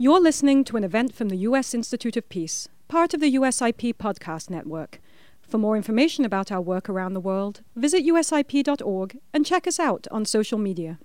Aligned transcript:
You're 0.00 0.20
listening 0.20 0.62
to 0.66 0.76
an 0.76 0.84
event 0.84 1.12
from 1.12 1.28
the 1.28 1.38
U.S. 1.38 1.74
Institute 1.74 2.16
of 2.16 2.28
Peace, 2.28 2.68
part 2.86 3.14
of 3.14 3.20
the 3.20 3.34
USIP 3.34 3.96
podcast 3.96 4.48
network. 4.48 5.00
For 5.42 5.58
more 5.58 5.76
information 5.76 6.24
about 6.24 6.52
our 6.52 6.60
work 6.60 6.88
around 6.88 7.14
the 7.14 7.20
world, 7.20 7.62
visit 7.74 8.06
usip.org 8.06 9.18
and 9.34 9.44
check 9.44 9.66
us 9.66 9.80
out 9.80 10.06
on 10.12 10.24
social 10.24 10.56
media. 10.56 11.00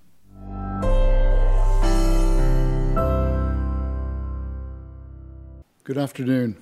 Good 5.84 5.98
afternoon. 5.98 6.56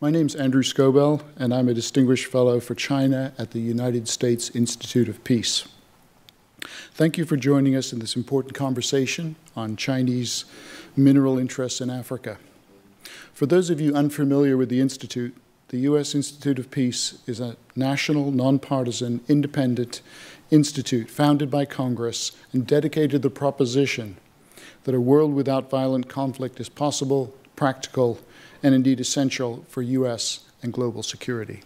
My 0.00 0.10
name 0.10 0.26
is 0.26 0.36
Andrew 0.36 0.62
Scobell, 0.62 1.22
and 1.36 1.52
I'm 1.52 1.68
a 1.68 1.74
Distinguished 1.74 2.32
Fellow 2.32 2.60
for 2.60 2.74
China 2.76 3.34
at 3.36 3.50
the 3.50 3.60
United 3.60 4.08
States 4.08 4.48
Institute 4.56 5.10
of 5.10 5.22
Peace. 5.22 5.68
Thank 6.94 7.18
you 7.18 7.24
for 7.24 7.36
joining 7.36 7.76
us 7.76 7.92
in 7.92 7.98
this 7.98 8.16
important 8.16 8.54
conversation 8.54 9.36
on 9.54 9.76
Chinese 9.76 10.44
mineral 10.96 11.38
interests 11.38 11.80
in 11.80 11.90
Africa. 11.90 12.38
For 13.32 13.46
those 13.46 13.70
of 13.70 13.80
you 13.80 13.94
unfamiliar 13.94 14.56
with 14.56 14.68
the 14.68 14.80
Institute, 14.80 15.34
the 15.68 15.78
U.S. 15.80 16.14
Institute 16.14 16.58
of 16.58 16.70
Peace 16.70 17.18
is 17.26 17.40
a 17.40 17.56
national, 17.76 18.30
nonpartisan, 18.30 19.20
independent 19.28 20.00
institute 20.50 21.10
founded 21.10 21.50
by 21.50 21.64
Congress 21.66 22.32
and 22.52 22.66
dedicated 22.66 23.10
to 23.10 23.18
the 23.18 23.30
proposition 23.30 24.16
that 24.84 24.94
a 24.94 25.00
world 25.00 25.34
without 25.34 25.70
violent 25.70 26.08
conflict 26.08 26.58
is 26.58 26.68
possible, 26.68 27.34
practical, 27.54 28.18
and 28.62 28.74
indeed 28.74 28.98
essential 28.98 29.64
for 29.68 29.82
U.S. 29.82 30.40
and 30.62 30.72
global 30.72 31.02
security. 31.02 31.62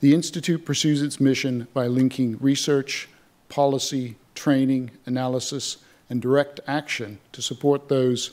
The 0.00 0.14
Institute 0.14 0.64
pursues 0.64 1.00
its 1.00 1.18
mission 1.18 1.68
by 1.72 1.86
linking 1.86 2.36
research, 2.38 3.08
policy, 3.48 4.16
training, 4.34 4.90
analysis, 5.06 5.78
and 6.08 6.20
direct 6.20 6.60
action 6.66 7.18
to 7.32 7.42
support 7.42 7.88
those 7.88 8.30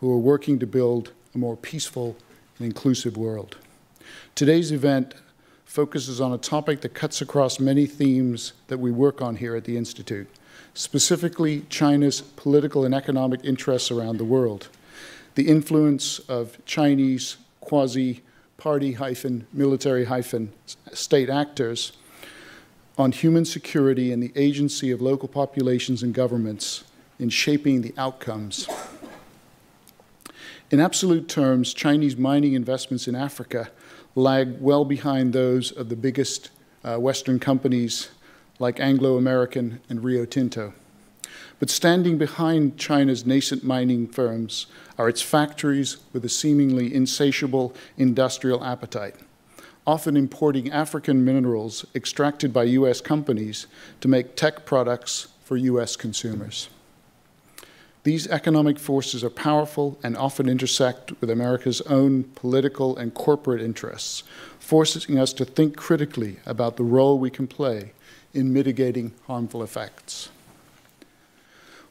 who 0.00 0.10
are 0.10 0.18
working 0.18 0.58
to 0.58 0.66
build 0.66 1.12
a 1.34 1.38
more 1.38 1.56
peaceful 1.56 2.16
and 2.58 2.66
inclusive 2.66 3.16
world. 3.16 3.56
Today's 4.34 4.72
event 4.72 5.14
focuses 5.64 6.20
on 6.20 6.32
a 6.32 6.38
topic 6.38 6.82
that 6.82 6.92
cuts 6.92 7.22
across 7.22 7.58
many 7.58 7.86
themes 7.86 8.52
that 8.68 8.78
we 8.78 8.90
work 8.90 9.22
on 9.22 9.36
here 9.36 9.56
at 9.56 9.64
the 9.64 9.76
Institute, 9.76 10.28
specifically 10.74 11.64
China's 11.70 12.20
political 12.20 12.84
and 12.84 12.94
economic 12.94 13.40
interests 13.44 13.90
around 13.90 14.18
the 14.18 14.24
world, 14.24 14.68
the 15.34 15.48
influence 15.48 16.18
of 16.20 16.62
Chinese 16.66 17.38
quasi 17.60 18.22
party 18.58 18.92
hyphen 18.92 19.46
military 19.52 20.04
hyphen 20.04 20.52
state 20.92 21.30
actors 21.30 21.92
on 22.98 23.12
human 23.12 23.44
security 23.44 24.12
and 24.12 24.22
the 24.22 24.32
agency 24.36 24.90
of 24.90 25.00
local 25.00 25.28
populations 25.28 26.02
and 26.02 26.12
governments 26.14 26.84
in 27.18 27.28
shaping 27.28 27.82
the 27.82 27.94
outcomes. 27.96 28.68
In 30.70 30.80
absolute 30.80 31.28
terms, 31.28 31.74
Chinese 31.74 32.16
mining 32.16 32.54
investments 32.54 33.06
in 33.06 33.14
Africa 33.14 33.70
lag 34.14 34.60
well 34.60 34.84
behind 34.84 35.32
those 35.32 35.70
of 35.70 35.88
the 35.88 35.96
biggest 35.96 36.50
uh, 36.84 36.96
Western 36.96 37.38
companies 37.38 38.10
like 38.58 38.80
Anglo 38.80 39.16
American 39.16 39.80
and 39.88 40.04
Rio 40.04 40.24
Tinto. 40.24 40.74
But 41.58 41.70
standing 41.70 42.18
behind 42.18 42.76
China's 42.76 43.24
nascent 43.24 43.62
mining 43.62 44.08
firms 44.08 44.66
are 44.98 45.08
its 45.08 45.22
factories 45.22 45.98
with 46.12 46.24
a 46.24 46.28
seemingly 46.28 46.92
insatiable 46.92 47.74
industrial 47.96 48.64
appetite 48.64 49.16
often 49.86 50.16
importing 50.16 50.70
African 50.70 51.24
minerals 51.24 51.84
extracted 51.94 52.52
by 52.52 52.64
U.S. 52.64 53.00
companies 53.00 53.66
to 54.00 54.08
make 54.08 54.36
tech 54.36 54.64
products 54.64 55.28
for 55.44 55.56
U.S. 55.56 55.96
consumers. 55.96 56.68
These 58.04 58.26
economic 58.28 58.78
forces 58.78 59.22
are 59.22 59.30
powerful 59.30 59.98
and 60.02 60.16
often 60.16 60.48
intersect 60.48 61.12
with 61.20 61.30
America's 61.30 61.80
own 61.82 62.24
political 62.34 62.96
and 62.96 63.14
corporate 63.14 63.60
interests, 63.60 64.24
forcing 64.58 65.18
us 65.18 65.32
to 65.34 65.44
think 65.44 65.76
critically 65.76 66.38
about 66.44 66.76
the 66.76 66.84
role 66.84 67.18
we 67.18 67.30
can 67.30 67.46
play 67.46 67.92
in 68.34 68.52
mitigating 68.52 69.12
harmful 69.26 69.62
effects. 69.62 70.30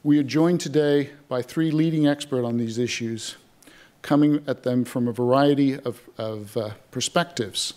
We 0.03 0.17
are 0.19 0.23
joined 0.23 0.59
today 0.59 1.11
by 1.29 1.43
three 1.43 1.71
leading 1.71 2.07
experts 2.07 2.45
on 2.45 2.57
these 2.57 2.77
issues 2.77 3.37
coming 4.01 4.43
at 4.47 4.63
them 4.63 4.83
from 4.83 5.07
a 5.07 5.11
variety 5.11 5.77
of, 5.79 6.01
of 6.17 6.55
uh, 6.57 6.71
perspectives. 6.91 7.73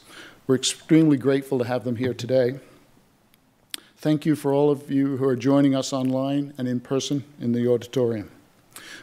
We're 0.47 0.57
extremely 0.57 1.17
grateful 1.17 1.59
to 1.59 1.65
have 1.65 1.85
them 1.85 1.97
here 1.97 2.15
today. 2.15 2.59
Thank 3.97 4.27
you 4.27 4.37
for 4.37 4.53
all 4.53 4.71
of 4.71 4.91
you 4.91 5.17
who 5.17 5.25
are 5.27 5.37
joining 5.37 5.75
us 5.75 5.93
online 5.93 6.53
and 6.59 6.69
in 6.69 6.81
person 6.81 7.25
in 7.41 7.53
the 7.53 7.67
auditorium. 7.67 8.31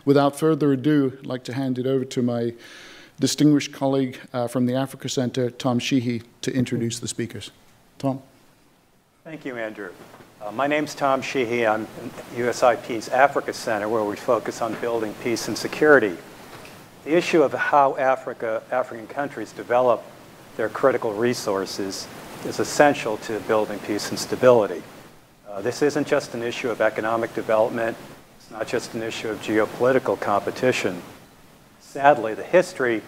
Without 0.05 0.37
further 0.37 0.71
ado, 0.73 1.17
I'd 1.19 1.25
like 1.25 1.43
to 1.45 1.53
hand 1.53 1.79
it 1.79 1.87
over 1.87 2.05
to 2.05 2.21
my 2.21 2.53
distinguished 3.19 3.71
colleague 3.71 4.19
uh, 4.33 4.47
from 4.47 4.65
the 4.65 4.75
Africa 4.75 5.09
Center, 5.09 5.49
Tom 5.49 5.79
Sheehy, 5.79 6.23
to 6.41 6.53
introduce 6.53 6.99
the 6.99 7.07
speakers. 7.07 7.51
Tom. 7.97 8.21
Thank 9.23 9.45
you, 9.45 9.57
Andrew. 9.57 9.91
Uh, 10.41 10.51
my 10.51 10.65
name's 10.65 10.95
Tom 10.95 11.21
Sheehy. 11.21 11.67
I'm 11.67 11.85
USIP's 12.35 13.09
Africa 13.09 13.53
Center, 13.53 13.89
where 13.89 14.03
we 14.03 14.15
focus 14.15 14.61
on 14.61 14.73
building 14.81 15.13
peace 15.23 15.47
and 15.47 15.57
security 15.57 16.17
the 17.03 17.15
issue 17.15 17.41
of 17.41 17.53
how 17.53 17.97
Africa, 17.97 18.61
African 18.71 19.07
countries 19.07 19.51
develop 19.51 20.03
their 20.57 20.69
critical 20.69 21.13
resources 21.13 22.07
is 22.45 22.59
essential 22.59 23.17
to 23.17 23.39
building 23.41 23.79
peace 23.79 24.09
and 24.09 24.19
stability. 24.19 24.83
Uh, 25.49 25.61
this 25.61 25.81
isn't 25.81 26.07
just 26.07 26.33
an 26.33 26.43
issue 26.43 26.69
of 26.69 26.81
economic 26.81 27.33
development. 27.33 27.97
It's 28.37 28.51
not 28.51 28.67
just 28.67 28.93
an 28.93 29.03
issue 29.03 29.29
of 29.29 29.41
geopolitical 29.41 30.19
competition. 30.19 31.01
Sadly, 31.79 32.33
the 32.33 32.43
history 32.43 33.01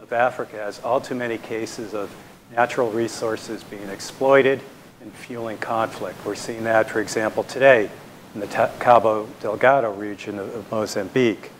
of 0.00 0.12
Africa 0.12 0.56
has 0.56 0.80
all 0.80 1.00
too 1.00 1.14
many 1.14 1.38
cases 1.38 1.94
of 1.94 2.14
natural 2.52 2.90
resources 2.90 3.64
being 3.64 3.88
exploited 3.88 4.60
and 5.00 5.12
fueling 5.12 5.58
conflict. 5.58 6.18
We're 6.24 6.34
seeing 6.34 6.64
that, 6.64 6.90
for 6.90 7.00
example, 7.00 7.44
today 7.44 7.90
in 8.34 8.40
the 8.40 8.46
Cabo 8.78 9.26
Delgado 9.40 9.92
region 9.92 10.38
of 10.38 10.70
Mozambique. 10.70 11.50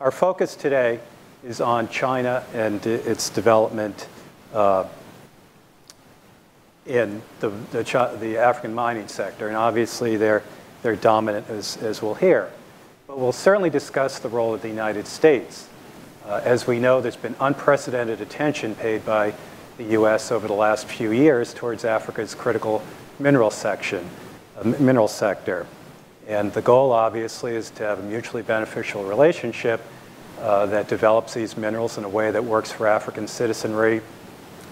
Our 0.00 0.10
focus 0.10 0.56
today 0.56 0.98
is 1.44 1.60
on 1.60 1.90
China 1.90 2.42
and 2.54 2.84
its 2.86 3.28
development 3.28 4.08
uh, 4.54 4.86
in 6.86 7.20
the, 7.40 7.50
the, 7.70 8.16
the, 8.18 8.38
African 8.38 8.72
mining 8.74 9.08
sector. 9.08 9.48
And 9.48 9.58
obviously, 9.58 10.16
they're, 10.16 10.42
they're 10.80 10.96
dominant, 10.96 11.50
as, 11.50 11.76
as 11.82 12.00
we'll 12.00 12.14
hear. 12.14 12.50
But 13.06 13.18
we'll 13.18 13.30
certainly 13.30 13.68
discuss 13.68 14.18
the 14.20 14.30
role 14.30 14.54
of 14.54 14.62
the 14.62 14.70
United 14.70 15.06
States. 15.06 15.68
Uh, 16.24 16.40
as 16.44 16.66
we 16.66 16.80
know, 16.80 17.02
there's 17.02 17.16
been 17.16 17.36
unprecedented 17.38 18.22
attention 18.22 18.74
paid 18.76 19.04
by 19.04 19.34
the 19.76 19.84
U.S. 19.84 20.32
over 20.32 20.48
the 20.48 20.54
last 20.54 20.86
few 20.86 21.12
years 21.12 21.52
towards 21.52 21.84
Africa's 21.84 22.34
critical 22.34 22.82
mineral 23.18 23.50
section, 23.50 24.08
uh, 24.56 24.64
mineral 24.64 25.08
sector. 25.08 25.66
And 26.30 26.52
the 26.52 26.62
goal, 26.62 26.92
obviously, 26.92 27.56
is 27.56 27.70
to 27.70 27.82
have 27.82 27.98
a 27.98 28.02
mutually 28.02 28.44
beneficial 28.44 29.02
relationship 29.02 29.80
uh, 30.38 30.66
that 30.66 30.86
develops 30.86 31.34
these 31.34 31.56
minerals 31.56 31.98
in 31.98 32.04
a 32.04 32.08
way 32.08 32.30
that 32.30 32.44
works 32.44 32.70
for 32.70 32.86
African 32.86 33.26
citizenry 33.26 34.00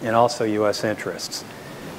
and 0.00 0.14
also 0.14 0.44
U.S. 0.44 0.84
interests. 0.84 1.44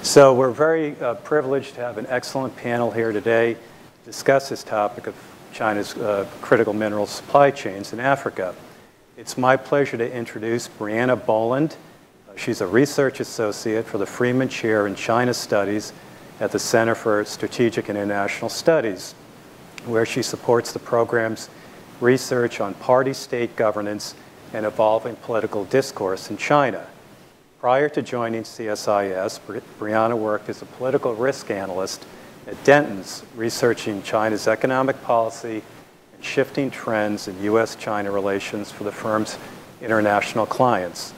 So 0.01 0.33
we're 0.33 0.51
very 0.51 0.97
uh, 1.01 1.15
privileged 1.15 1.75
to 1.75 1.81
have 1.81 1.97
an 1.97 2.05
excellent 2.07 2.55
panel 2.55 2.89
here 2.89 3.11
today 3.11 3.55
to 3.55 3.59
discuss 4.05 4.47
this 4.47 4.63
topic 4.63 5.07
of 5.07 5.15
China's 5.51 5.93
uh, 5.97 6.25
critical 6.39 6.71
mineral 6.71 7.05
supply 7.05 7.51
chains 7.51 7.91
in 7.91 7.99
Africa. 7.99 8.55
It's 9.17 9.37
my 9.37 9.57
pleasure 9.57 9.97
to 9.97 10.09
introduce 10.09 10.69
Briana 10.69 11.17
Boland. 11.25 11.75
She's 12.37 12.61
a 12.61 12.67
research 12.67 13.19
associate 13.19 13.85
for 13.85 13.97
the 13.97 14.05
Freeman 14.05 14.47
Chair 14.47 14.87
in 14.87 14.95
China 14.95 15.33
Studies 15.33 15.91
at 16.39 16.53
the 16.53 16.59
Center 16.59 16.95
for 16.95 17.25
Strategic 17.25 17.89
and 17.89 17.97
International 17.97 18.47
Studies 18.47 19.15
where 19.85 20.05
she 20.05 20.21
supports 20.21 20.71
the 20.71 20.79
program's 20.79 21.49
research 22.01 22.61
on 22.61 22.73
party 22.75 23.13
state 23.13 23.55
governance 23.55 24.15
and 24.53 24.65
evolving 24.65 25.15
political 25.17 25.65
discourse 25.65 26.29
in 26.29 26.37
China. 26.37 26.87
Prior 27.59 27.89
to 27.89 28.01
joining 28.01 28.43
CSIS, 28.43 29.39
Briana 29.77 30.17
worked 30.17 30.49
as 30.49 30.61
a 30.61 30.65
political 30.65 31.13
risk 31.13 31.51
analyst 31.51 32.05
at 32.47 32.55
Dentons, 32.63 33.23
researching 33.35 34.01
China's 34.01 34.47
economic 34.47 35.01
policy 35.03 35.61
and 36.13 36.23
shifting 36.23 36.71
trends 36.71 37.27
in 37.27 37.43
U.S. 37.43 37.75
China 37.75 38.11
relations 38.11 38.71
for 38.71 38.85
the 38.85 38.91
firm's 38.91 39.37
international 39.81 40.45
clients. 40.45 41.13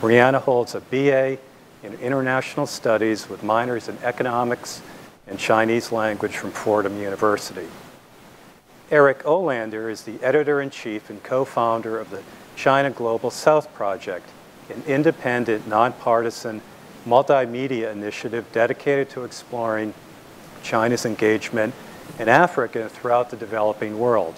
Briana 0.00 0.40
holds 0.40 0.74
a 0.76 0.80
BA 0.80 1.38
in 1.82 1.94
International 1.94 2.66
Studies 2.66 3.28
with 3.28 3.42
minors 3.42 3.88
in 3.88 3.98
economics 4.04 4.80
and 5.28 5.38
Chinese 5.38 5.92
language 5.92 6.36
from 6.36 6.50
Fordham 6.50 7.00
University. 7.00 7.68
Eric 8.90 9.22
Olander 9.24 9.90
is 9.90 10.02
the 10.02 10.22
editor 10.22 10.60
in 10.60 10.70
chief 10.70 11.10
and 11.10 11.22
co 11.22 11.44
founder 11.44 11.98
of 11.98 12.10
the 12.10 12.22
China 12.56 12.90
Global 12.90 13.30
South 13.30 13.72
Project, 13.74 14.28
an 14.70 14.82
independent, 14.86 15.66
nonpartisan 15.66 16.62
multimedia 17.06 17.92
initiative 17.92 18.46
dedicated 18.52 19.10
to 19.10 19.24
exploring 19.24 19.94
China's 20.62 21.04
engagement 21.04 21.74
in 22.18 22.28
Africa 22.28 22.82
and 22.82 22.90
throughout 22.90 23.30
the 23.30 23.36
developing 23.36 23.98
world. 23.98 24.34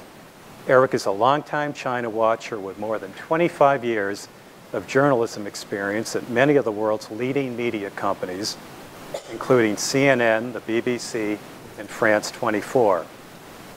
Eric 0.69 0.95
is 0.95 1.07
a 1.07 1.11
longtime 1.11 1.73
China 1.73 2.11
watcher 2.11 2.59
with 2.59 2.79
more 2.79 2.99
than 2.99 3.13
25 3.15 3.85
years 3.85 4.29
of 4.73 4.87
journalism 4.87 5.47
experience 5.47 6.15
at 6.15 6.29
many 6.29 6.57
of 6.57 6.65
the 6.65 6.73
world's 6.73 7.11
leading 7.11 7.57
media 7.57 7.91
companies, 7.91 8.57
including 9.31 9.77
CNN, 9.77 10.53
the 10.53 10.61
BBC, 10.61 11.39
and 11.79 11.89
France 11.89 12.31
24. 12.31 13.07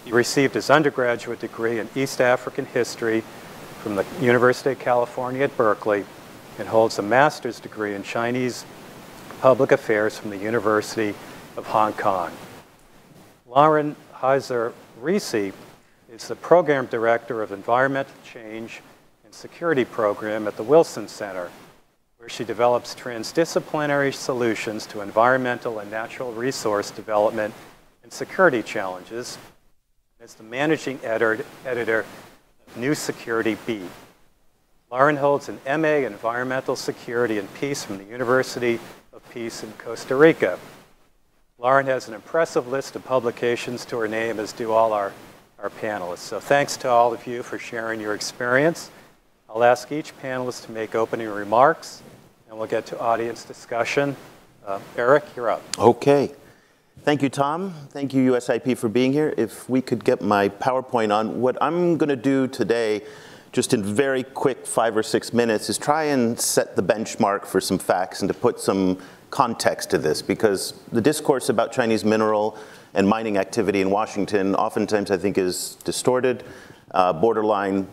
He 0.05 0.11
received 0.11 0.53
his 0.53 0.69
undergraduate 0.69 1.39
degree 1.39 1.79
in 1.79 1.89
East 1.95 2.19
African 2.19 2.65
history 2.65 3.23
from 3.81 3.95
the 3.95 4.05
University 4.21 4.71
of 4.71 4.79
California 4.79 5.43
at 5.43 5.57
Berkeley 5.57 6.05
and 6.59 6.67
holds 6.67 6.99
a 6.99 7.01
master's 7.01 7.59
degree 7.59 7.95
in 7.95 8.03
Chinese 8.03 8.65
public 9.41 9.71
affairs 9.71 10.17
from 10.17 10.29
the 10.29 10.37
University 10.37 11.13
of 11.57 11.65
Hong 11.67 11.93
Kong. 11.93 12.31
Lauren 13.47 13.95
Herzer 14.15 14.73
Risi 15.01 15.53
is 16.11 16.27
the 16.27 16.35
program 16.35 16.85
director 16.85 17.41
of 17.41 17.51
environmental 17.51 18.13
change 18.23 18.81
and 19.25 19.33
security 19.33 19.83
program 19.83 20.47
at 20.47 20.55
the 20.57 20.63
Wilson 20.63 21.07
Center, 21.07 21.49
where 22.23 22.29
she 22.29 22.45
develops 22.45 22.95
transdisciplinary 22.95 24.13
solutions 24.13 24.85
to 24.85 25.01
environmental 25.01 25.79
and 25.79 25.91
natural 25.91 26.31
resource 26.31 26.89
development 26.89 27.53
and 28.01 28.13
security 28.13 28.63
challenges 28.63 29.37
as 30.21 30.33
the 30.35 30.43
managing 30.43 30.97
editor, 31.03 31.43
editor 31.65 32.05
of 32.65 32.77
New 32.77 32.95
Security 32.95 33.57
Beat. 33.65 33.91
Lauren 34.89 35.17
holds 35.17 35.49
an 35.49 35.59
MA 35.65 35.97
in 35.97 36.13
Environmental 36.13 36.77
Security 36.77 37.39
and 37.39 37.53
Peace 37.55 37.83
from 37.83 37.97
the 37.97 38.05
University 38.05 38.79
of 39.11 39.29
Peace 39.31 39.61
in 39.61 39.73
Costa 39.73 40.15
Rica. 40.15 40.57
Lauren 41.57 41.87
has 41.87 42.07
an 42.07 42.13
impressive 42.13 42.69
list 42.69 42.95
of 42.95 43.03
publications 43.03 43.83
to 43.83 43.97
her 43.97 44.07
name, 44.07 44.39
as 44.39 44.53
do 44.53 44.71
all 44.71 44.93
our, 44.93 45.11
our 45.59 45.69
panelists. 45.69 46.19
So 46.19 46.39
thanks 46.39 46.77
to 46.77 46.87
all 46.87 47.13
of 47.13 47.27
you 47.27 47.43
for 47.43 47.59
sharing 47.59 47.99
your 47.99 48.15
experience. 48.15 48.89
I'll 49.49 49.65
ask 49.65 49.91
each 49.91 50.17
panelist 50.19 50.65
to 50.67 50.71
make 50.71 50.95
opening 50.95 51.27
remarks, 51.27 52.01
and 52.53 52.59
we'll 52.59 52.69
get 52.69 52.85
to 52.85 52.99
audience 52.99 53.43
discussion. 53.45 54.15
Uh, 54.63 54.79
Eric, 54.95 55.23
you're 55.35 55.49
up. 55.49 55.63
Okay. 55.79 56.31
Thank 57.01 57.23
you, 57.23 57.29
Tom. 57.29 57.73
Thank 57.89 58.13
you, 58.13 58.33
USIP, 58.33 58.77
for 58.77 58.89
being 58.89 59.11
here. 59.11 59.33
If 59.37 59.67
we 59.67 59.81
could 59.81 60.05
get 60.05 60.21
my 60.21 60.49
PowerPoint 60.49 61.11
on, 61.11 61.41
what 61.41 61.57
I'm 61.61 61.97
going 61.97 62.09
to 62.09 62.15
do 62.15 62.47
today, 62.47 63.01
just 63.53 63.73
in 63.73 63.83
very 63.83 64.21
quick 64.21 64.67
five 64.67 64.95
or 64.95 65.01
six 65.01 65.33
minutes, 65.33 65.67
is 65.67 65.79
try 65.79 66.03
and 66.03 66.39
set 66.39 66.75
the 66.75 66.83
benchmark 66.83 67.47
for 67.47 67.59
some 67.59 67.79
facts 67.79 68.21
and 68.21 68.27
to 68.27 68.35
put 68.35 68.59
some 68.59 68.99
context 69.31 69.89
to 69.89 69.97
this, 69.97 70.21
because 70.21 70.75
the 70.91 71.01
discourse 71.01 71.49
about 71.49 71.71
Chinese 71.71 72.05
mineral 72.05 72.55
and 72.93 73.09
mining 73.09 73.37
activity 73.37 73.81
in 73.81 73.89
Washington 73.89 74.53
oftentimes 74.53 75.09
I 75.09 75.17
think 75.17 75.39
is 75.39 75.75
distorted, 75.85 76.43
uh, 76.91 77.13
borderline 77.13 77.87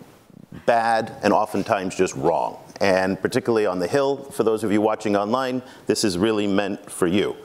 bad, 0.67 1.17
and 1.23 1.33
oftentimes 1.33 1.97
just 1.97 2.15
wrong. 2.15 2.59
And 2.81 3.21
particularly 3.21 3.67
on 3.67 3.79
the 3.79 3.87
Hill, 3.87 4.17
for 4.17 4.43
those 4.43 4.65
of 4.65 4.73
you 4.73 4.81
watching 4.81 5.17
online, 5.17 5.62
this 5.87 6.03
is 6.03 6.17
really 6.17 6.47
meant 6.47 6.91
for 6.91 7.06
you. 7.06 7.37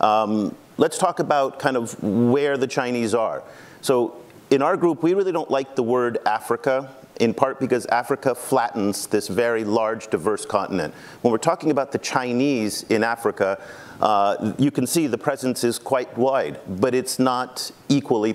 Um, 0.00 0.54
let's 0.76 0.98
talk 0.98 1.18
about 1.18 1.58
kind 1.58 1.76
of 1.76 2.00
where 2.02 2.56
the 2.56 2.66
Chinese 2.66 3.14
are. 3.14 3.42
So 3.80 4.16
in 4.50 4.60
our 4.60 4.76
group, 4.76 5.02
we 5.02 5.14
really 5.14 5.32
don't 5.32 5.50
like 5.50 5.76
the 5.76 5.82
word 5.82 6.18
Africa, 6.26 6.94
in 7.20 7.32
part 7.32 7.58
because 7.58 7.86
Africa 7.86 8.34
flattens 8.34 9.06
this 9.06 9.28
very 9.28 9.64
large, 9.64 10.08
diverse 10.08 10.44
continent. 10.44 10.92
When 11.22 11.32
we're 11.32 11.38
talking 11.38 11.70
about 11.70 11.92
the 11.92 11.98
Chinese 11.98 12.82
in 12.84 13.02
Africa, 13.02 13.62
uh, 14.00 14.52
you 14.58 14.70
can 14.70 14.86
see 14.86 15.06
the 15.06 15.16
presence 15.16 15.64
is 15.64 15.78
quite 15.78 16.16
wide, 16.18 16.60
but 16.66 16.94
it's 16.94 17.18
not 17.18 17.70
equally, 17.88 18.34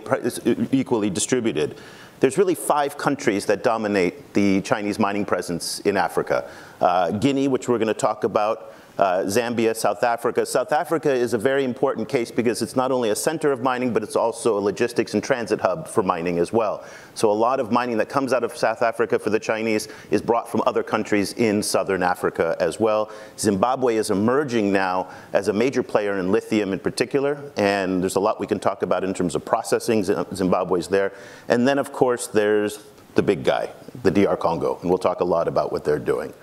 equally 0.72 1.10
distributed. 1.10 1.78
There's 2.20 2.38
really 2.38 2.56
five 2.56 2.98
countries 2.98 3.46
that 3.46 3.64
dominate 3.64 4.34
the 4.34 4.62
Chinese 4.62 4.98
mining 4.98 5.24
presence 5.24 5.80
in 5.82 5.98
Africa. 5.98 6.50
Uh, 6.82 7.12
Guinea, 7.12 7.48
which 7.48 7.70
we're 7.70 7.78
going 7.78 7.88
to 7.88 7.94
talk 7.94 8.24
about, 8.24 8.74
uh, 8.98 9.24
Zambia, 9.24 9.76
South 9.76 10.04
Africa. 10.04 10.46
South 10.46 10.72
Africa 10.72 11.14
is 11.14 11.34
a 11.34 11.38
very 11.38 11.64
important 11.64 12.10
case 12.10 12.32
because 12.32 12.62
it's 12.62 12.76
not 12.76 12.92
only 12.92 13.10
a 13.10 13.16
center 13.16 13.52
of 13.52 13.62
mining, 13.62 13.94
but 13.94 14.04
it's 14.04 14.16
also 14.16 14.58
a 14.58 14.62
logistics 14.62 15.14
and 15.14 15.24
transit 15.24 15.62
hub 15.62 15.88
for 15.88 16.04
mining 16.04 16.40
as 16.40 16.52
well. 16.52 16.84
So 17.14 17.32
a 17.32 17.34
lot 17.34 17.60
of 17.60 17.72
mining 17.72 17.98
that 17.98 18.10
comes 18.10 18.34
out 18.34 18.44
of 18.44 18.56
South 18.56 18.82
Africa 18.82 19.20
for 19.20 19.30
the 19.30 19.40
Chinese 19.40 19.88
is 20.12 20.22
brought 20.22 20.50
from 20.50 20.64
other 20.66 20.84
countries 20.84 21.34
in 21.34 21.62
southern 21.62 22.04
Africa 22.04 22.56
as 22.60 22.80
well. 22.80 23.12
Zimbabwe 23.38 23.96
is 23.96 24.10
emerging 24.10 24.72
now 24.72 25.10
as 25.34 25.48
a 25.48 25.54
major 25.54 25.84
player 25.84 26.18
in 26.20 26.32
lithium 26.32 26.74
in 26.74 26.80
particular, 26.80 27.52
and 27.58 28.02
there's 28.02 28.16
a 28.16 28.20
lot 28.20 28.40
we 28.40 28.48
can 28.48 28.60
talk 28.60 28.82
about 28.82 29.04
in 29.04 29.14
terms 29.14 29.36
of 29.36 29.46
processing. 29.46 30.04
Zimbabwe's 30.04 30.88
there. 30.88 31.14
And 31.50 31.68
then, 31.68 31.78
of 31.78 31.92
course, 31.92 32.28
there's 32.28 32.84
the 33.16 33.24
big 33.24 33.44
guy, 33.44 33.70
the 34.04 34.12
DR 34.12 34.38
Congo, 34.38 34.78
and 34.82 34.90
we'll 34.90 35.00
talk 35.00 35.22
a 35.22 35.26
lot 35.26 35.48
about 35.48 35.72
what 35.72 35.84
they're 35.84 36.00
doing. 36.00 36.34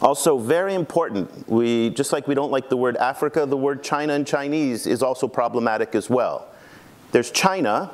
Also, 0.00 0.38
very 0.38 0.74
important, 0.74 1.48
we, 1.48 1.90
just 1.90 2.12
like 2.12 2.28
we 2.28 2.34
don't 2.34 2.52
like 2.52 2.68
the 2.68 2.76
word 2.76 2.96
Africa, 2.98 3.44
the 3.46 3.56
word 3.56 3.82
China 3.82 4.12
and 4.12 4.26
Chinese 4.26 4.86
is 4.86 5.02
also 5.02 5.26
problematic 5.26 5.94
as 5.94 6.08
well. 6.08 6.46
There's 7.10 7.32
China, 7.32 7.90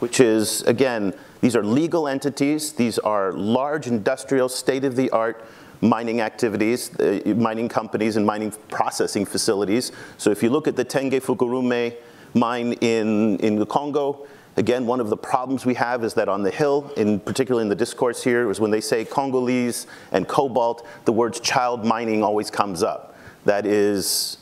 which 0.00 0.20
is, 0.20 0.62
again, 0.62 1.14
these 1.40 1.56
are 1.56 1.64
legal 1.64 2.06
entities. 2.06 2.72
These 2.72 2.98
are 2.98 3.32
large 3.32 3.86
industrial, 3.86 4.48
state-of-the-art 4.48 5.44
mining 5.80 6.20
activities, 6.20 6.94
uh, 6.98 7.22
mining 7.36 7.68
companies 7.68 8.16
and 8.16 8.26
mining 8.26 8.52
processing 8.68 9.24
facilities. 9.24 9.92
So 10.18 10.30
if 10.30 10.42
you 10.42 10.50
look 10.50 10.68
at 10.68 10.76
the 10.76 10.84
Tenke 10.84 11.22
Fungurume 11.22 11.94
mine 12.34 12.74
in, 12.74 13.38
in 13.38 13.56
the 13.56 13.66
Congo, 13.66 14.26
Again, 14.58 14.86
one 14.86 14.98
of 14.98 15.08
the 15.08 15.16
problems 15.16 15.64
we 15.64 15.74
have 15.74 16.02
is 16.02 16.14
that 16.14 16.28
on 16.28 16.42
the 16.42 16.50
Hill, 16.50 16.92
in 16.96 17.20
particular 17.20 17.62
in 17.62 17.68
the 17.68 17.76
discourse 17.76 18.24
here, 18.24 18.50
is 18.50 18.58
when 18.58 18.72
they 18.72 18.80
say 18.80 19.04
Congolese 19.04 19.86
and 20.10 20.26
cobalt, 20.26 20.84
the 21.04 21.12
words 21.12 21.38
child 21.38 21.84
mining 21.84 22.24
always 22.24 22.50
comes 22.50 22.82
up. 22.82 23.16
That 23.44 23.64
is 23.66 24.38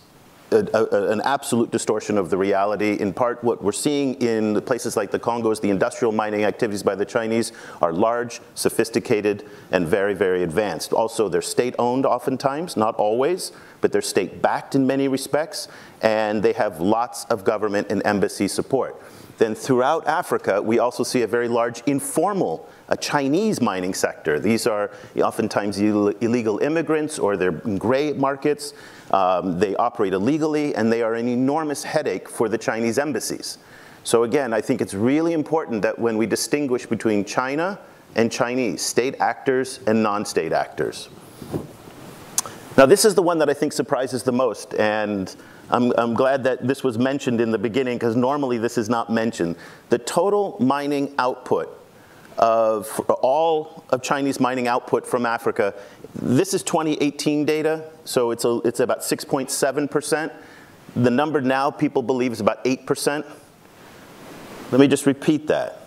a, 0.52 0.66
a, 0.72 1.10
an 1.10 1.20
absolute 1.20 1.70
distortion 1.70 2.16
of 2.16 2.30
the 2.30 2.38
reality. 2.38 2.94
In 2.98 3.12
part, 3.12 3.44
what 3.44 3.62
we're 3.62 3.72
seeing 3.72 4.14
in 4.22 4.58
places 4.62 4.96
like 4.96 5.10
the 5.10 5.18
Congo 5.18 5.50
is 5.50 5.60
the 5.60 5.68
industrial 5.68 6.12
mining 6.12 6.44
activities 6.44 6.82
by 6.82 6.94
the 6.94 7.04
Chinese 7.04 7.52
are 7.82 7.92
large, 7.92 8.40
sophisticated, 8.54 9.44
and 9.70 9.86
very, 9.86 10.14
very 10.14 10.44
advanced. 10.44 10.94
Also, 10.94 11.28
they're 11.28 11.42
state-owned 11.42 12.06
oftentimes, 12.06 12.74
not 12.74 12.94
always, 12.94 13.52
but 13.82 13.92
they're 13.92 14.00
state-backed 14.00 14.74
in 14.74 14.86
many 14.86 15.08
respects, 15.08 15.68
and 16.00 16.42
they 16.42 16.54
have 16.54 16.80
lots 16.80 17.26
of 17.26 17.44
government 17.44 17.88
and 17.90 18.00
embassy 18.06 18.48
support. 18.48 18.98
Then 19.38 19.54
throughout 19.54 20.06
Africa, 20.06 20.62
we 20.62 20.78
also 20.78 21.02
see 21.02 21.22
a 21.22 21.26
very 21.26 21.48
large 21.48 21.82
informal 21.86 22.68
a 22.88 22.96
Chinese 22.96 23.60
mining 23.60 23.94
sector. 23.94 24.38
These 24.38 24.66
are 24.66 24.90
oftentimes 25.16 25.80
Ill 25.80 26.08
illegal 26.20 26.58
immigrants 26.58 27.18
or 27.18 27.36
they're 27.36 27.58
in 27.64 27.78
gray 27.78 28.12
markets. 28.12 28.74
Um, 29.10 29.58
they 29.58 29.74
operate 29.76 30.12
illegally 30.12 30.74
and 30.74 30.92
they 30.92 31.02
are 31.02 31.14
an 31.14 31.28
enormous 31.28 31.82
headache 31.82 32.28
for 32.28 32.48
the 32.48 32.58
Chinese 32.58 32.98
embassies. 32.98 33.58
So 34.04 34.22
again, 34.22 34.52
I 34.52 34.60
think 34.60 34.80
it's 34.80 34.94
really 34.94 35.32
important 35.32 35.82
that 35.82 35.98
when 35.98 36.16
we 36.16 36.26
distinguish 36.26 36.86
between 36.86 37.24
China 37.24 37.78
and 38.14 38.30
Chinese, 38.30 38.82
state 38.82 39.16
actors 39.20 39.80
and 39.86 40.02
non-state 40.02 40.52
actors. 40.52 41.08
Now 42.76 42.86
this 42.86 43.04
is 43.04 43.14
the 43.14 43.22
one 43.22 43.38
that 43.38 43.50
I 43.50 43.54
think 43.54 43.72
surprises 43.72 44.22
the 44.22 44.32
most 44.32 44.74
and 44.74 45.34
I'm, 45.70 45.92
I'm 45.98 46.14
glad 46.14 46.44
that 46.44 46.66
this 46.66 46.84
was 46.84 46.98
mentioned 46.98 47.40
in 47.40 47.50
the 47.50 47.58
beginning 47.58 47.98
because 47.98 48.14
normally 48.16 48.58
this 48.58 48.78
is 48.78 48.88
not 48.88 49.10
mentioned. 49.10 49.56
The 49.88 49.98
total 49.98 50.56
mining 50.60 51.14
output 51.18 51.72
of 52.38 53.00
all 53.22 53.84
of 53.90 54.02
Chinese 54.02 54.38
mining 54.38 54.68
output 54.68 55.06
from 55.06 55.26
Africa, 55.26 55.74
this 56.14 56.54
is 56.54 56.62
2018 56.62 57.44
data, 57.44 57.90
so 58.04 58.30
it's, 58.30 58.44
a, 58.44 58.60
it's 58.64 58.80
about 58.80 59.00
6.7%. 59.00 60.32
The 60.94 61.10
number 61.10 61.40
now 61.40 61.70
people 61.70 62.02
believe 62.02 62.32
is 62.32 62.40
about 62.40 62.64
8%. 62.64 63.24
Let 64.70 64.80
me 64.80 64.88
just 64.88 65.06
repeat 65.06 65.46
that. 65.48 65.85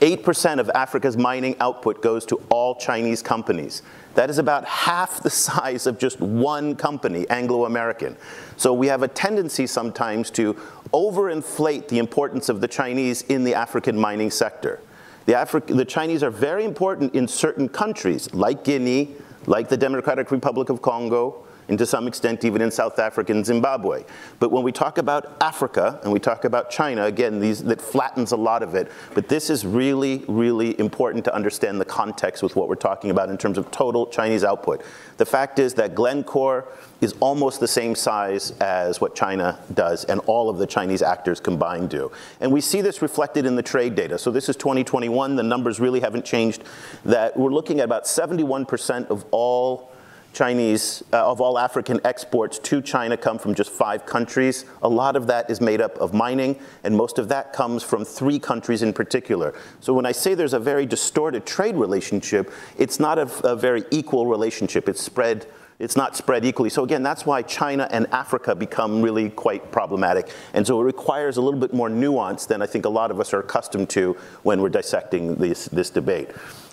8% 0.00 0.60
of 0.60 0.70
Africa's 0.74 1.16
mining 1.16 1.56
output 1.58 2.02
goes 2.02 2.26
to 2.26 2.36
all 2.50 2.74
Chinese 2.74 3.22
companies. 3.22 3.82
That 4.14 4.28
is 4.28 4.38
about 4.38 4.64
half 4.66 5.22
the 5.22 5.30
size 5.30 5.86
of 5.86 5.98
just 5.98 6.20
one 6.20 6.76
company, 6.76 7.28
Anglo-American. 7.30 8.16
So 8.56 8.74
we 8.74 8.88
have 8.88 9.02
a 9.02 9.08
tendency 9.08 9.66
sometimes 9.66 10.30
to 10.32 10.54
overinflate 10.92 11.88
the 11.88 11.98
importance 11.98 12.48
of 12.48 12.60
the 12.60 12.68
Chinese 12.68 13.22
in 13.22 13.44
the 13.44 13.54
African 13.54 13.98
mining 13.98 14.30
sector. 14.30 14.80
The, 15.24 15.32
Afri 15.32 15.66
the 15.66 15.84
Chinese 15.84 16.22
are 16.22 16.30
very 16.30 16.64
important 16.64 17.14
in 17.14 17.26
certain 17.26 17.68
countries, 17.68 18.32
like 18.32 18.64
Guinea, 18.64 19.14
like 19.46 19.68
the 19.68 19.76
Democratic 19.76 20.30
Republic 20.30 20.68
of 20.68 20.82
Congo, 20.82 21.45
and 21.68 21.78
to 21.78 21.86
some 21.86 22.06
extent 22.06 22.44
even 22.44 22.62
in 22.62 22.70
South 22.70 22.98
Africa 22.98 23.32
and 23.32 23.44
Zimbabwe. 23.44 24.04
But 24.38 24.52
when 24.52 24.62
we 24.62 24.72
talk 24.72 24.98
about 24.98 25.36
Africa 25.40 26.00
and 26.02 26.12
we 26.12 26.20
talk 26.20 26.44
about 26.44 26.70
China, 26.70 27.04
again, 27.04 27.40
these, 27.40 27.62
that 27.64 27.80
flattens 27.80 28.32
a 28.32 28.36
lot 28.36 28.62
of 28.62 28.74
it. 28.74 28.90
But 29.14 29.28
this 29.28 29.50
is 29.50 29.66
really, 29.66 30.24
really 30.28 30.78
important 30.78 31.24
to 31.24 31.34
understand 31.34 31.80
the 31.80 31.84
context 31.84 32.42
with 32.42 32.56
what 32.56 32.68
we're 32.68 32.76
talking 32.76 33.10
about 33.10 33.30
in 33.30 33.38
terms 33.38 33.58
of 33.58 33.70
total 33.70 34.06
Chinese 34.06 34.44
output. 34.44 34.82
The 35.16 35.26
fact 35.26 35.58
is 35.58 35.74
that 35.74 35.94
Glencore 35.94 36.66
is 37.00 37.14
almost 37.20 37.60
the 37.60 37.68
same 37.68 37.94
size 37.94 38.52
as 38.60 39.00
what 39.00 39.14
China 39.14 39.58
does 39.74 40.04
and 40.04 40.20
all 40.20 40.48
of 40.48 40.58
the 40.58 40.66
Chinese 40.66 41.02
actors 41.02 41.40
combined 41.40 41.90
do. 41.90 42.10
And 42.40 42.52
we 42.52 42.60
see 42.60 42.80
this 42.80 43.02
reflected 43.02 43.44
in 43.44 43.56
the 43.56 43.62
trade 43.62 43.94
data. 43.94 44.18
So 44.18 44.30
this 44.30 44.48
is 44.48 44.56
2021, 44.56 45.36
the 45.36 45.42
numbers 45.42 45.80
really 45.80 46.00
haven't 46.00 46.24
changed, 46.24 46.62
that 47.04 47.36
we're 47.36 47.50
looking 47.50 47.80
at 47.80 47.84
about 47.84 48.04
71% 48.04 49.08
of 49.08 49.24
all 49.30 49.90
Chinese, 50.36 51.02
uh, 51.14 51.30
of 51.30 51.40
all 51.40 51.58
African 51.58 51.98
exports 52.04 52.58
to 52.58 52.82
China 52.82 53.16
come 53.16 53.38
from 53.38 53.54
just 53.54 53.70
five 53.70 54.04
countries. 54.04 54.66
A 54.82 54.88
lot 54.88 55.16
of 55.16 55.26
that 55.28 55.48
is 55.48 55.62
made 55.62 55.80
up 55.80 55.96
of 55.96 56.12
mining, 56.12 56.58
and 56.84 56.94
most 56.94 57.18
of 57.18 57.28
that 57.28 57.54
comes 57.54 57.82
from 57.82 58.04
three 58.04 58.38
countries 58.38 58.82
in 58.82 58.92
particular. 58.92 59.54
So 59.80 59.94
when 59.94 60.04
I 60.04 60.12
say 60.12 60.34
there's 60.34 60.52
a 60.52 60.58
very 60.58 60.84
distorted 60.84 61.46
trade 61.46 61.76
relationship, 61.76 62.52
it's 62.76 63.00
not 63.00 63.18
a, 63.18 63.48
a 63.48 63.56
very 63.56 63.84
equal 63.90 64.26
relationship. 64.26 64.90
It's 64.90 65.02
spread 65.02 65.46
it's 65.78 65.94
not 65.94 66.16
spread 66.16 66.46
equally. 66.46 66.70
So 66.70 66.84
again, 66.84 67.02
that's 67.02 67.26
why 67.26 67.42
China 67.42 67.86
and 67.90 68.06
Africa 68.10 68.54
become 68.54 69.02
really 69.02 69.28
quite 69.28 69.70
problematic. 69.70 70.30
And 70.54 70.66
so 70.66 70.80
it 70.80 70.84
requires 70.84 71.36
a 71.36 71.42
little 71.42 71.60
bit 71.60 71.74
more 71.74 71.90
nuance 71.90 72.46
than 72.46 72.62
I 72.62 72.66
think 72.66 72.86
a 72.86 72.88
lot 72.88 73.10
of 73.10 73.20
us 73.20 73.34
are 73.34 73.40
accustomed 73.40 73.90
to 73.90 74.16
when 74.42 74.62
we're 74.62 74.70
dissecting 74.70 75.34
this, 75.34 75.66
this 75.66 75.90
debate. 75.90 76.30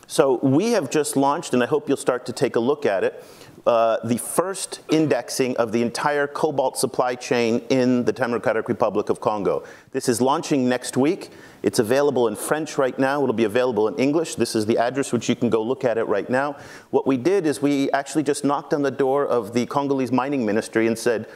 So 0.07 0.39
we 0.43 0.71
have 0.71 0.89
just 0.89 1.17
launched, 1.17 1.53
and 1.53 1.63
I 1.63 1.65
hope 1.65 1.87
you'll 1.87 1.97
start 1.97 2.25
to 2.27 2.33
take 2.33 2.55
a 2.55 2.59
look 2.59 2.85
at 2.85 3.03
it, 3.03 3.23
uh, 3.65 3.97
the 4.03 4.17
first 4.17 4.81
indexing 4.91 5.55
of 5.57 5.71
the 5.71 5.81
entire 5.81 6.27
cobalt 6.27 6.77
supply 6.77 7.15
chain 7.15 7.59
in 7.69 8.03
the 8.03 8.11
Democratic 8.11 8.67
Republic 8.67 9.09
of 9.09 9.21
Congo. 9.21 9.63
This 9.91 10.09
is 10.09 10.19
launching 10.19 10.67
next 10.67 10.97
week. 10.97 11.29
It's 11.61 11.79
available 11.79 12.27
in 12.27 12.35
French 12.35 12.77
right 12.77 12.97
now. 12.99 13.23
It'll 13.23 13.33
be 13.33 13.45
available 13.45 13.87
in 13.87 13.95
English. 13.95 14.35
This 14.35 14.53
is 14.53 14.65
the 14.65 14.77
address 14.77 15.13
which 15.13 15.29
you 15.29 15.35
can 15.35 15.49
go 15.49 15.63
look 15.63 15.85
at 15.85 15.97
it 15.97 16.03
right 16.03 16.29
now. 16.29 16.57
What 16.89 17.07
we 17.07 17.15
did 17.15 17.45
is 17.45 17.61
we 17.61 17.89
actually 17.91 18.23
just 18.23 18.43
knocked 18.43 18.73
on 18.73 18.81
the 18.81 18.91
door 18.91 19.25
of 19.25 19.53
the 19.53 19.65
Congolese 19.65 20.11
mining 20.11 20.45
ministry 20.45 20.87
and 20.87 20.99
said, 20.99 21.29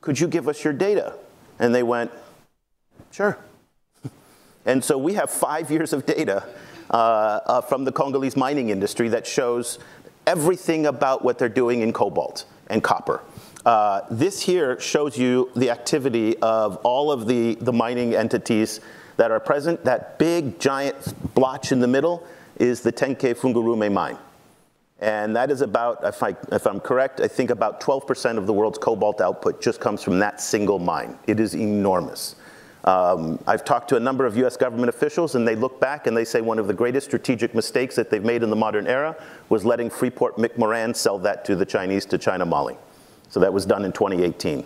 could 0.00 0.18
you 0.18 0.28
give 0.28 0.48
us 0.48 0.64
your 0.64 0.72
data? 0.72 1.14
And 1.58 1.74
they 1.74 1.82
went, 1.82 2.10
sure. 3.10 3.38
and 4.64 4.82
so 4.82 4.96
we 4.96 5.12
have 5.14 5.30
five 5.30 5.70
years 5.70 5.92
of 5.92 6.06
data 6.06 6.48
uh, 6.90 6.94
uh, 7.46 7.60
from 7.60 7.84
the 7.84 7.92
Congolese 7.92 8.36
mining 8.36 8.70
industry 8.70 9.08
that 9.10 9.26
shows 9.26 9.78
everything 10.30 10.86
about 10.86 11.24
what 11.24 11.38
they're 11.38 11.48
doing 11.48 11.80
in 11.80 11.92
cobalt 11.92 12.44
and 12.68 12.84
copper. 12.84 13.20
Uh, 13.66 14.02
this 14.12 14.40
here 14.40 14.78
shows 14.78 15.18
you 15.18 15.50
the 15.56 15.68
activity 15.70 16.36
of 16.38 16.76
all 16.84 17.10
of 17.10 17.26
the, 17.26 17.56
the 17.56 17.72
mining 17.72 18.14
entities 18.14 18.80
that 19.16 19.32
are 19.32 19.40
present. 19.40 19.84
That 19.84 20.20
big 20.20 20.60
giant 20.60 20.96
blotch 21.34 21.72
in 21.72 21.80
the 21.80 21.88
middle 21.88 22.24
is 22.60 22.80
the 22.80 22.92
Tenke 22.92 23.34
Fungurume 23.34 23.92
mine. 23.92 24.16
And 25.00 25.34
that 25.34 25.50
is 25.50 25.62
about, 25.62 26.04
if, 26.04 26.22
I, 26.22 26.36
if 26.52 26.64
I'm 26.64 26.78
correct, 26.78 27.20
I 27.20 27.26
think 27.26 27.50
about 27.50 27.80
12% 27.80 28.38
of 28.38 28.46
the 28.46 28.52
world's 28.52 28.78
cobalt 28.78 29.20
output 29.20 29.60
just 29.60 29.80
comes 29.80 30.00
from 30.00 30.20
that 30.20 30.40
single 30.40 30.78
mine. 30.78 31.18
It 31.26 31.40
is 31.40 31.56
enormous. 31.56 32.36
Um, 32.84 33.38
I've 33.46 33.64
talked 33.64 33.88
to 33.90 33.96
a 33.96 34.00
number 34.00 34.24
of 34.24 34.36
US 34.38 34.56
government 34.56 34.88
officials 34.88 35.34
and 35.34 35.46
they 35.46 35.54
look 35.54 35.80
back 35.80 36.06
and 36.06 36.16
they 36.16 36.24
say 36.24 36.40
one 36.40 36.58
of 36.58 36.66
the 36.66 36.74
greatest 36.74 37.06
strategic 37.06 37.54
mistakes 37.54 37.94
that 37.96 38.10
they've 38.10 38.24
made 38.24 38.42
in 38.42 38.50
the 38.50 38.56
modern 38.56 38.86
era 38.86 39.16
was 39.48 39.64
letting 39.64 39.90
Freeport 39.90 40.36
McMoRan 40.36 40.96
sell 40.96 41.18
that 41.18 41.44
to 41.44 41.56
the 41.56 41.66
Chinese 41.66 42.06
to 42.06 42.18
China 42.18 42.46
Moly. 42.46 42.76
So 43.28 43.40
that 43.40 43.52
was 43.52 43.66
done 43.66 43.84
in 43.84 43.92
2018. 43.92 44.64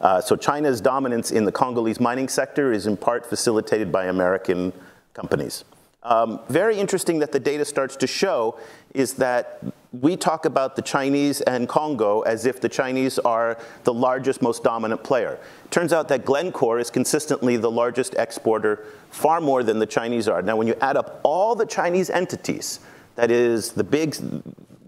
Uh, 0.00 0.20
so 0.20 0.34
China's 0.34 0.80
dominance 0.80 1.30
in 1.30 1.44
the 1.44 1.52
Congolese 1.52 2.00
mining 2.00 2.28
sector 2.28 2.72
is 2.72 2.86
in 2.86 2.96
part 2.96 3.26
facilitated 3.26 3.92
by 3.92 4.06
American 4.06 4.72
companies. 5.12 5.64
Um, 6.02 6.40
very 6.48 6.78
interesting 6.78 7.18
that 7.18 7.32
the 7.32 7.40
data 7.40 7.64
starts 7.66 7.96
to 7.96 8.06
show 8.06 8.58
is 8.94 9.14
that 9.14 9.62
we 9.92 10.16
talk 10.16 10.44
about 10.44 10.76
the 10.76 10.82
Chinese 10.82 11.40
and 11.40 11.68
Congo 11.68 12.20
as 12.20 12.46
if 12.46 12.60
the 12.60 12.68
Chinese 12.68 13.18
are 13.18 13.58
the 13.82 13.92
largest, 13.92 14.40
most 14.40 14.62
dominant 14.62 15.02
player. 15.02 15.38
Turns 15.70 15.92
out 15.92 16.06
that 16.08 16.24
Glencore 16.24 16.78
is 16.78 16.90
consistently 16.90 17.56
the 17.56 17.70
largest 17.70 18.14
exporter, 18.14 18.86
far 19.10 19.40
more 19.40 19.64
than 19.64 19.80
the 19.80 19.86
Chinese 19.86 20.28
are. 20.28 20.42
Now, 20.42 20.56
when 20.56 20.68
you 20.68 20.74
add 20.80 20.96
up 20.96 21.20
all 21.24 21.56
the 21.56 21.66
Chinese 21.66 22.08
entities, 22.08 22.80
that 23.16 23.32
is 23.32 23.72
the 23.72 23.82
big 23.82 24.14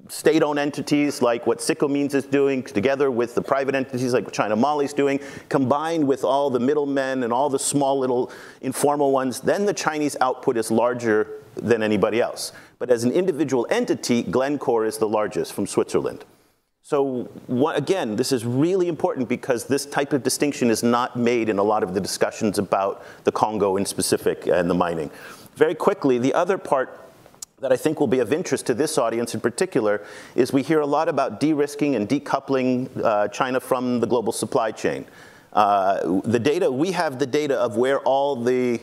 state-owned 0.09 0.59
entities 0.59 1.21
like 1.21 1.47
what 1.47 1.59
Sicomines 1.59 2.15
is 2.15 2.25
doing 2.25 2.63
together 2.63 3.11
with 3.11 3.35
the 3.35 3.43
private 3.43 3.75
entities 3.75 4.13
like 4.13 4.31
China 4.31 4.55
Moly 4.55 4.85
is 4.85 4.93
doing, 4.93 5.19
combined 5.49 6.07
with 6.07 6.23
all 6.23 6.49
the 6.49 6.61
middlemen 6.61 7.25
and 7.25 7.33
all 7.33 7.49
the 7.49 7.59
small 7.59 7.99
little 7.99 8.31
informal 8.61 9.11
ones, 9.11 9.41
then 9.41 9.65
the 9.65 9.75
Chinese 9.75 10.17
output 10.21 10.57
is 10.57 10.71
larger 10.71 11.41
than 11.57 11.83
anybody 11.83 12.21
else. 12.21 12.53
But 12.83 12.91
as 12.91 13.05
an 13.05 13.13
individual 13.13 13.65
entity, 13.71 14.25
Glencore 14.25 14.85
is 14.87 14.99
the 14.99 15.07
largest 15.07 15.53
from 15.53 15.69
Switzerland. 15.69 16.25
So 16.83 17.31
what, 17.47 17.79
again, 17.79 18.17
this 18.17 18.33
is 18.33 18.45
really 18.45 18.89
important 18.89 19.29
because 19.29 19.67
this 19.67 19.87
type 19.87 20.13
of 20.13 20.25
distinction 20.25 20.69
is 20.69 20.83
not 20.83 21.15
made 21.15 21.49
in 21.49 21.61
a 21.61 21.63
lot 21.63 21.85
of 21.85 21.95
the 21.95 22.01
discussions 22.01 22.59
about 22.59 23.05
the 23.23 23.31
Congo 23.31 23.77
in 23.77 23.87
specific 23.87 24.49
and 24.49 24.69
the 24.69 24.75
mining. 24.75 25.13
Very 25.55 25.77
quickly, 25.77 26.19
the 26.19 26.35
other 26.35 26.59
part 26.59 26.99
that 27.61 27.71
I 27.71 27.77
think 27.77 28.01
will 28.01 28.09
be 28.09 28.19
of 28.19 28.33
interest 28.33 28.67
to 28.67 28.75
this 28.75 28.99
audience 28.99 29.33
in 29.33 29.41
particular 29.41 30.05
is 30.35 30.53
we 30.53 30.65
hear 30.65 30.81
a 30.81 30.87
lot 30.87 31.09
about 31.09 31.39
de-risking 31.39 31.95
and 31.95 32.09
decoupling 32.09 32.89
uh, 33.01 33.29
China 33.29 33.61
from 33.61 34.01
the 34.01 34.09
global 34.09 34.33
supply 34.33 34.73
chain. 34.73 35.05
Uh, 35.53 36.21
the 36.25 36.41
data, 36.41 36.69
we 36.69 36.91
have 36.91 37.21
the 37.21 37.27
data 37.27 37.55
of 37.55 37.77
where 37.77 38.01
all 38.01 38.35
the, 38.35 38.81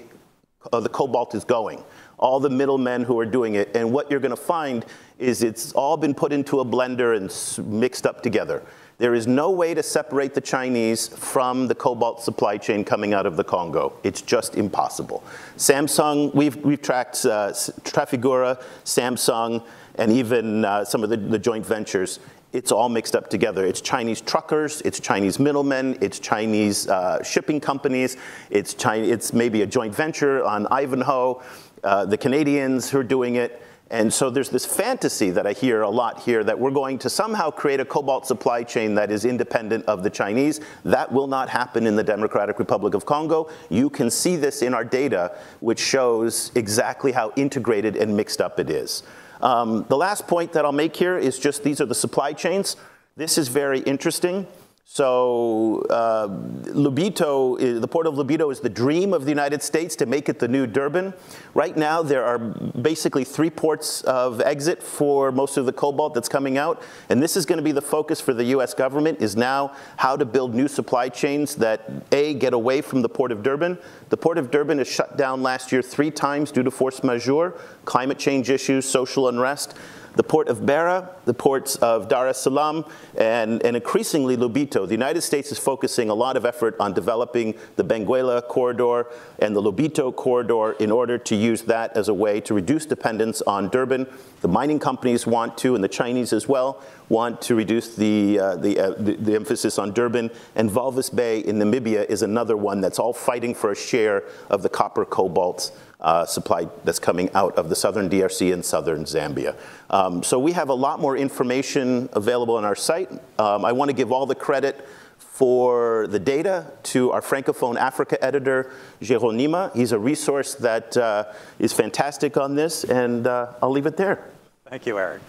uh, 0.72 0.80
the 0.80 0.88
cobalt 0.88 1.36
is 1.36 1.44
going, 1.44 1.84
all 2.20 2.40
the 2.40 2.50
middlemen 2.50 3.04
who 3.04 3.20
are 3.20 3.26
doing 3.26 3.56
it, 3.56 3.76
and 3.76 3.92
what 3.92 4.12
you're 4.12 4.20
gonna 4.20 4.36
find 4.36 4.86
is 5.18 5.42
it's 5.42 5.72
all 5.74 5.98
been 5.98 6.14
put 6.14 6.32
into 6.32 6.60
a 6.60 6.66
blender 6.66 7.16
and 7.18 7.68
mixed 7.68 8.06
up 8.06 8.22
together. 8.22 8.62
There 9.00 9.16
is 9.16 9.28
no 9.28 9.50
way 9.50 9.74
to 9.74 9.82
separate 9.82 10.34
the 10.34 10.42
Chinese 10.42 11.08
from 11.08 11.68
the 11.68 11.76
cobalt 11.76 12.22
supply 12.22 12.58
chain 12.58 12.84
coming 12.84 13.14
out 13.14 13.26
of 13.26 13.38
the 13.38 13.46
Congo. 13.46 13.94
It's 14.04 14.22
just 14.22 14.56
impossible. 14.56 15.24
Samsung, 15.56 16.36
we've, 16.36 16.58
we've 16.58 16.82
tracked 16.82 17.26
uh, 17.26 17.52
Trafigura, 17.52 18.62
Samsung, 18.84 19.66
and 19.96 20.12
even 20.12 20.66
uh, 20.66 20.84
some 20.84 21.02
of 21.02 21.10
the, 21.10 21.16
the 21.16 21.40
joint 21.40 21.66
ventures 21.66 22.20
it's 22.52 22.72
all 22.72 22.90
mixed 22.90 23.16
up 23.16 23.30
together. 23.30 23.64
It's 23.66 23.80
Chinese 23.80 24.22
truckers, 24.22 24.82
it's 24.82 25.00
Chinese 25.00 25.40
middlemen, 25.40 25.98
it's 26.02 26.18
Chinese 26.18 26.88
uh, 26.88 27.22
shipping 27.24 27.60
companies, 27.60 28.18
it's, 28.50 28.74
China, 28.74 29.06
it's 29.06 29.34
maybe 29.34 29.62
a 29.62 29.68
joint 29.68 29.94
venture 29.94 30.44
on 30.44 30.66
Ivanhoe, 30.72 31.44
uh, 31.84 32.06
the 32.06 32.18
Canadians 32.18 32.90
who 32.90 33.00
are 33.00 33.04
doing 33.04 33.36
it. 33.36 33.62
And 33.92 34.14
so 34.14 34.30
there's 34.30 34.50
this 34.50 34.66
fantasy 34.66 35.32
that 35.32 35.48
I 35.48 35.54
hear 35.54 35.82
a 35.82 35.90
lot 35.90 36.20
here 36.20 36.44
that 36.44 36.60
we're 36.60 36.70
going 36.70 37.00
to 37.00 37.10
somehow 37.10 37.50
create 37.50 37.80
a 37.80 37.86
cobalt 37.86 38.28
supply 38.28 38.62
chain 38.64 38.94
that 38.96 39.10
is 39.10 39.26
independent 39.26 39.86
of 39.86 40.04
the 40.04 40.12
Chinese. 40.12 40.62
That 40.86 41.12
will 41.12 41.26
not 41.26 41.50
happen 41.50 41.88
in 41.88 41.96
the 41.96 42.04
Democratic 42.04 42.60
Republic 42.60 42.94
of 42.94 43.08
Congo. 43.08 43.50
You 43.70 43.90
can 43.90 44.12
see 44.12 44.36
this 44.36 44.62
in 44.62 44.76
our 44.76 44.86
data, 44.86 45.36
which 45.60 45.80
shows 45.80 46.52
exactly 46.54 47.12
how 47.12 47.34
integrated 47.36 47.96
and 47.96 48.16
mixed 48.16 48.42
up 48.42 48.60
it 48.60 48.70
is. 48.70 49.02
Um, 49.42 49.86
the 49.90 49.98
last 49.98 50.28
point 50.28 50.54
that 50.54 50.66
I'll 50.66 50.72
make 50.72 50.96
here 50.96 51.18
is 51.18 51.40
just 51.40 51.64
these 51.64 51.82
are 51.82 51.86
the 51.86 51.96
supply 51.96 52.34
chains. 52.34 52.76
This 53.16 53.40
is 53.40 53.48
very 53.48 53.80
interesting. 53.80 54.46
So 54.92 55.84
uh, 55.92 56.28
Lobito, 56.74 57.80
the 57.80 57.88
port 57.88 58.08
of 58.08 58.16
Lobito 58.16 58.52
is 58.52 58.60
the 58.60 58.72
dream 58.72 59.14
of 59.14 59.24
the 59.24 59.30
United 59.30 59.62
States 59.62 59.96
to 59.98 60.08
make 60.08 60.30
it 60.30 60.40
the 60.40 60.48
new 60.48 60.66
Durban. 60.66 61.14
Right 61.54 61.78
now, 61.78 62.02
there 62.02 62.26
are 62.26 62.40
basically 62.40 63.24
three 63.24 63.52
ports 63.52 64.02
of 64.02 64.42
exit 64.42 64.82
for 64.82 65.32
most 65.32 65.58
of 65.58 65.68
the 65.68 65.72
cobalt 65.72 66.16
that's 66.16 66.28
coming 66.28 66.58
out. 66.58 66.82
And 67.10 67.22
this 67.22 67.38
is 67.38 67.46
going 67.46 67.58
to 67.58 67.64
be 67.64 67.72
the 67.72 67.84
focus 67.84 68.20
for 68.20 68.34
the 68.34 68.46
US 68.46 68.74
government 68.74 69.22
is 69.22 69.36
now 69.36 69.76
how 69.98 70.18
to 70.18 70.26
build 70.26 70.56
new 70.56 70.68
supply 70.68 71.08
chains 71.08 71.54
that, 71.58 71.88
A, 72.12 72.34
get 72.34 72.56
away 72.56 72.82
from 72.82 73.04
the 73.04 73.10
port 73.10 73.32
of 73.32 73.44
Durban. 73.44 73.78
The 74.10 74.18
port 74.18 74.40
of 74.40 74.50
Durban 74.50 74.80
is 74.80 74.88
shut 74.88 75.18
down 75.18 75.44
last 75.44 75.72
year 75.72 75.84
three 75.84 76.10
times 76.10 76.52
due 76.52 76.64
to 76.64 76.72
force 76.72 77.04
majeure, 77.04 77.54
climate 77.86 78.18
change 78.18 78.50
issues, 78.50 78.90
social 78.90 79.28
unrest 79.28 79.76
the 80.16 80.24
port 80.24 80.48
of 80.48 80.66
Beira, 80.66 81.10
the 81.26 81.34
ports 81.34 81.76
of 81.78 82.08
Dar 82.08 82.28
es 82.28 82.42
Salaam, 82.42 82.86
and, 83.18 83.64
and 83.64 83.76
increasingly 83.76 84.36
Lobito. 84.36 84.86
The 84.86 84.94
United 84.94 85.22
States 85.22 85.52
is 85.52 85.60
focusing 85.60 86.10
a 86.10 86.14
lot 86.14 86.38
of 86.38 86.46
effort 86.46 86.76
on 86.80 86.94
developing 86.94 87.56
the 87.76 87.84
Benguela 87.84 88.46
corridor 88.48 89.08
and 89.40 89.56
the 89.56 89.62
Lobito 89.62 90.16
corridor 90.16 90.74
in 90.74 90.92
order 90.92 91.18
to 91.18 91.36
use 91.36 91.62
that 91.64 91.96
as 91.96 92.08
a 92.08 92.14
way 92.14 92.42
to 92.42 92.54
reduce 92.54 92.86
dependence 92.86 93.42
on 93.44 93.70
Durban. 93.70 94.08
The 94.42 94.48
mining 94.48 94.80
companies 94.80 95.28
want 95.28 95.58
to, 95.60 95.76
and 95.76 95.84
the 95.84 95.90
Chinese 95.90 96.34
as 96.34 96.48
well, 96.48 96.82
want 97.10 97.42
to 97.42 97.56
reduce 97.56 97.96
the, 97.96 98.40
uh, 98.40 98.56
the, 98.56 98.80
uh, 98.80 98.90
the, 98.92 99.16
the, 99.16 99.36
emphasis 99.36 99.80
on 99.80 99.94
Durban. 99.94 100.30
And 100.56 100.70
Walvis 100.70 101.14
Bay 101.14 101.40
in 101.40 101.58
Namibia 101.58 102.06
is 102.06 102.22
another 102.22 102.56
one 102.56 102.82
that's 102.82 103.00
all 103.00 103.14
fighting 103.14 103.56
for 103.56 103.72
a 103.72 103.76
share 103.76 104.24
of 104.50 104.62
the 104.64 104.70
copper 104.70 105.06
cobalt 105.06 105.72
uh, 106.00 106.26
supply 106.26 106.68
that's 106.84 107.00
coming 107.00 107.30
out 107.34 107.56
of 107.58 107.70
the 107.70 107.76
southern 107.76 108.10
DRC 108.10 108.54
and 108.54 108.64
southern 108.64 109.04
Zambia. 109.04 109.56
Um, 109.90 110.24
so 110.24 110.40
we 110.40 110.54
have 110.54 110.70
a 110.70 110.74
lot 110.74 111.00
more 111.00 111.18
information 111.18 112.10
available 112.14 112.56
on 112.56 112.66
our 112.66 112.76
site. 112.76 113.12
Um, 113.38 113.66
I 113.66 113.72
want 113.72 113.90
to 113.90 113.94
give 113.94 114.12
all 114.12 114.26
the 114.26 114.36
credit 114.36 114.88
for 115.18 116.08
the 116.08 116.20
data 116.20 116.72
to 116.84 117.12
our 117.12 117.22
Francophone 117.22 117.78
Africa 117.78 118.22
editor, 118.24 118.72
Geraud 119.02 119.36
Neema. 119.36 119.76
He's 119.76 119.92
a 119.92 120.00
resource 120.00 120.56
that 120.56 120.96
uh, 120.98 121.26
is 121.60 121.74
fantastic 121.74 122.38
on 122.38 122.56
this, 122.56 122.84
and 122.84 123.28
uh, 123.28 123.54
I'll 123.62 123.72
leave 123.72 123.86
it 123.86 123.98
there. 123.98 124.32
Thank 124.70 124.86
you, 124.86 125.00
Eric. 125.00 125.22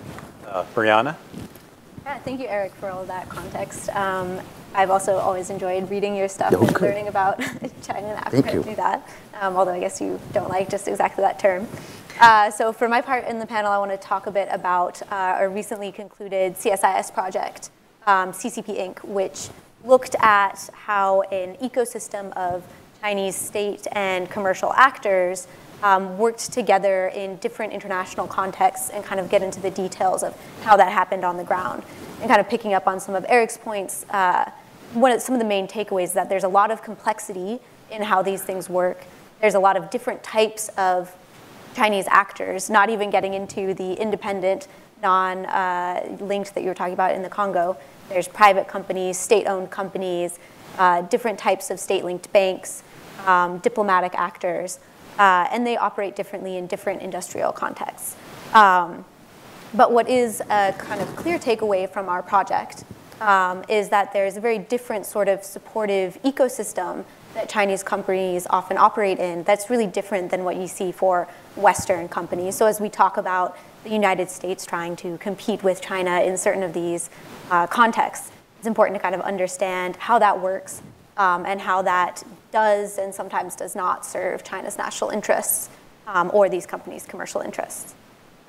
Uh, 0.47 0.65
Briana? 0.75 1.17
Yeah, 2.05 2.19
thank 2.19 2.41
you, 2.41 2.47
Eric, 2.47 2.75
for 2.75 2.91
all 2.91 3.05
that 3.05 3.29
context. 3.29 3.89
Um, 3.91 4.41
I've 4.75 4.91
also 4.91 5.17
always 5.17 5.51
enjoyed 5.51 5.91
reading 5.91 6.17
your 6.17 6.29
stuff 6.29 6.55
Oh, 6.57 6.67
and 6.67 6.81
learning 6.81 7.09
about 7.09 7.39
China 7.83 8.07
and 8.07 8.19
Africa 8.25 8.63
through 8.63 8.77
that, 8.77 9.07
um, 9.41 9.57
although 9.57 9.73
I 9.73 9.81
guess 9.81 10.01
you 10.01 10.21
don't 10.33 10.49
like 10.49 10.71
just 10.71 10.89
exactly 10.89 11.23
that 11.23 11.39
term. 11.39 11.67
Uh, 12.21 12.51
so 12.51 12.73
for 12.73 12.89
my 12.89 13.01
part 13.01 13.27
in 13.27 13.39
the 13.39 13.47
panel, 13.47 13.71
I 13.71 13.79
want 13.79 13.91
to 13.91 13.97
talk 13.97 14.27
a 14.27 14.31
bit 14.31 14.49
about 14.51 15.01
uh, 15.03 15.15
our 15.15 15.49
recently 15.49 15.91
concluded 15.91 16.55
CSIS 16.55 17.13
project, 17.13 17.71
um, 18.07 18.33
CCP 18.33 18.79
Inc., 18.79 19.05
which 19.05 19.49
looked 19.85 20.15
at 20.21 20.71
how 20.73 21.23
an 21.23 21.57
ecosystem 21.57 22.33
of 22.37 22.63
Chinese 23.01 23.35
state 23.37 23.87
and 23.93 24.31
commercial 24.31 24.73
actors 24.75 25.49
um, 25.83 26.19
worked 26.19 26.53
together 26.53 27.09
in 27.09 27.37
different 27.37 27.73
international 27.73 28.27
contexts 28.27 28.91
and 28.91 29.05
kind 29.05 29.21
of 29.21 29.31
get 29.31 29.43
into 29.43 29.61
the 29.61 29.71
details 29.71 30.23
of 30.23 30.37
how 30.63 30.77
that 30.77 30.93
happened 30.93 31.25
on 31.25 31.37
the 31.37 31.45
ground. 31.45 31.83
And 32.21 32.29
kind 32.29 32.41
of 32.41 32.49
picking 32.49 32.75
up 32.75 32.87
on 32.87 33.01
some 33.01 33.15
of 33.15 33.25
Eric's 33.29 33.57
points, 33.57 34.05
uh, 34.11 34.51
one 34.93 35.13
of, 35.13 35.23
some 35.23 35.35
of 35.35 35.41
the 35.41 35.47
main 35.47 35.67
takeaways 35.67 36.05
is 36.05 36.13
that 36.15 36.29
there's 36.29 36.45
a 36.45 36.49
lot 36.49 36.71
of 36.71 36.83
complexity 36.83 37.61
in 37.91 38.03
how 38.03 38.23
these 38.23 38.43
things 38.43 38.69
work. 38.69 39.03
There's 39.41 39.55
a 39.55 39.61
lot 39.61 39.77
of 39.77 39.91
different 39.91 40.23
types 40.23 40.69
of 40.77 41.15
Chinese 41.75 42.07
actors, 42.09 42.69
not 42.69 42.91
even 42.91 43.11
getting 43.11 43.35
into 43.35 43.75
the 43.75 43.95
independent, 43.95 44.69
non-linked 45.03 46.55
that 46.55 46.61
you 46.63 46.69
were 46.69 46.75
talking 46.75 46.95
about 46.95 47.15
in 47.15 47.23
the 47.23 47.29
Congo. 47.29 47.77
There's 48.09 48.29
private 48.29 48.69
companies, 48.69 49.19
state-owned 49.19 49.71
companies, 49.71 50.39
uh, 50.79 51.03
different 51.03 51.39
types 51.39 51.71
of 51.71 51.81
state-linked 51.81 52.33
banks, 52.33 52.83
um, 53.27 53.59
diplomatic 53.59 54.15
actors, 54.15 54.79
uh, 55.21 55.47
and 55.53 55.67
they 55.67 55.77
operate 55.77 56.17
differently 56.17 56.57
in 56.57 56.67
different 56.67 57.03
industrial 57.03 57.53
contexts. 57.53 58.17
Um, 58.55 59.05
but 59.75 59.93
what 59.93 60.09
is 60.09 60.41
a 60.41 60.75
kind 60.79 61.01
of 61.01 61.15
clear 61.15 61.39
takeaway 61.39 61.89
from 61.89 62.09
our 62.09 62.23
project 62.23 62.85
um, 63.21 63.63
is 63.69 63.91
that 63.91 64.15
there's 64.15 64.39
a 64.39 64.41
very 64.41 64.59
different 64.59 65.05
sort 65.05 65.29
of 65.29 65.45
supportive 65.45 66.21
ecosystem 66.23 67.05
that 67.35 67.51
Chinese 67.51 67.83
companies 67.83 68.47
often 68.49 68.79
operate 68.79 69.19
in 69.19 69.45
that's 69.45 69.69
really 69.69 69.87
different 69.87 70.31
than 70.31 70.43
what 70.43 70.57
you 70.57 70.67
see 70.67 70.91
for 70.91 71.29
Western 71.55 72.09
companies. 72.09 72.57
So 72.57 72.65
as 72.65 72.81
we 72.81 72.89
talk 72.89 73.19
about 73.19 73.57
the 73.85 73.91
United 73.91 74.31
States 74.31 74.65
trying 74.65 74.97
to 74.97 75.19
compete 75.19 75.63
with 75.63 75.83
China 75.83 76.23
in 76.23 76.39
certain 76.39 76.63
of 76.63 76.73
these 76.73 77.11
uh, 77.51 77.67
contexts, 77.67 78.33
it's 78.59 78.67
important 78.67 78.97
to 78.97 79.03
kind 79.03 79.15
of 79.15 79.21
understand 79.21 79.97
how 79.97 80.19
that 80.19 80.41
works 80.41 80.83
um, 81.19 81.45
and 81.45 81.61
how 81.61 81.83
that 81.83 82.25
does 82.53 82.99
and 82.99 83.15
sometimes 83.15 83.57
does 83.57 83.75
not 83.75 84.05
serve 84.05 84.45
China's 84.45 84.79
national 84.79 85.11
interests 85.11 85.69
um, 86.07 86.31
or 86.35 86.49
these 86.49 86.67
companies' 86.67 87.05
commercial 87.05 87.41
interests. 87.41 87.95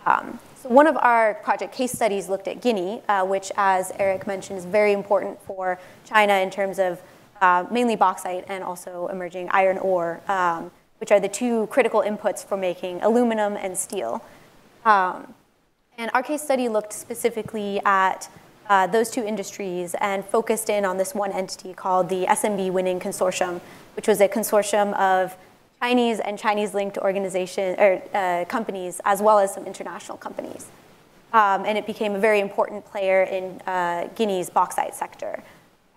Um, 0.05 0.39
so 0.55 0.69
one 0.69 0.87
of 0.87 0.97
our 0.97 1.35
project 1.35 1.73
case 1.73 1.91
studies 1.91 2.29
looked 2.29 2.47
at 2.47 2.61
Guinea, 2.61 3.01
uh, 3.07 3.25
which, 3.25 3.51
as 3.57 3.91
Eric 3.97 4.27
mentioned, 4.27 4.59
is 4.59 4.65
very 4.65 4.93
important 4.93 5.41
for 5.43 5.79
China 6.05 6.33
in 6.33 6.49
terms 6.49 6.79
of 6.79 7.01
uh, 7.41 7.65
mainly 7.71 7.95
bauxite 7.95 8.45
and 8.47 8.63
also 8.63 9.07
emerging 9.07 9.49
iron 9.51 9.77
ore, 9.79 10.21
um, 10.27 10.71
which 10.99 11.11
are 11.11 11.19
the 11.19 11.27
two 11.27 11.67
critical 11.67 12.01
inputs 12.01 12.45
for 12.45 12.57
making 12.57 13.01
aluminum 13.01 13.57
and 13.57 13.77
steel. 13.77 14.23
Um, 14.85 15.33
and 15.97 16.09
our 16.13 16.23
case 16.23 16.41
study 16.41 16.69
looked 16.69 16.93
specifically 16.93 17.81
at 17.85 18.29
uh, 18.69 18.87
those 18.87 19.09
two 19.09 19.23
industries 19.23 19.95
and 19.99 20.23
focused 20.23 20.69
in 20.69 20.85
on 20.85 20.97
this 20.97 21.13
one 21.13 21.31
entity 21.31 21.73
called 21.73 22.09
the 22.09 22.25
SMB 22.25 22.71
Winning 22.71 22.99
Consortium, 22.99 23.59
which 23.95 24.07
was 24.07 24.21
a 24.21 24.27
consortium 24.27 24.93
of 24.93 25.35
Chinese 25.79 26.19
and 26.19 26.37
Chinese-linked 26.37 26.97
organization 26.99 27.79
or 27.79 28.01
uh, 28.13 28.45
companies, 28.45 29.01
as 29.03 29.21
well 29.21 29.39
as 29.39 29.53
some 29.53 29.65
international 29.65 30.17
companies. 30.17 30.67
Um, 31.33 31.65
and 31.65 31.77
it 31.77 31.87
became 31.87 32.13
a 32.13 32.19
very 32.19 32.39
important 32.39 32.85
player 32.85 33.23
in 33.23 33.61
uh, 33.61 34.09
Guinea's 34.15 34.49
bauxite 34.49 34.93
sector. 34.93 35.41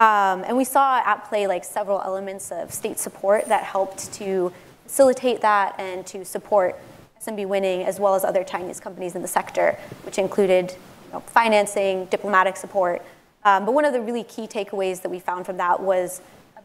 Um, 0.00 0.42
and 0.44 0.56
we 0.56 0.64
saw 0.64 0.98
at 1.04 1.24
play 1.28 1.46
like 1.46 1.64
several 1.64 2.00
elements 2.00 2.50
of 2.50 2.72
state 2.72 2.98
support 2.98 3.46
that 3.46 3.64
helped 3.64 4.12
to 4.14 4.52
facilitate 4.84 5.40
that 5.40 5.74
and 5.78 6.06
to 6.06 6.24
support 6.24 6.78
SMB 7.20 7.46
winning 7.46 7.82
as 7.84 8.00
well 8.00 8.14
as 8.14 8.24
other 8.24 8.44
Chinese 8.44 8.80
companies 8.80 9.14
in 9.14 9.22
the 9.22 9.28
sector, 9.28 9.78
which 10.02 10.18
included 10.18 10.72
you 11.06 11.12
know, 11.12 11.20
financing, 11.20 12.06
diplomatic 12.06 12.56
support. 12.56 13.02
Um, 13.44 13.64
but 13.64 13.74
one 13.74 13.84
of 13.84 13.92
the 13.92 14.00
really 14.00 14.24
key 14.24 14.46
takeaways 14.46 15.02
that 15.02 15.10
we 15.10 15.20
found 15.20 15.46
from 15.46 15.56
that 15.58 15.80
was 15.80 16.20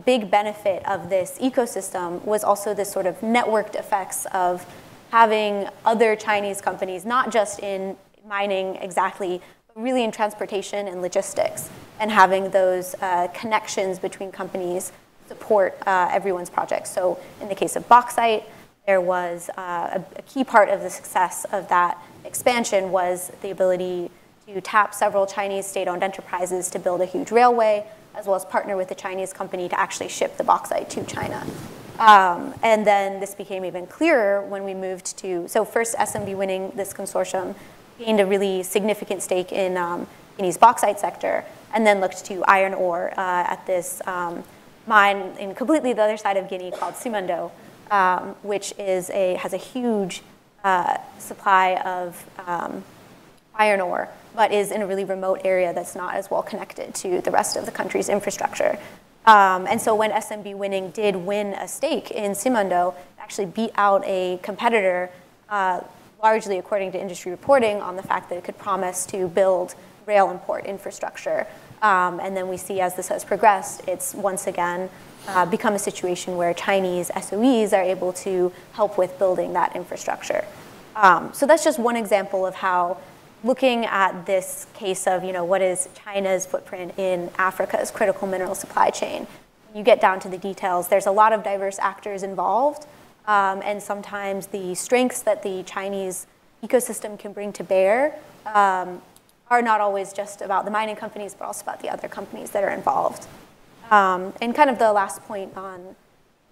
big 0.06 0.32
benefit 0.32 0.86
of 0.86 1.10
this 1.10 1.38
ecosystem 1.40 2.24
was 2.26 2.44
also 2.44 2.74
this 2.74 2.92
sort 2.92 3.06
of 3.06 3.20
networked 3.22 3.76
effects 3.76 4.26
of 4.28 4.66
having 5.12 5.68
other 5.86 6.16
Chinese 6.16 6.62
companies, 6.62 7.06
not 7.06 7.32
just 7.32 7.60
in 7.60 7.98
mining 8.28 8.76
exactly, 8.78 9.42
but 9.68 9.82
really 9.82 10.04
in 10.04 10.12
transportation 10.12 10.88
and 10.88 11.02
logistics, 11.02 11.70
and 12.00 12.12
having 12.12 12.52
those 12.52 12.96
uh, 13.02 13.28
connections 13.34 14.00
between 14.00 14.32
companies 14.32 14.92
support 15.28 15.78
uh, 15.86 16.10
everyone's 16.12 16.50
projects. 16.50 16.92
So 16.92 17.20
in 17.42 17.50
the 17.50 17.56
case 17.56 17.76
of 17.76 17.88
bauxite, 17.88 18.44
there 18.86 19.02
was 19.02 19.50
uh, 19.58 20.00
a, 20.00 20.06
a 20.18 20.22
key 20.24 20.44
part 20.44 20.70
of 20.70 20.82
the 20.82 20.90
success 20.90 21.46
of 21.52 21.68
that 21.70 21.98
expansion 22.26 22.92
was 22.92 23.32
the 23.42 23.52
ability 23.52 24.10
to 24.48 24.62
tap 24.62 24.96
several 24.96 25.28
Chinese 25.28 25.68
state-owned 25.68 26.02
enterprises 26.02 26.70
to 26.72 26.80
build 26.80 27.02
a 27.02 27.06
huge 27.06 27.32
railway, 27.32 27.86
as 28.16 28.26
well 28.26 28.36
as 28.36 28.46
partner 28.46 28.76
with 28.76 28.92
a 28.92 28.96
Chinese 28.96 29.34
company 29.34 29.70
to 29.70 29.80
actually 29.80 30.10
ship 30.10 30.38
the 30.38 30.44
bauxite 30.44 30.90
to 30.92 31.04
China. 31.06 31.46
Um, 32.00 32.54
and 32.64 32.88
then 32.88 33.20
this 33.20 33.36
became 33.36 33.66
even 33.66 33.86
clearer 33.86 34.42
when 34.46 34.64
we 34.64 34.74
moved 34.74 35.18
to, 35.18 35.48
so 35.48 35.66
first 35.66 35.96
SMB 35.96 36.36
winning 36.38 36.72
this 36.76 36.94
consortium 36.94 37.56
gained 37.98 38.22
a 38.22 38.26
really 38.26 38.64
significant 38.64 39.22
stake 39.22 39.52
in 39.52 39.76
um, 39.76 40.08
Guinea's 40.38 40.58
bauxite 40.58 41.00
sector, 41.00 41.44
and 41.74 41.86
then 41.86 42.00
looked 42.00 42.24
to 42.26 42.44
iron 42.46 42.74
ore 42.74 43.12
uh, 43.18 43.44
at 43.48 43.66
this 43.68 44.02
um, 44.08 44.44
mine 44.88 45.36
in 45.40 45.54
completely 45.54 45.94
the 45.94 46.02
other 46.02 46.18
side 46.18 46.38
of 46.38 46.50
Guinea 46.50 46.72
called 46.72 46.96
Simandou, 46.96 47.52
um, 47.92 48.36
which 48.44 48.74
is 48.78 49.10
a, 49.12 49.36
has 49.36 49.54
a 49.54 49.58
huge 49.58 50.22
uh, 50.64 50.98
supply 51.18 51.76
of 51.86 52.26
um, 52.48 52.84
iron 53.56 53.82
ore, 53.82 54.10
but 54.40 54.54
is 54.54 54.72
in 54.72 54.82
a 54.82 54.88
really 54.88 55.04
remote 55.04 55.42
area 55.44 55.74
that's 55.74 55.96
not 55.98 56.16
as 56.16 56.32
well 56.32 56.42
connected 56.42 56.96
to 56.96 57.20
the 57.20 57.30
rest 57.30 57.58
of 57.58 57.66
the 57.66 57.72
country's 57.74 58.08
infrastructure. 58.08 58.80
Um, 59.26 59.68
and 59.68 59.82
so 59.82 59.94
when 59.94 60.12
SMB 60.12 60.56
Winning 60.56 60.92
did 60.92 61.14
win 61.14 61.48
a 61.48 61.68
stake 61.68 62.10
in 62.12 62.32
Simandou, 62.32 62.96
actually 63.20 63.48
beat 63.48 63.72
out 63.76 64.02
a 64.06 64.40
competitor, 64.42 65.10
uh, 65.50 65.82
largely 66.24 66.58
according 66.58 66.94
to 66.94 67.02
industry 67.02 67.32
reporting, 67.32 67.82
on 67.82 67.98
the 67.98 68.02
fact 68.02 68.30
that 68.30 68.38
it 68.38 68.46
could 68.46 68.58
promise 68.58 69.06
to 69.08 69.28
build 69.28 69.76
rail 70.06 70.30
and 70.30 70.40
port 70.44 70.66
infrastructure. 70.66 71.46
Um, 71.82 72.22
and 72.22 72.34
then 72.38 72.48
we 72.48 72.56
see 72.56 72.80
as 72.80 72.96
this 72.96 73.10
has 73.10 73.26
progressed, 73.26 73.82
it's 73.90 74.16
once 74.16 74.48
again 74.48 74.90
uh, 75.28 75.46
become 75.48 75.74
a 75.74 75.80
situation 75.80 76.38
where 76.38 76.54
Chinese 76.54 77.12
SOEs 77.14 77.74
are 77.74 77.84
able 77.84 78.14
to 78.14 78.54
help 78.72 78.98
with 78.98 79.20
building 79.20 79.52
that 79.52 79.76
infrastructure. 79.76 80.46
Um, 80.96 81.34
so 81.34 81.46
that's 81.46 81.66
just 81.66 81.78
one 81.78 81.98
example 81.98 82.46
of 82.46 82.56
how 82.56 83.00
looking 83.44 83.86
at 83.86 84.26
this 84.26 84.68
case 84.74 85.08
of, 85.08 85.24
you 85.24 85.32
know, 85.32 85.44
what 85.44 85.62
is 85.62 85.88
China's 86.04 86.46
footprint 86.46 86.94
in 86.98 87.30
Africa's 87.38 87.92
critical 87.92 88.28
mineral 88.28 88.56
supply 88.56 88.90
chain, 88.90 89.28
you 89.74 89.84
get 89.84 90.02
down 90.02 90.20
to 90.20 90.30
the 90.30 90.38
details. 90.38 90.88
There's 90.88 91.06
a 91.06 91.12
lot 91.12 91.32
of 91.32 91.44
diverse 91.44 91.80
actors 91.80 92.24
involved, 92.24 92.86
um, 93.28 93.62
and 93.64 93.82
sometimes 93.82 94.48
the 94.48 94.76
strengths 94.76 95.22
that 95.22 95.44
the 95.44 95.64
Chinese 95.64 96.28
ecosystem 96.64 97.18
can 97.18 97.32
bring 97.32 97.54
to 97.54 97.64
bear 97.64 98.16
um, 98.46 99.02
are 99.50 99.62
not 99.62 99.80
always 99.80 100.12
just 100.12 100.42
about 100.42 100.66
the 100.66 100.72
mining 100.72 100.96
companies, 100.96 101.34
but 101.34 101.46
also 101.46 101.64
about 101.64 101.82
the 101.82 101.90
other 101.90 102.08
companies 102.08 102.50
that 102.52 102.64
are 102.64 102.72
involved. 102.72 103.28
Um, 103.90 104.34
and 104.42 104.54
kind 104.54 104.70
of 104.70 104.78
the 104.78 104.92
last 104.92 105.22
point 105.24 105.56
on 105.56 105.96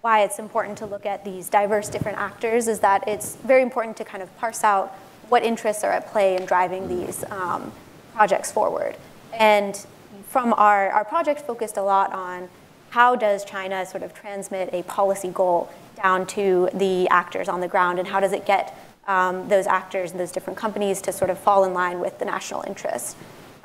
why 0.00 0.22
it's 0.22 0.38
important 0.38 0.78
to 0.78 0.86
look 0.86 1.04
at 1.06 1.24
these 1.24 1.48
diverse 1.48 1.88
different 1.88 2.18
actors 2.18 2.68
is 2.68 2.80
that 2.80 3.06
it's 3.06 3.36
very 3.36 3.62
important 3.62 3.96
to 3.96 4.04
kind 4.04 4.22
of 4.22 4.36
parse 4.38 4.64
out 4.64 4.96
what 5.28 5.42
interests 5.42 5.84
are 5.84 5.92
at 5.92 6.06
play 6.08 6.36
in 6.36 6.46
driving 6.46 6.88
these 6.88 7.24
um, 7.30 7.72
projects 8.14 8.50
forward. 8.50 8.96
And 9.32 9.86
from 10.28 10.52
our, 10.54 10.90
our 10.90 11.04
project 11.04 11.42
focused 11.42 11.76
a 11.76 11.82
lot 11.82 12.12
on 12.12 12.48
how 12.90 13.16
does 13.16 13.44
China 13.44 13.84
sort 13.84 14.02
of 14.02 14.14
transmit 14.14 14.70
a 14.72 14.82
policy 14.84 15.28
goal 15.28 15.70
down 16.02 16.26
to 16.26 16.68
the 16.74 17.08
actors 17.08 17.48
on 17.48 17.60
the 17.60 17.68
ground 17.68 17.98
and 17.98 18.08
how 18.08 18.20
does 18.20 18.32
it 18.32 18.46
get 18.46 18.76
um, 19.06 19.48
those 19.48 19.66
actors 19.66 20.10
and 20.10 20.20
those 20.20 20.32
different 20.32 20.58
companies 20.58 21.00
to 21.02 21.12
sort 21.12 21.30
of 21.30 21.38
fall 21.38 21.64
in 21.64 21.72
line 21.72 21.98
with 21.98 22.18
the 22.18 22.24
national 22.24 22.62
interest. 22.66 23.16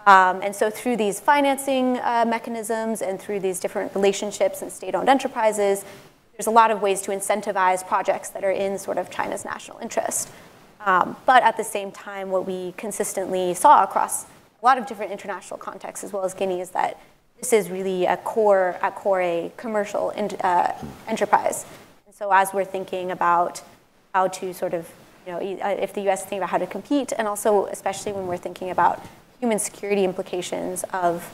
Um, 0.06 0.41
and 0.41 0.56
so 0.56 0.69
through 0.69 0.97
these 0.97 1.19
financing 1.19 1.97
uh, 1.99 2.26
mechanisms 2.28 3.02
and 3.02 3.19
through 3.19 3.39
these 3.39 3.60
different 3.60 3.93
relationships 3.95 4.62
and 4.62 4.71
state-owned 4.71 5.08
enterprises, 5.08 5.86
there's 6.34 6.47
a 6.47 6.52
lot 6.52 6.71
of 6.71 6.82
ways 6.82 7.02
to 7.04 7.12
incentivize 7.12 7.88
projects 7.88 8.30
that 8.30 8.43
are 8.43 8.52
in 8.52 8.78
sort 8.78 8.97
of 8.97 9.10
China's 9.10 9.45
national 9.45 9.78
interest. 9.80 10.30
Um, 10.86 11.15
but 11.26 11.43
at 11.43 11.56
the 11.56 11.63
same 11.63 11.91
time, 11.91 12.30
what 12.30 12.46
we 12.46 12.74
consistently 12.78 13.54
saw 13.54 13.84
across 13.84 14.26
a 14.26 14.28
lot 14.65 14.78
of 14.78 14.86
different 14.86 15.12
international 15.12 15.58
contexts, 15.58 16.04
as 16.04 16.12
well 16.12 16.26
as 16.26 16.34
Guinea, 16.34 16.62
is 16.62 16.72
that 16.72 17.00
this 17.39 17.54
is 17.54 17.69
really 17.69 18.06
a 18.06 18.17
core, 18.17 18.78
at 18.82 18.96
core, 18.96 19.22
a 19.22 19.52
commercial 19.58 20.10
in, 20.12 20.30
uh, 20.41 20.74
enterprise. 21.08 21.65
And 22.06 22.15
so 22.15 22.32
as 22.32 22.54
we're 22.54 22.65
thinking 22.65 23.12
about 23.12 23.62
how 24.13 24.28
to 24.28 24.54
sort 24.54 24.74
of, 24.74 24.89
you 25.26 25.32
know, 25.32 25.39
uh, 25.39 25.69
if 25.69 25.93
the 25.93 26.02
U.S. 26.02 26.19
is 26.19 26.24
thinking 26.26 26.39
about 26.39 26.50
how 26.50 26.58
to 26.58 26.67
compete, 26.67 27.13
and 27.17 27.28
also 27.28 27.65
especially 27.67 28.12
when 28.12 28.28
we're 28.28 28.38
thinking 28.38 28.69
about 28.69 29.06
human 29.39 29.60
security 29.60 30.04
implications 30.04 30.84
of 30.93 31.30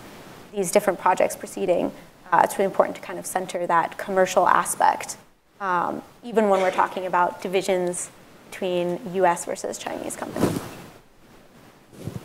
these 0.56 0.72
different 0.72 1.00
projects 1.00 1.36
proceeding, 1.36 1.92
uh, 2.32 2.42
it's 2.44 2.56
really 2.56 2.66
important 2.66 2.96
to 2.96 3.02
kind 3.02 3.20
of 3.20 3.26
center 3.26 3.66
that 3.66 3.98
commercial 3.98 4.48
aspect, 4.48 5.18
um, 5.60 6.02
even 6.24 6.50
when 6.50 6.62
we're 6.62 6.72
talking 6.72 7.06
about 7.06 7.42
divisions 7.42 8.10
between 8.50 9.00
US 9.14 9.46
versus 9.46 9.78
Chinese 9.78 10.16
companies. 10.16 10.60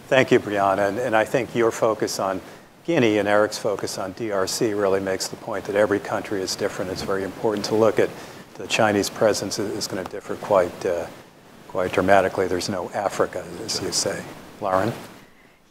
Thank 0.09 0.31
you, 0.31 0.39
Briana. 0.39 0.89
And, 0.89 0.99
and, 0.99 1.17
I 1.17 1.25
think 1.25 1.55
your 1.55 1.71
focus 1.71 2.19
on 2.19 2.41
Guinea 2.85 3.19
and 3.19 3.27
Eric's 3.27 3.59
focus 3.59 3.99
on 3.99 4.15
DRC 4.15 4.79
really 4.79 5.01
makes 5.01 5.29
the 5.29 5.37
point 5.37 5.65
that 5.65 5.75
every 5.75 5.99
country 5.99 6.43
is 6.43 6.55
different. 6.55 6.91
It's 6.91 7.03
very 7.03 7.25
important 7.25 7.65
to 7.67 7.75
look 7.75 7.99
at 7.99 8.11
the 8.55 8.67
Chinese 8.67 9.11
presence 9.11 9.59
is 9.59 9.87
going 9.87 10.05
to 10.05 10.11
differ 10.11 10.37
quite, 10.37 10.87
uh, 10.87 11.07
quite 11.69 11.93
dramatically. 11.93 12.47
There's 12.47 12.69
no 12.69 12.91
Africa, 12.91 13.45
as 13.65 13.83
you 13.83 13.91
say. 13.91 14.23
Lauren? 14.61 14.93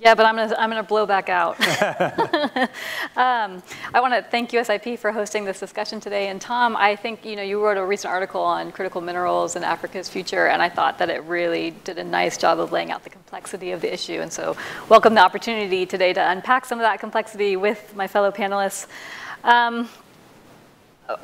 Yeah, 0.04 0.16
but 0.16 0.26
I'm 0.26 0.36
going 0.36 0.50
to 0.50 0.60
I'm 0.60 0.70
gonna 0.70 0.84
blow 0.84 1.06
back 1.06 1.30
out. 1.30 1.58
um, 3.16 3.63
I 3.94 4.02
want 4.02 4.13
to 4.13 4.22
thank 4.30 4.52
USIP 4.52 5.00
for 5.00 5.13
hosting 5.13 5.46
this 5.46 5.62
discussion 5.62 6.02
today. 6.02 6.28
And 6.28 6.42
Tom, 6.42 6.76
I 6.76 6.98
think 6.98 7.24
you 7.24 7.38
know 7.38 7.42
you 7.42 7.63
wrote 7.63 7.78
a 7.78 7.86
recent 7.86 8.12
article 8.12 8.42
on 8.42 8.74
critical 8.74 9.00
minerals 9.00 9.56
and 9.56 9.63
Africa's 9.63 10.10
future, 10.10 10.48
and 10.48 10.62
I 10.62 10.68
thought 10.68 10.98
that 10.98 11.10
it 11.10 11.24
really 11.24 11.72
did 11.86 12.00
a 12.00 12.04
nice 12.04 12.36
job 12.36 12.60
of 12.60 12.74
laying 12.74 12.92
out 12.92 13.06
the 13.06 13.10
complexity 13.10 13.72
of 13.72 13.80
the 13.80 13.94
issue. 13.94 14.20
And 14.20 14.32
so, 14.32 14.58
welcome 14.89 15.13
the 15.13 15.22
opportunity 15.22 15.86
today 15.86 16.12
to 16.12 16.32
unpack 16.32 16.66
some 16.66 16.80
of 16.80 16.84
that 16.84 17.00
complexity 17.00 17.56
with 17.56 17.96
my 17.96 18.08
fellow 18.08 18.30
panelists. 18.30 18.88
Um, 19.46 19.88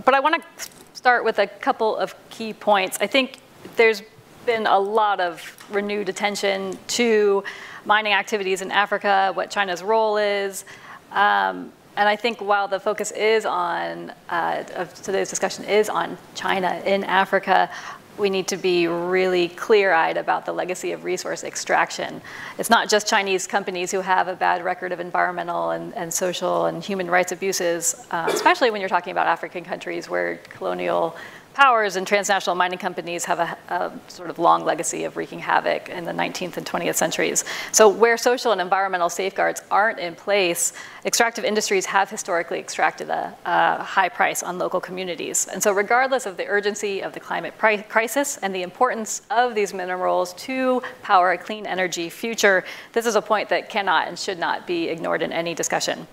but 0.05 0.13
I 0.13 0.21
want 0.21 0.41
to 0.41 0.69
start 0.93 1.25
with 1.25 1.39
a 1.39 1.47
couple 1.47 1.97
of 1.97 2.15
key 2.29 2.53
points. 2.53 2.97
I 3.01 3.07
think 3.07 3.39
there's 3.75 4.03
been 4.45 4.67
a 4.67 4.79
lot 4.79 5.19
of 5.19 5.57
renewed 5.69 6.07
attention 6.07 6.79
to 6.87 7.43
mining 7.85 8.13
activities 8.13 8.61
in 8.61 8.71
Africa, 8.71 9.31
what 9.33 9.49
China's 9.49 9.83
role 9.83 10.17
is. 10.17 10.65
Um, 11.11 11.71
and 11.95 12.07
I 12.07 12.15
think 12.15 12.39
while 12.39 12.67
the 12.67 12.79
focus 12.79 13.11
is 13.11 13.45
on, 13.45 14.13
uh, 14.29 14.63
of 14.75 14.93
today's 15.01 15.29
discussion 15.29 15.65
is 15.65 15.89
on 15.89 16.17
China 16.33 16.81
in 16.85 17.03
Africa, 17.03 17.69
we 18.17 18.29
need 18.29 18.47
to 18.49 18.57
be 18.57 18.87
really 18.87 19.47
clear 19.49 19.93
eyed 19.93 20.17
about 20.17 20.45
the 20.45 20.51
legacy 20.51 20.91
of 20.91 21.03
resource 21.03 21.43
extraction. 21.43 22.21
It's 22.57 22.69
not 22.69 22.89
just 22.89 23.07
Chinese 23.07 23.47
companies 23.47 23.91
who 23.91 24.01
have 24.01 24.27
a 24.27 24.35
bad 24.35 24.63
record 24.63 24.91
of 24.91 24.99
environmental 24.99 25.71
and, 25.71 25.95
and 25.95 26.13
social 26.13 26.65
and 26.65 26.83
human 26.83 27.09
rights 27.09 27.31
abuses, 27.31 28.05
uh, 28.11 28.29
especially 28.29 28.71
when 28.71 28.81
you're 28.81 28.89
talking 28.89 29.11
about 29.11 29.27
African 29.27 29.63
countries 29.63 30.09
where 30.09 30.37
colonial 30.49 31.15
powers 31.59 31.97
and 31.97 32.07
transnational 32.07 32.55
mining 32.55 32.79
companies 32.79 33.25
have 33.25 33.37
a, 33.37 33.57
a, 33.67 33.91
sort 34.09 34.29
of 34.29 34.39
long 34.39 34.63
legacy 34.63 35.03
of 35.03 35.17
wreaking 35.17 35.39
havoc 35.39 35.89
in 35.89 36.05
the 36.05 36.11
19th 36.13 36.55
and 36.55 36.65
20th 36.65 36.95
centuries. 36.95 37.43
So 37.73 37.89
where 37.89 38.15
social 38.15 38.53
and 38.53 38.61
environmental 38.61 39.09
safeguards 39.09 39.61
aren't 39.69 39.99
in 39.99 40.15
place, 40.15 40.71
extractive 41.03 41.43
industries 41.43 41.85
have 41.87 42.09
historically 42.09 42.59
extracted 42.59 43.09
a, 43.09 43.35
a 43.43 43.83
high 43.83 44.07
price 44.07 44.41
on 44.41 44.57
local 44.57 44.79
communities. 44.79 45.49
And 45.51 45.61
so 45.61 45.73
regardless 45.73 46.25
of 46.25 46.37
the 46.37 46.47
urgency 46.47 47.01
of 47.01 47.11
the 47.11 47.19
climate 47.19 47.57
crisis 47.57 48.37
and 48.37 48.55
the 48.55 48.63
importance 48.63 49.23
of 49.29 49.53
these 49.53 49.73
minerals 49.73 50.31
to 50.45 50.81
power 51.01 51.33
a 51.33 51.37
clean 51.37 51.65
energy 51.65 52.09
future, 52.09 52.63
this 52.93 53.05
is 53.05 53.15
a 53.15 53.21
point 53.21 53.49
that 53.49 53.69
cannot 53.69 54.07
and 54.07 54.17
should 54.17 54.39
not 54.39 54.65
be 54.65 54.87
ignored 54.87 55.21
in 55.21 55.33
any 55.33 55.53
discussion. 55.53 56.07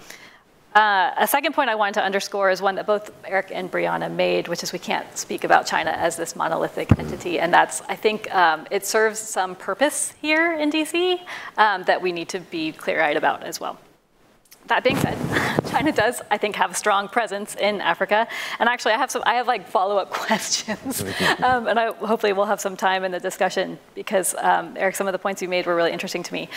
Uh, 0.77 1.15
a 1.17 1.27
second 1.27 1.55
point 1.55 1.71
I 1.71 1.75
wanted 1.75 1.95
to 1.95 2.03
underscore 2.03 2.51
is 2.51 2.61
one 2.61 2.75
that 2.75 2.87
both 2.87 3.11
Eric 3.25 3.51
and 3.51 3.73
Briana 3.73 4.13
made, 4.13 4.47
which 4.47 4.63
is 4.63 4.75
we 4.75 4.79
can't 4.79 5.07
speak 5.17 5.43
about 5.43 5.65
China 5.65 5.91
as 5.93 6.19
this 6.19 6.37
monolithic 6.37 6.99
entity. 6.99 7.39
And 7.41 7.51
that's, 7.51 7.81
I 7.89 7.97
think, 7.97 8.33
um, 8.35 8.67
it 8.71 8.85
serves 8.85 9.19
some 9.19 9.55
purpose 9.55 10.13
here 10.21 10.53
in 10.53 10.71
DC 10.71 11.19
um, 11.57 11.85
that 11.85 12.03
we 12.03 12.13
need 12.13 12.29
to 12.29 12.41
be 12.41 12.73
clear 12.73 13.01
eyed 13.01 13.17
about 13.17 13.43
as 13.43 13.59
well. 13.59 13.79
That 14.69 14.83
being 14.83 14.97
said, 14.97 15.17
China 15.71 15.93
does, 15.93 16.23
I 16.31 16.39
think, 16.39 16.57
have 16.57 16.73
a 16.73 16.75
strong 16.75 17.09
presence 17.09 17.55
in 17.55 17.81
Africa. 17.81 18.27
And 18.59 18.69
actually, 18.69 18.93
I 18.93 18.99
have 18.99 19.11
some, 19.11 19.23
I 19.27 19.35
have 19.35 19.47
like 19.47 19.69
follow-up 19.69 20.11
questions, 20.27 21.03
um, 21.43 21.69
and 21.69 21.79
I, 21.79 21.93
hopefully 21.93 22.33
we'll 22.33 22.47
have 22.47 22.61
some 22.61 22.77
time 22.77 23.05
in 23.05 23.13
the 23.13 23.21
discussion 23.21 23.79
because 23.95 24.35
um, 24.39 24.75
Eric, 24.77 24.97
some 24.97 25.07
of 25.07 25.13
the 25.13 25.19
points 25.19 25.41
you 25.43 25.49
made 25.49 25.67
were 25.67 25.77
really 25.77 25.93
interesting 25.93 26.23
to 26.25 26.33
me. 26.33 26.49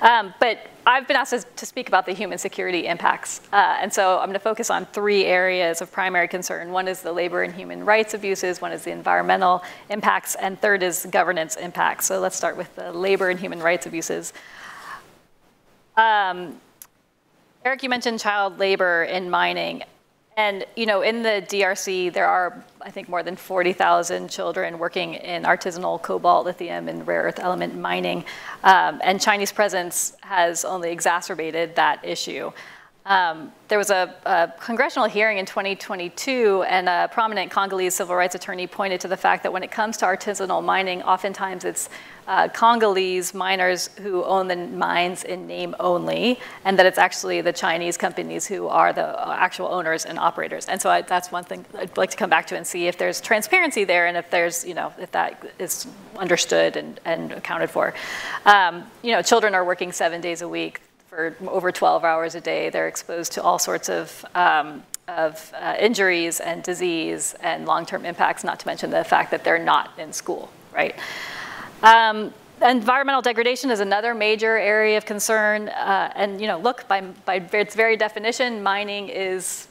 Um, 0.00 0.32
but 0.38 0.58
I've 0.86 1.08
been 1.08 1.16
asked 1.16 1.32
to, 1.32 1.42
to, 1.56 1.66
speak 1.66 1.88
about 1.88 2.06
the 2.06 2.12
human 2.12 2.38
security 2.38 2.86
impacts, 2.86 3.40
uh, 3.52 3.78
and 3.80 3.92
so 3.92 4.18
I'm 4.18 4.26
going 4.26 4.34
to 4.34 4.38
focus 4.38 4.70
on 4.70 4.86
three 4.86 5.24
areas 5.24 5.80
of 5.80 5.90
primary 5.90 6.28
concern. 6.28 6.70
One 6.70 6.86
is 6.86 7.02
the 7.02 7.12
labor 7.12 7.42
and 7.42 7.54
human 7.54 7.84
rights 7.84 8.14
abuses. 8.14 8.60
One 8.60 8.72
is 8.72 8.84
the 8.84 8.92
environmental 8.92 9.64
impacts, 9.90 10.36
and 10.36 10.60
third 10.60 10.82
is 10.82 11.06
governance 11.10 11.56
impacts. 11.56 12.06
So 12.06 12.20
let's 12.20 12.36
start 12.36 12.56
with 12.56 12.74
the 12.76 12.92
labor 12.92 13.30
and 13.30 13.40
human 13.40 13.60
rights 13.60 13.86
abuses. 13.86 14.32
Um, 15.96 16.60
Eric, 17.66 17.82
you 17.82 17.88
mentioned 17.88 18.20
child 18.20 18.60
labor 18.60 19.02
in 19.02 19.28
mining. 19.28 19.82
And 20.36 20.64
you 20.76 20.86
know, 20.86 21.02
in 21.02 21.24
the 21.24 21.44
DRC, 21.48 22.12
there 22.12 22.28
are, 22.28 22.64
I 22.80 22.92
think, 22.92 23.08
more 23.08 23.24
than 23.24 23.34
40,000 23.34 24.28
children 24.28 24.78
working 24.78 25.14
in 25.14 25.42
artisanal 25.42 26.00
cobalt, 26.00 26.44
lithium, 26.44 26.86
and 26.86 27.04
rare 27.04 27.22
earth 27.22 27.40
element 27.40 27.76
mining. 27.76 28.24
Um, 28.62 29.00
and 29.02 29.20
Chinese 29.20 29.50
presence 29.50 30.16
has 30.20 30.64
only 30.64 30.92
exacerbated 30.92 31.74
that 31.74 32.04
issue. 32.04 32.52
Um, 33.06 33.52
there 33.68 33.78
was 33.78 33.90
a, 33.90 34.12
a, 34.24 34.52
congressional 34.58 35.08
hearing 35.08 35.38
in 35.38 35.46
2022, 35.46 36.64
and 36.68 36.88
a 36.88 37.08
prominent 37.12 37.52
Congolese 37.52 37.94
civil 37.94 38.16
rights 38.16 38.34
attorney 38.34 38.66
pointed 38.66 39.00
to 39.02 39.08
the 39.08 39.16
fact 39.16 39.44
that 39.44 39.52
when 39.52 39.62
it 39.62 39.70
comes 39.70 39.96
to 39.98 40.06
artisanal 40.06 40.62
mining, 40.62 41.02
oftentimes 41.02 41.64
it's 41.64 41.88
uh, 42.26 42.48
Congolese 42.48 43.32
miners 43.32 43.90
who 44.02 44.24
own 44.24 44.48
the 44.48 44.56
mines 44.56 45.22
in 45.22 45.46
name 45.46 45.76
only, 45.78 46.40
and 46.64 46.76
that 46.80 46.84
it's 46.84 46.98
actually 46.98 47.40
the 47.42 47.52
Chinese 47.52 47.96
companies 47.96 48.44
who 48.44 48.66
are 48.66 48.92
the 48.92 49.28
actual 49.30 49.68
owners 49.68 50.04
and 50.04 50.18
operators. 50.18 50.66
And 50.66 50.82
so 50.82 50.90
I, 50.90 51.02
that's 51.02 51.30
one 51.30 51.44
thing 51.44 51.64
I'd 51.78 51.96
like 51.96 52.10
to 52.10 52.16
come 52.16 52.28
back 52.28 52.48
to 52.48 52.56
and 52.56 52.66
see 52.66 52.88
if 52.88 52.98
there's 52.98 53.20
transparency 53.20 53.84
there, 53.84 54.08
and 54.08 54.16
if 54.16 54.28
there's, 54.30 54.64
you 54.64 54.74
know, 54.74 54.92
if 54.98 55.12
that 55.12 55.46
is 55.60 55.86
understood 56.16 56.76
and, 56.76 56.98
and 57.04 57.30
accounted 57.30 57.70
for. 57.70 57.94
Um, 58.44 58.82
you 59.02 59.12
know, 59.12 59.22
children 59.22 59.54
are 59.54 59.64
working 59.64 59.92
seven 59.92 60.20
days 60.20 60.42
a 60.42 60.48
week 60.48 60.80
for 61.16 61.34
over 61.48 61.72
12 61.72 62.04
hours 62.04 62.34
a 62.34 62.42
day. 62.42 62.68
They're 62.68 62.88
exposed 62.88 63.32
to 63.32 63.42
all 63.42 63.58
sorts 63.58 63.88
of, 63.88 64.22
um, 64.34 64.82
of 65.08 65.50
uh, 65.56 65.74
injuries 65.80 66.40
and 66.40 66.62
disease 66.62 67.34
and 67.40 67.64
long-term 67.64 68.04
impacts, 68.04 68.44
not 68.44 68.60
to 68.60 68.66
mention 68.66 68.90
the 68.90 69.02
fact 69.02 69.30
that 69.30 69.42
they're 69.42 69.58
not 69.58 69.98
in 69.98 70.12
school, 70.12 70.50
right? 70.74 70.94
Um, 71.82 72.34
environmental 72.60 73.22
degradation 73.22 73.70
is 73.70 73.80
another 73.80 74.14
major 74.14 74.58
area 74.58 74.98
of 74.98 75.06
concern. 75.06 75.70
Uh, 75.70 76.12
and 76.14 76.38
you 76.38 76.48
know, 76.48 76.58
look, 76.58 76.86
by, 76.86 77.00
by 77.00 77.36
its 77.36 77.74
very 77.74 77.96
definition, 77.96 78.62
mining 78.62 79.08
is 79.08 79.65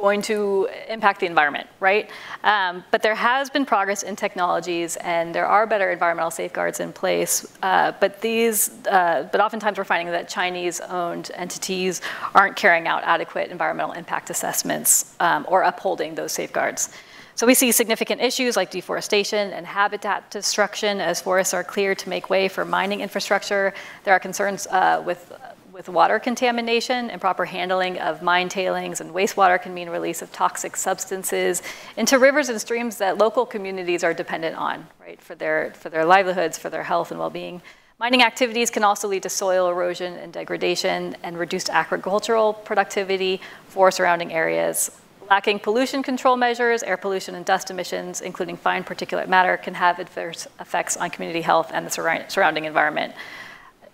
going 0.00 0.22
to 0.22 0.68
impact 0.88 1.20
the 1.20 1.26
environment, 1.26 1.68
right? 1.78 2.10
Um, 2.42 2.84
but 2.90 3.02
there 3.02 3.14
has 3.14 3.50
been 3.50 3.66
progress 3.66 4.02
in 4.02 4.16
technologies, 4.16 4.96
and 4.96 5.34
there 5.34 5.46
are 5.46 5.66
better 5.66 5.90
environmental 5.90 6.30
safeguards 6.30 6.80
in 6.80 6.92
place. 6.92 7.46
Uh, 7.62 7.92
but 8.00 8.20
these, 8.20 8.70
uh, 8.86 9.28
but 9.30 9.40
oftentimes 9.40 9.78
we're 9.78 9.84
finding 9.84 10.10
that 10.12 10.28
Chinese-owned 10.28 11.30
entities 11.34 12.00
aren't 12.34 12.56
carrying 12.56 12.88
out 12.88 13.02
adequate 13.04 13.50
environmental 13.50 13.92
impact 13.92 14.30
assessments 14.30 15.14
um, 15.20 15.46
or 15.48 15.62
upholding 15.62 16.14
those 16.14 16.32
safeguards. 16.32 16.90
So 17.36 17.46
we 17.46 17.54
see 17.54 17.72
significant 17.72 18.20
issues 18.20 18.54
like 18.54 18.70
deforestation 18.70 19.52
and 19.52 19.66
habitat 19.66 20.30
destruction 20.30 21.00
as 21.00 21.22
forests 21.22 21.54
are 21.54 21.64
cleared 21.64 21.98
to 22.00 22.10
make 22.10 22.28
way 22.28 22.48
for 22.48 22.66
mining 22.66 23.00
infrastructure. 23.00 23.72
There 24.04 24.12
are 24.12 24.20
concerns 24.20 24.66
uh, 24.66 25.02
with 25.06 25.32
with 25.80 25.88
water 25.88 26.18
contamination, 26.18 27.08
improper 27.08 27.46
handling 27.46 27.98
of 28.00 28.20
mine 28.20 28.50
tailings 28.50 29.00
and 29.00 29.14
wastewater 29.14 29.58
can 29.58 29.72
mean 29.72 29.88
release 29.88 30.20
of 30.20 30.30
toxic 30.30 30.76
substances 30.76 31.62
into 31.96 32.18
rivers 32.18 32.50
and 32.50 32.60
streams 32.60 32.98
that 32.98 33.16
local 33.16 33.46
communities 33.46 34.04
are 34.04 34.12
dependent 34.12 34.54
on, 34.56 34.86
right, 35.00 35.22
for 35.22 35.34
their, 35.34 35.72
for 35.72 35.88
their 35.88 36.04
livelihoods, 36.04 36.58
for 36.58 36.68
their 36.68 36.82
health 36.82 37.12
and 37.12 37.18
well-being. 37.18 37.62
Mining 37.98 38.22
activities 38.22 38.68
can 38.68 38.84
also 38.84 39.08
lead 39.08 39.22
to 39.22 39.30
soil 39.30 39.70
erosion 39.70 40.18
and 40.18 40.34
degradation 40.34 41.16
and 41.22 41.38
reduced 41.38 41.70
agricultural 41.70 42.52
productivity 42.52 43.40
for 43.66 43.90
surrounding 43.90 44.34
areas. 44.34 45.00
Lacking 45.30 45.60
pollution 45.60 46.02
control 46.02 46.36
measures, 46.36 46.82
air 46.82 46.98
pollution 46.98 47.34
and 47.36 47.46
dust 47.46 47.70
emissions, 47.70 48.20
including 48.20 48.58
fine 48.58 48.84
particulate 48.84 49.28
matter, 49.28 49.56
can 49.56 49.72
have 49.72 49.98
adverse 49.98 50.46
effects 50.60 50.98
on 50.98 51.08
community 51.08 51.40
health 51.40 51.70
and 51.72 51.86
the 51.86 52.26
surrounding 52.28 52.66
environment 52.66 53.14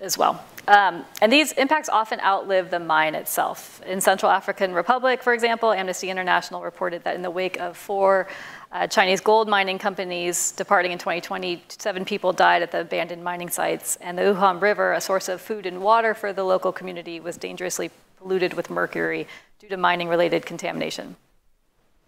as 0.01 0.19
well. 0.19 0.45
Um, 0.69 1.05
and 1.23 1.33
these 1.33 1.53
impacts 1.53 1.89
often 1.89 2.19
outlive 2.21 2.71
the 2.71 2.81
mine 2.81 3.15
itself. 3.15 3.81
In 3.87 4.01
Central 4.01 4.33
African 4.33 4.73
Republic, 4.73 5.23
for 5.23 5.33
example, 5.33 5.73
Amnesty 5.73 6.11
International 6.11 6.63
reported 6.63 7.05
that 7.05 7.15
in 7.15 7.23
the 7.23 7.31
wake 7.31 7.61
of 7.61 7.77
four 7.77 8.27
uh, 8.73 8.87
Chinese 8.89 9.21
gold 9.21 9.49
mining 9.49 9.79
companies 9.79 10.51
departing 10.53 10.91
in 10.91 10.99
2020, 10.99 11.63
seven 11.69 12.05
people 12.05 12.33
died 12.33 12.63
at 12.63 12.73
the 12.73 12.81
abandoned 12.81 13.23
mining 13.23 13.49
sites, 13.49 13.97
and 14.01 14.19
the 14.19 14.23
Ouham 14.23 14.61
River, 14.61 14.93
a 14.93 15.01
source 15.01 15.29
of 15.29 15.41
food 15.41 15.67
and 15.67 15.81
water 15.81 16.15
for 16.15 16.33
the 16.33 16.43
local 16.43 16.73
community, 16.73 17.21
was 17.21 17.37
dangerously 17.37 17.91
polluted 18.19 18.55
with 18.55 18.69
mercury 18.69 19.29
due 19.61 19.69
to 19.69 19.77
mining-related 19.77 20.45
contamination. 20.45 21.15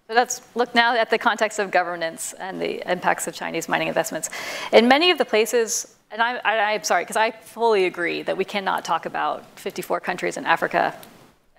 So 0.08 0.14
let's 0.14 0.40
look 0.54 0.74
now 0.74 0.96
at 0.96 1.10
the 1.10 1.18
context 1.18 1.58
of 1.58 1.70
governance 1.70 2.32
and 2.32 2.60
the 2.60 2.90
impacts 2.90 3.26
of 3.26 3.34
Chinese 3.34 3.68
mining 3.68 3.88
investments. 3.88 4.30
In 4.72 4.88
many 4.88 5.10
of 5.10 5.18
the 5.18 5.24
places, 5.24 5.97
and 6.10 6.22
I, 6.22 6.72
am 6.72 6.82
sorry, 6.84 7.04
because 7.04 7.16
I 7.16 7.30
fully 7.30 7.84
agree 7.84 8.22
that 8.22 8.36
we 8.36 8.44
cannot 8.44 8.84
talk 8.84 9.06
about 9.06 9.44
54 9.58 10.00
countries 10.00 10.36
in 10.36 10.46
Africa 10.46 10.94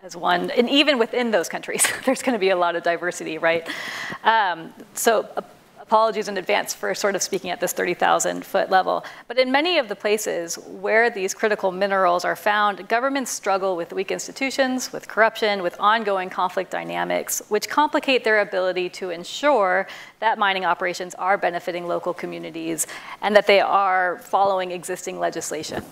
as 0.01 0.15
one, 0.15 0.49
and 0.51 0.69
even 0.69 0.97
within 0.97 1.31
those 1.31 1.49
countries, 1.49 1.85
there's 2.05 2.21
going 2.21 2.33
to 2.33 2.39
be 2.39 2.49
a 2.49 2.55
lot 2.55 2.75
of 2.75 2.83
diversity, 2.83 3.37
right? 3.37 3.67
Um, 4.23 4.73
so 4.93 5.29
apologies 5.89 6.27
in 6.27 6.37
advance 6.37 6.71
for 6.71 6.93
sort 6.93 7.15
of 7.15 7.21
speaking 7.23 7.49
at 7.49 7.59
this 7.59 7.73
30,000 7.73 8.45
foot 8.45 8.69
level. 8.69 9.03
But 9.27 9.39
in 9.39 9.51
many 9.51 9.79
of 9.79 9.89
the 9.89 9.95
places 9.95 10.53
where 10.67 11.09
these 11.09 11.33
critical 11.33 11.71
minerals 11.71 12.23
are 12.23 12.35
found, 12.35 12.87
governments 12.87 13.31
struggle 13.31 13.75
with 13.75 13.91
weak 13.91 14.11
institutions, 14.11 14.93
with 14.93 15.07
corruption, 15.07 15.63
with 15.63 15.75
ongoing 15.79 16.29
conflict 16.29 16.69
dynamics, 16.69 17.41
which 17.49 17.67
complicate 17.67 18.23
their 18.23 18.41
ability 18.41 18.87
to 19.01 19.09
ensure 19.09 19.87
that 20.19 20.37
mining 20.37 20.63
operations 20.63 21.15
are 21.15 21.39
benefiting 21.39 21.87
local 21.87 22.13
communities 22.13 22.85
and 23.23 23.35
that 23.35 23.47
they 23.47 23.59
are 23.59 24.19
following 24.19 24.69
existing 24.69 25.17
legislation. 25.17 25.83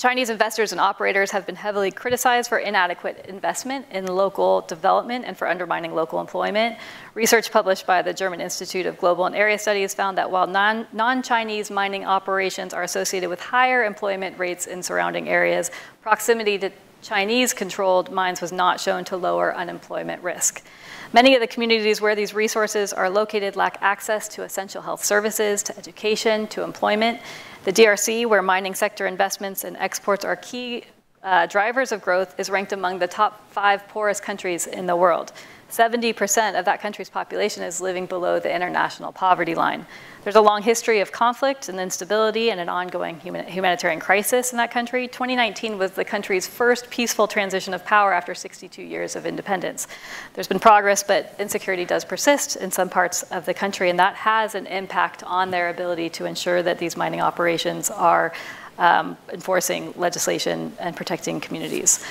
Chinese 0.00 0.30
investors 0.30 0.72
and 0.72 0.80
operators 0.80 1.30
have 1.32 1.44
been 1.44 1.56
heavily 1.56 1.90
criticized 1.90 2.48
for 2.48 2.56
inadequate 2.56 3.26
investment 3.28 3.84
in 3.90 4.06
local 4.06 4.62
development 4.62 5.26
and 5.26 5.36
for 5.36 5.46
undermining 5.46 5.94
local 5.94 6.22
employment. 6.22 6.78
Research 7.12 7.52
published 7.52 7.86
by 7.86 8.00
the 8.00 8.14
German 8.14 8.40
Institute 8.40 8.86
of 8.86 8.96
Global 8.96 9.26
and 9.26 9.36
Area 9.36 9.58
Studies 9.58 9.92
found 9.92 10.16
that 10.16 10.30
while 10.30 10.46
non 10.46 11.22
Chinese 11.22 11.70
mining 11.70 12.06
operations 12.06 12.72
are 12.72 12.82
associated 12.82 13.28
with 13.28 13.40
higher 13.40 13.84
employment 13.84 14.38
rates 14.38 14.66
in 14.66 14.82
surrounding 14.82 15.28
areas, 15.28 15.70
proximity 16.00 16.56
to 16.56 16.70
Chinese 17.02 17.52
controlled 17.52 18.10
mines 18.10 18.40
was 18.40 18.52
not 18.52 18.80
shown 18.80 19.04
to 19.04 19.18
lower 19.18 19.54
unemployment 19.54 20.22
risk. 20.22 20.64
Many 21.12 21.34
of 21.34 21.40
the 21.40 21.48
communities 21.48 22.00
where 22.00 22.14
these 22.14 22.34
resources 22.34 22.92
are 22.92 23.10
located 23.10 23.56
lack 23.56 23.78
access 23.80 24.28
to 24.28 24.44
essential 24.44 24.80
health 24.80 25.04
services, 25.04 25.60
to 25.64 25.76
education, 25.76 26.46
to 26.48 26.62
employment. 26.62 27.20
The 27.64 27.72
DRC, 27.72 28.26
where 28.26 28.42
mining 28.42 28.76
sector 28.76 29.08
investments 29.08 29.64
and 29.64 29.76
exports 29.78 30.24
are 30.24 30.36
key 30.36 30.84
uh, 31.24 31.46
drivers 31.46 31.90
of 31.90 32.00
growth, 32.00 32.38
is 32.38 32.48
ranked 32.48 32.72
among 32.72 33.00
the 33.00 33.08
top 33.08 33.50
five 33.50 33.88
poorest 33.88 34.22
countries 34.22 34.68
in 34.68 34.86
the 34.86 34.94
world. 34.94 35.32
70% 35.70 36.58
of 36.58 36.64
that 36.64 36.80
country's 36.80 37.08
population 37.08 37.62
is 37.62 37.80
living 37.80 38.06
below 38.06 38.38
the 38.38 38.54
international 38.54 39.12
poverty 39.12 39.54
line. 39.54 39.86
There's 40.22 40.36
a 40.36 40.40
long 40.40 40.62
history 40.62 41.00
of 41.00 41.12
conflict 41.12 41.68
and 41.68 41.80
instability 41.80 42.50
and 42.50 42.60
an 42.60 42.68
ongoing 42.68 43.18
human, 43.20 43.46
humanitarian 43.46 44.00
crisis 44.00 44.52
in 44.52 44.58
that 44.58 44.70
country. 44.70 45.08
2019 45.08 45.78
was 45.78 45.92
the 45.92 46.04
country's 46.04 46.46
first 46.46 46.90
peaceful 46.90 47.26
transition 47.26 47.72
of 47.72 47.84
power 47.84 48.12
after 48.12 48.34
62 48.34 48.82
years 48.82 49.16
of 49.16 49.24
independence. 49.24 49.86
There's 50.34 50.48
been 50.48 50.60
progress, 50.60 51.02
but 51.02 51.34
insecurity 51.38 51.86
does 51.86 52.04
persist 52.04 52.56
in 52.56 52.70
some 52.70 52.90
parts 52.90 53.22
of 53.24 53.46
the 53.46 53.54
country, 53.54 53.88
and 53.88 53.98
that 53.98 54.14
has 54.14 54.54
an 54.54 54.66
impact 54.66 55.22
on 55.22 55.50
their 55.50 55.70
ability 55.70 56.10
to 56.10 56.26
ensure 56.26 56.62
that 56.62 56.78
these 56.78 56.96
mining 56.96 57.22
operations 57.22 57.90
are 57.90 58.32
um, 58.78 59.16
enforcing 59.32 59.94
legislation 59.96 60.74
and 60.78 60.96
protecting 60.96 61.40
communities. 61.40 62.04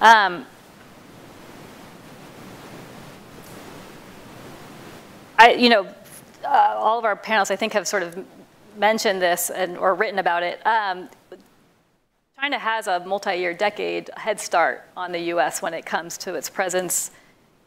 Um, 0.00 0.44
I, 5.38 5.52
you 5.52 5.68
know, 5.68 5.86
uh, 6.44 6.74
all 6.76 6.98
of 6.98 7.04
our 7.04 7.16
panels, 7.16 7.50
I 7.50 7.56
think, 7.56 7.72
have 7.72 7.88
sort 7.88 8.02
of 8.02 8.24
mentioned 8.76 9.20
this 9.20 9.50
and, 9.50 9.76
or 9.76 9.94
written 9.94 10.18
about 10.18 10.42
it. 10.42 10.64
Um, 10.66 11.08
China 12.38 12.58
has 12.58 12.86
a 12.86 13.00
multi-year 13.00 13.54
decade 13.54 14.10
head 14.16 14.38
start 14.38 14.84
on 14.96 15.12
the 15.12 15.18
U.S. 15.20 15.62
when 15.62 15.74
it 15.74 15.86
comes 15.86 16.18
to 16.18 16.34
its 16.34 16.50
presence 16.50 17.10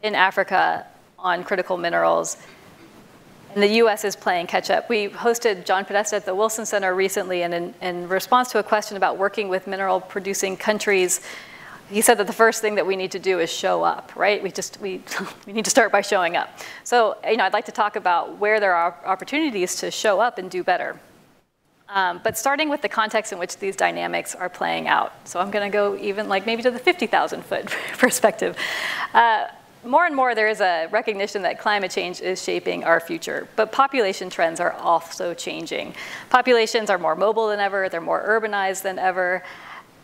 in 0.03 0.15
Africa 0.15 0.85
on 1.17 1.43
critical 1.43 1.77
minerals. 1.77 2.37
And 3.53 3.63
the 3.63 3.75
U.S. 3.77 4.05
is 4.05 4.15
playing 4.15 4.47
catch 4.47 4.69
up. 4.69 4.89
We 4.89 5.07
hosted 5.09 5.65
John 5.65 5.83
Podesta 5.83 6.17
at 6.17 6.25
the 6.25 6.35
Wilson 6.35 6.65
Center 6.65 6.93
recently, 6.93 7.43
and 7.43 7.53
in, 7.53 7.73
in 7.81 8.07
response 8.07 8.51
to 8.51 8.59
a 8.59 8.63
question 8.63 8.97
about 8.97 9.17
working 9.17 9.49
with 9.49 9.65
mineral 9.65 9.99
producing 9.99 10.55
countries, 10.55 11.21
he 11.89 12.01
said 12.01 12.17
that 12.17 12.27
the 12.27 12.33
first 12.33 12.61
thing 12.61 12.75
that 12.75 12.85
we 12.85 12.95
need 12.95 13.11
to 13.11 13.19
do 13.19 13.39
is 13.39 13.51
show 13.51 13.83
up, 13.83 14.11
right? 14.15 14.41
We 14.41 14.51
just 14.51 14.79
we, 14.81 15.01
we 15.45 15.53
need 15.53 15.65
to 15.65 15.71
start 15.71 15.91
by 15.91 16.01
showing 16.01 16.35
up. 16.35 16.49
So 16.83 17.17
you 17.27 17.37
know, 17.37 17.45
I'd 17.45 17.53
like 17.53 17.65
to 17.65 17.71
talk 17.71 17.95
about 17.95 18.37
where 18.37 18.59
there 18.59 18.75
are 18.75 18.95
opportunities 19.05 19.75
to 19.77 19.91
show 19.91 20.19
up 20.19 20.37
and 20.37 20.49
do 20.51 20.63
better. 20.63 20.99
Um, 21.89 22.19
but 22.21 22.37
starting 22.37 22.67
with 22.67 22.81
the 22.81 22.89
context 22.89 23.31
in 23.31 23.39
which 23.39 23.57
these 23.57 23.75
dynamics 23.75 24.35
are 24.35 24.49
playing 24.49 24.87
out. 24.87 25.13
So 25.23 25.39
I'm 25.39 25.51
going 25.51 25.69
to 25.69 25.73
go 25.73 25.95
even 25.95 26.27
like 26.27 26.45
maybe 26.45 26.61
to 26.63 26.71
the 26.71 26.79
50,000 26.79 27.45
foot 27.45 27.67
perspective. 27.97 28.57
Uh, 29.13 29.47
more 29.85 30.05
and 30.05 30.13
more 30.13 30.35
there 30.35 30.49
is 30.49 30.59
a 30.59 30.87
recognition 30.91 31.43
that 31.43 31.59
climate 31.59 31.91
change 31.91 32.19
is 32.19 32.43
shaping 32.43 32.83
our 32.83 32.99
future, 32.99 33.47
but 33.55 33.71
population 33.71 34.29
trends 34.29 34.59
are 34.59 34.73
also 34.73 35.33
changing. 35.33 35.93
Populations 36.29 36.89
are 36.89 36.97
more 36.97 37.15
mobile 37.15 37.47
than 37.47 37.59
ever, 37.59 37.87
they're 37.87 38.01
more 38.01 38.21
urbanized 38.27 38.81
than 38.81 38.99
ever, 38.99 39.43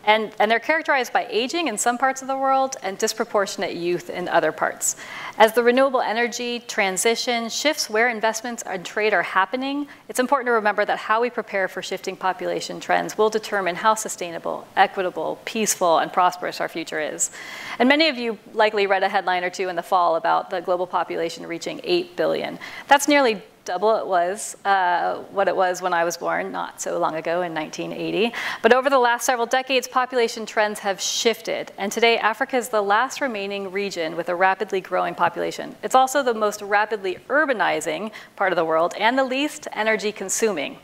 and, 0.06 0.34
and, 0.40 0.50
they're 0.50 0.60
characterized 0.60 1.14
by 1.14 1.28
aging 1.30 1.68
in 1.68 1.78
some 1.78 1.98
parts 1.98 2.22
of 2.22 2.28
the 2.28 2.38
world 2.38 2.76
and 2.84 2.98
disproportionate 2.98 3.76
youth 3.76 4.10
in 4.10 4.28
other 4.28 4.52
parts. 4.52 4.96
As 5.38 5.54
the 5.54 5.64
renewable 5.64 6.02
energy 6.02 6.60
transition 6.60 7.50
shifts 7.50 7.90
where 7.90 8.10
investments 8.10 8.64
and 8.64 8.86
trade 8.86 9.14
are 9.14 9.24
happening, 9.24 9.88
it's 10.10 10.20
important 10.20 10.48
to 10.48 10.52
remember 10.52 10.86
that 10.86 10.98
how 10.98 11.22
we 11.22 11.30
prepare 11.30 11.68
for 11.68 11.82
shifting 11.82 12.16
population 12.16 12.80
trends 12.80 13.18
will 13.18 13.30
determine 13.30 13.76
how 13.76 13.96
sustainable, 13.96 14.68
equitable, 14.76 15.40
peaceful, 15.46 16.00
and 16.00 16.12
prosperous 16.12 16.62
our 16.62 16.70
future 16.70 17.00
is. 17.00 17.32
And 17.80 17.90
many 17.90 18.10
of 18.10 18.18
you 18.18 18.38
likely 18.54 18.88
read 18.88 19.04
a 19.04 19.10
headline 19.10 19.44
or 19.44 19.50
two 19.50 19.70
in 19.70 19.76
the 19.76 19.84
fall 19.84 20.16
about 20.16 20.50
the 20.50 20.62
global 20.62 20.86
population 20.86 21.48
reaching 21.48 21.82
8 21.84 22.16
billion. 22.16 22.60
That's 22.88 23.08
nearly 23.08 23.42
double 23.66 23.96
it 23.96 24.06
was 24.06 24.58
uh, 24.66 25.20
what 25.32 25.48
it 25.48 25.56
was 25.56 25.82
when 25.82 25.94
I 25.94 26.04
was 26.04 26.18
born, 26.18 26.52
not 26.52 26.82
so 26.82 27.00
long 27.00 27.16
ago 27.16 27.42
in 27.42 27.54
1980. 27.54 28.34
But 28.62 28.74
over 28.74 28.90
the 28.90 29.00
last 29.00 29.26
several 29.26 29.46
decades, 29.46 29.88
population 29.88 30.46
trends 30.46 30.80
have 30.80 31.00
shifted, 31.00 31.72
and 31.78 31.92
today 31.92 32.18
Africa 32.18 32.58
is 32.58 32.70
the 32.70 32.82
last 32.82 33.22
remaining 33.22 33.72
region 33.72 34.16
with 34.16 34.30
a 34.30 34.36
rapidly 34.36 34.82
growing 34.82 35.16
population. 35.16 35.76
It's 35.84 35.96
also 35.96 36.24
the 36.24 36.34
most 36.34 36.62
rapidly 36.62 37.18
urbanizing 37.30 38.12
part 38.36 38.52
of 38.52 38.58
the 38.58 38.66
world 38.66 38.94
and 39.00 39.18
the 39.18 39.24
least 39.24 39.68
energy 39.74 40.12
consuming 40.12 40.78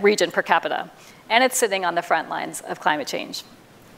region 0.00 0.30
per 0.30 0.42
capita. 0.42 0.90
And 1.28 1.42
it's 1.42 1.56
sitting 1.56 1.84
on 1.84 1.94
the 1.94 2.02
front 2.02 2.28
lines 2.28 2.60
of 2.60 2.78
climate 2.78 3.08
change. 3.08 3.42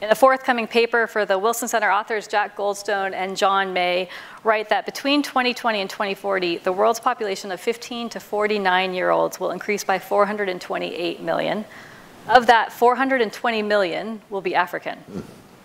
In 0.01 0.09
a 0.09 0.15
forthcoming 0.15 0.65
paper 0.65 1.07
for 1.07 1.25
the 1.25 1.37
Wilson 1.37 1.67
Center 1.67 1.91
authors 1.91 2.25
Jack 2.25 2.55
Goldstone 2.55 3.11
and 3.11 3.35
John 3.35 3.73
May 3.73 4.07
write 4.45 4.69
that 4.69 4.85
between 4.85 5.21
2020 5.21 5.81
and 5.81 5.89
2040, 5.89 6.59
the 6.59 6.71
world's 6.71 7.01
population 7.01 7.51
of 7.51 7.59
15 7.59 8.07
to 8.09 8.19
49 8.21 8.93
year 8.93 9.09
olds 9.09 9.41
will 9.41 9.51
increase 9.51 9.83
by 9.83 9.99
428 9.99 11.19
million. 11.19 11.65
Of 12.29 12.47
that, 12.47 12.71
420 12.71 13.61
million 13.61 14.21
will 14.29 14.39
be 14.39 14.55
African. 14.55 14.99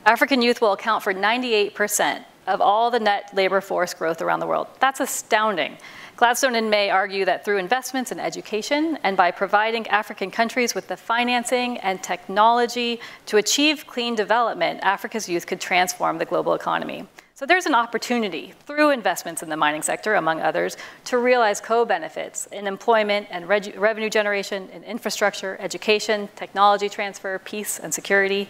African 0.04 0.42
youth 0.42 0.60
will 0.60 0.72
account 0.72 1.04
for 1.04 1.14
98% 1.14 2.24
of 2.48 2.60
all 2.60 2.90
the 2.90 2.98
net 2.98 3.30
labor 3.34 3.60
force 3.60 3.94
growth 3.94 4.20
around 4.20 4.40
the 4.40 4.48
world. 4.48 4.66
That's 4.80 4.98
astounding. 4.98 5.78
Goldstone 6.16 6.56
and 6.56 6.70
May 6.70 6.90
argue 6.90 7.24
that 7.24 7.44
through 7.44 7.58
investments 7.58 8.12
in 8.12 8.20
education 8.20 8.96
and 9.02 9.16
by 9.16 9.32
providing 9.32 9.84
African 9.88 10.30
countries 10.30 10.72
with 10.72 10.86
the 10.86 10.96
financing 10.96 11.78
and 11.78 12.00
technology 12.04 13.00
to 13.26 13.36
achieve 13.36 13.84
clean 13.88 14.14
development, 14.14 14.78
Africa's 14.84 15.28
youth 15.28 15.48
could 15.48 15.60
transform 15.60 16.18
the 16.18 16.24
global 16.24 16.54
economy. 16.54 17.08
So 17.34 17.46
there's 17.46 17.66
an 17.66 17.74
opportunity 17.74 18.54
through 18.64 18.90
investments 18.90 19.42
in 19.42 19.48
the 19.48 19.56
mining 19.56 19.82
sector, 19.82 20.14
among 20.14 20.40
others, 20.40 20.76
to 21.06 21.18
realize 21.18 21.60
co-benefits 21.60 22.46
in 22.52 22.68
employment 22.68 23.26
and 23.32 23.48
revenue 23.48 24.08
generation, 24.08 24.68
in 24.68 24.84
infrastructure, 24.84 25.56
education, 25.58 26.28
technology 26.36 26.88
transfer, 26.88 27.40
peace 27.40 27.80
and 27.80 27.92
security. 27.92 28.48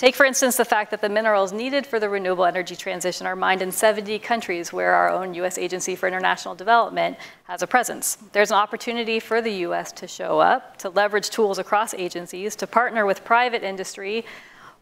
Take, 0.00 0.14
for 0.14 0.24
instance, 0.24 0.56
the 0.56 0.64
fact 0.64 0.90
that 0.92 1.02
the 1.02 1.10
minerals 1.10 1.52
needed 1.52 1.86
for 1.86 2.00
the 2.00 2.08
renewable 2.08 2.46
energy 2.46 2.74
transition 2.74 3.26
are 3.26 3.36
mined 3.36 3.60
in 3.60 3.70
70 3.70 4.18
countries 4.20 4.72
where 4.72 4.94
our 4.94 5.10
own 5.10 5.34
US 5.34 5.58
Agency 5.58 5.94
for 5.94 6.06
International 6.06 6.54
Development 6.54 7.18
has 7.44 7.60
a 7.60 7.66
presence. 7.66 8.16
There's 8.32 8.50
an 8.50 8.56
opportunity 8.56 9.20
for 9.20 9.42
the 9.42 9.52
US 9.66 9.92
to 9.92 10.08
show 10.08 10.40
up, 10.40 10.78
to 10.78 10.88
leverage 10.88 11.28
tools 11.28 11.58
across 11.58 11.92
agencies, 11.92 12.56
to 12.56 12.66
partner 12.66 13.04
with 13.04 13.26
private 13.26 13.62
industry, 13.62 14.24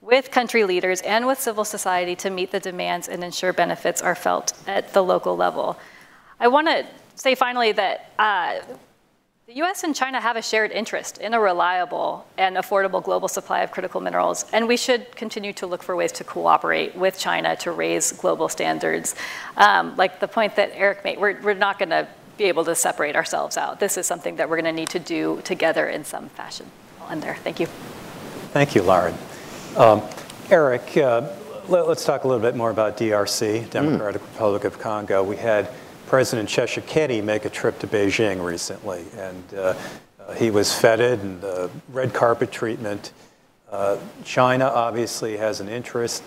with 0.03 0.31
country 0.31 0.63
leaders, 0.63 1.01
and 1.01 1.27
with 1.27 1.41
civil 1.41 1.65
society 1.65 2.15
to 2.15 2.31
meet 2.31 2.53
the 2.53 2.61
demands 2.61 3.09
and 3.09 3.25
ensure 3.25 3.53
benefits 3.53 4.01
are 4.01 4.15
felt 4.15 4.53
at 4.69 4.93
the 4.93 5.03
local 5.03 5.37
level. 5.37 5.77
I 6.39 6.47
want 6.47 6.69
to 6.69 6.87
say 7.17 7.35
finally 7.35 7.73
that 7.73 8.13
uh, 8.21 8.61
The 9.49 9.63
US 9.63 9.83
and 9.83 9.97
China 9.97 10.21
have 10.21 10.37
a 10.37 10.43
shared 10.43 10.73
interest 10.73 11.17
in 11.17 11.33
a 11.33 11.41
reliable 11.41 12.27
and 12.37 12.59
affordable 12.59 13.03
global 13.03 13.29
supply 13.29 13.61
of 13.61 13.71
critical 13.71 13.99
minerals, 13.99 14.45
and 14.53 14.69
we 14.69 14.77
should 14.77 15.17
continue 15.17 15.55
to 15.55 15.67
look 15.67 15.83
for 15.83 15.97
ways 15.97 16.13
to 16.13 16.25
cooperate 16.25 16.95
with 16.95 17.19
China 17.19 17.57
to 17.57 17.73
raise 17.73 18.13
global 18.13 18.51
standards. 18.51 19.15
Um, 19.57 19.97
like 19.97 20.21
the 20.21 20.29
point 20.29 20.57
that 20.57 20.73
Eric 20.75 21.03
made, 21.03 21.19
we're, 21.19 21.41
we're 21.41 21.55
not 21.55 21.79
going 21.79 21.89
to 21.89 22.07
be 22.37 22.45
able 22.45 22.63
to 22.67 22.75
separate 22.75 23.17
ourselves 23.17 23.57
out. 23.57 23.81
This 23.81 23.97
is 23.97 24.07
something 24.07 24.37
that 24.37 24.51
we're 24.51 24.61
going 24.61 24.77
to 24.77 24.81
need 24.81 24.91
to 24.91 24.99
do 24.99 25.41
together 25.45 25.89
in 25.89 26.05
some 26.05 26.29
fashion. 26.29 26.67
I'll 27.01 27.09
end 27.09 27.23
there. 27.23 27.37
Thank 27.37 27.59
you. 27.59 27.69
Thank 28.53 28.75
you, 28.75 28.83
Lauren. 28.83 29.15
Um, 29.79 30.03
Eric, 30.51 30.95
uh, 30.99 31.27
let, 31.69 31.87
us 31.87 32.05
talk 32.05 32.25
a 32.25 32.29
little 32.29 32.43
bit 32.43 32.55
more 32.55 32.69
about 32.69 32.99
DRC, 32.99 33.71
Democratic 33.71 34.21
mm. 34.21 34.27
Republic 34.27 34.65
of 34.65 34.79
Congo. 34.79 35.23
We 35.23 35.37
had 35.37 35.71
President 36.09 36.49
Tshisekedi 36.49 37.23
make 37.23 37.45
a 37.45 37.51
trip 37.51 37.79
to 37.81 37.87
Beijing 37.87 38.43
recently, 38.43 39.05
and 39.19 39.45
uh, 39.55 39.75
uh, 40.19 40.33
he 40.33 40.51
was 40.51 40.73
feted 40.75 41.21
and 41.21 41.39
the 41.43 41.71
red 41.91 42.15
carpet 42.15 42.51
treatment. 42.51 43.13
Uh, 43.71 43.99
China 44.25 44.65
obviously 44.65 45.37
has 45.37 45.61
an 45.61 45.69
interest, 45.69 46.23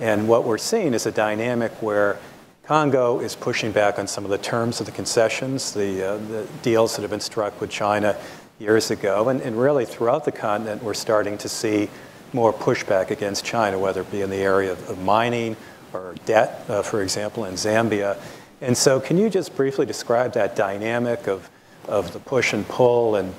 and 0.00 0.26
what 0.26 0.44
we're 0.44 0.56
seeing 0.56 0.94
is 0.94 1.04
a 1.04 1.12
dynamic 1.12 1.70
where 1.82 2.18
Congo 2.64 3.20
is 3.20 3.36
pushing 3.36 3.72
back 3.72 3.98
on 3.98 4.06
some 4.06 4.24
of 4.24 4.30
the 4.30 4.38
terms 4.38 4.80
of 4.80 4.86
the 4.86 4.92
concessions, 4.92 5.74
the, 5.74 6.14
uh, 6.14 6.16
the 6.16 6.48
deals 6.62 6.96
that 6.96 7.02
have 7.02 7.10
been 7.10 7.20
struck 7.20 7.60
with 7.60 7.68
China 7.68 8.16
years 8.58 8.90
ago, 8.90 9.28
and, 9.28 9.42
and 9.42 9.60
really 9.60 9.84
throughout 9.84 10.24
the 10.24 10.32
continent, 10.32 10.82
we're 10.82 10.94
starting 10.94 11.36
to 11.36 11.48
see 11.48 11.90
more 12.32 12.54
pushback 12.54 13.10
against 13.10 13.44
China, 13.44 13.78
whether 13.78 14.00
it 14.00 14.10
be 14.10 14.22
in 14.22 14.30
the 14.30 14.36
area 14.36 14.72
of, 14.72 14.88
of 14.88 14.98
mining 14.98 15.58
or 15.92 16.14
debt, 16.24 16.64
uh, 16.70 16.80
for 16.80 17.02
example, 17.02 17.44
in 17.44 17.52
Zambia. 17.52 18.18
And 18.60 18.76
so, 18.76 19.00
can 19.00 19.18
you 19.18 19.28
just 19.28 19.54
briefly 19.54 19.84
describe 19.84 20.32
that 20.32 20.56
dynamic 20.56 21.26
of, 21.26 21.50
of 21.86 22.12
the 22.12 22.18
push 22.18 22.52
and 22.52 22.66
pull? 22.66 23.16
And 23.16 23.34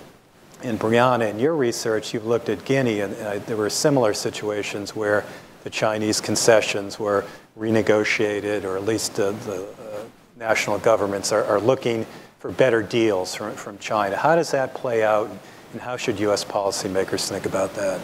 in 0.63 0.77
Briana, 0.77 1.30
in 1.30 1.39
your 1.39 1.56
research, 1.56 2.13
you've 2.13 2.25
looked 2.25 2.49
at 2.49 2.65
Guinea, 2.65 3.01
and 3.01 3.15
uh, 3.15 3.39
there 3.39 3.58
were 3.58 3.69
similar 3.69 4.13
situations 4.13 4.95
where 4.95 5.25
the 5.63 5.69
Chinese 5.69 6.21
concessions 6.21 6.99
were 6.99 7.25
renegotiated, 7.58 8.63
or 8.63 8.77
at 8.77 8.86
least 8.86 9.19
uh, 9.19 9.32
the 9.32 9.63
uh, 9.63 10.03
national 10.38 10.77
governments 10.80 11.32
are, 11.32 11.43
are, 11.45 11.60
looking 11.60 12.06
for 12.39 12.51
better 12.51 12.84
deals 12.84 13.34
from, 13.34 13.56
from 13.56 13.77
China. 13.80 14.15
How 14.15 14.36
does 14.36 14.51
that 14.51 14.73
play 14.75 15.03
out, 15.03 15.30
and 15.73 15.82
how 15.82 15.97
should 15.97 16.19
U.S. 16.19 16.45
policymakers 16.45 17.27
think 17.27 17.45
about 17.45 17.73
that? 17.73 17.99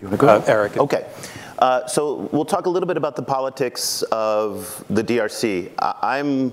You 0.00 0.08
want 0.08 0.12
to 0.12 0.16
go? 0.16 0.28
Uh, 0.28 0.44
Eric. 0.46 0.76
Okay. 0.78 1.06
Uh, 1.58 1.86
so 1.86 2.28
we'll 2.32 2.44
talk 2.44 2.66
a 2.66 2.70
little 2.70 2.86
bit 2.86 2.96
about 2.96 3.16
the 3.16 3.22
politics 3.22 4.02
of 4.12 4.84
the 4.90 5.02
DRC. 5.02 5.72
I'm 5.78 6.52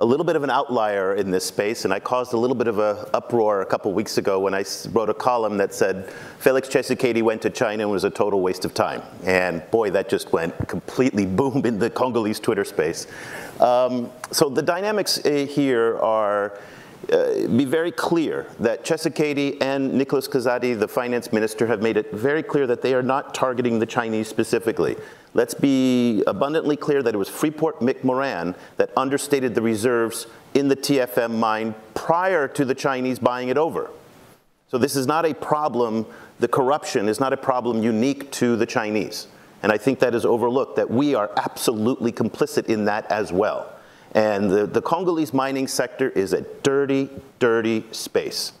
a 0.00 0.04
little 0.04 0.26
bit 0.26 0.34
of 0.34 0.42
an 0.42 0.50
outlier 0.50 1.14
in 1.14 1.30
this 1.30 1.44
space, 1.44 1.84
and 1.84 1.94
I 1.94 2.00
caused 2.00 2.32
a 2.32 2.36
little 2.36 2.56
bit 2.56 2.66
of 2.66 2.80
an 2.80 2.96
uproar 3.14 3.62
a 3.62 3.66
couple 3.66 3.92
weeks 3.92 4.18
ago 4.18 4.40
when 4.40 4.52
I 4.52 4.64
wrote 4.90 5.08
a 5.08 5.14
column 5.14 5.56
that 5.58 5.72
said 5.72 6.10
Felix 6.40 6.68
Tshisekedi 6.68 7.22
went 7.22 7.42
to 7.42 7.50
China 7.50 7.84
and 7.84 7.92
was 7.92 8.02
a 8.02 8.10
total 8.10 8.40
waste 8.40 8.64
of 8.64 8.74
time. 8.74 9.02
And 9.22 9.62
boy, 9.70 9.90
that 9.90 10.08
just 10.08 10.32
went 10.32 10.66
completely 10.66 11.26
boom 11.40 11.64
in 11.64 11.78
the 11.78 11.90
Congolese 11.90 12.40
Twitter 12.40 12.64
space. 12.64 13.06
Um, 13.60 14.10
so 14.32 14.48
the 14.48 14.62
dynamics 14.62 15.24
uh, 15.24 15.46
here 15.48 15.96
are 16.00 16.58
uh, 17.12 17.48
be 17.48 17.64
very 17.64 17.90
clear 17.90 18.46
that 18.60 18.84
Tshisekedi 18.84 19.62
and 19.62 19.94
Nicolas 19.94 20.28
Kazadi, 20.28 20.78
the 20.78 20.88
finance 20.88 21.32
minister, 21.32 21.66
have 21.66 21.82
made 21.82 21.96
it 21.96 22.12
very 22.12 22.42
clear 22.42 22.66
that 22.66 22.82
they 22.82 22.94
are 22.94 23.02
not 23.02 23.34
targeting 23.34 23.78
the 23.78 23.86
Chinese 23.86 24.28
specifically. 24.28 24.96
Let's 25.34 25.54
be 25.54 26.22
abundantly 26.26 26.76
clear 26.76 27.02
that 27.02 27.14
it 27.14 27.18
was 27.18 27.28
Freeport 27.28 27.80
McMoRan 27.80 28.54
that 28.76 28.90
understated 28.96 29.54
the 29.54 29.62
reserves 29.62 30.26
in 30.54 30.68
the 30.68 30.76
TFM 30.76 31.38
mine 31.38 31.74
prior 31.94 32.46
to 32.48 32.64
the 32.64 32.74
Chinese 32.74 33.18
buying 33.18 33.48
it 33.48 33.58
over. 33.58 33.90
So 34.68 34.78
this 34.78 34.96
is 34.96 35.06
not 35.06 35.24
a 35.24 35.34
problem, 35.34 36.06
the 36.38 36.48
corruption 36.48 37.08
is 37.08 37.20
not 37.20 37.32
a 37.32 37.36
problem 37.36 37.82
unique 37.82 38.30
to 38.32 38.56
the 38.56 38.66
Chinese. 38.66 39.26
And 39.62 39.72
I 39.72 39.78
think 39.78 39.98
that 40.00 40.14
is 40.14 40.24
overlooked, 40.24 40.76
that 40.76 40.90
we 40.90 41.14
are 41.14 41.30
absolutely 41.36 42.12
complicit 42.12 42.66
in 42.66 42.84
that 42.84 43.10
as 43.10 43.32
well. 43.32 43.73
And 44.14 44.48
the, 44.48 44.66
the 44.66 44.80
Congolese 44.80 45.34
mining 45.34 45.66
sector 45.66 46.08
is 46.10 46.32
a 46.32 46.42
dirty, 46.62 47.10
dirty 47.40 47.84
space. 47.90 48.52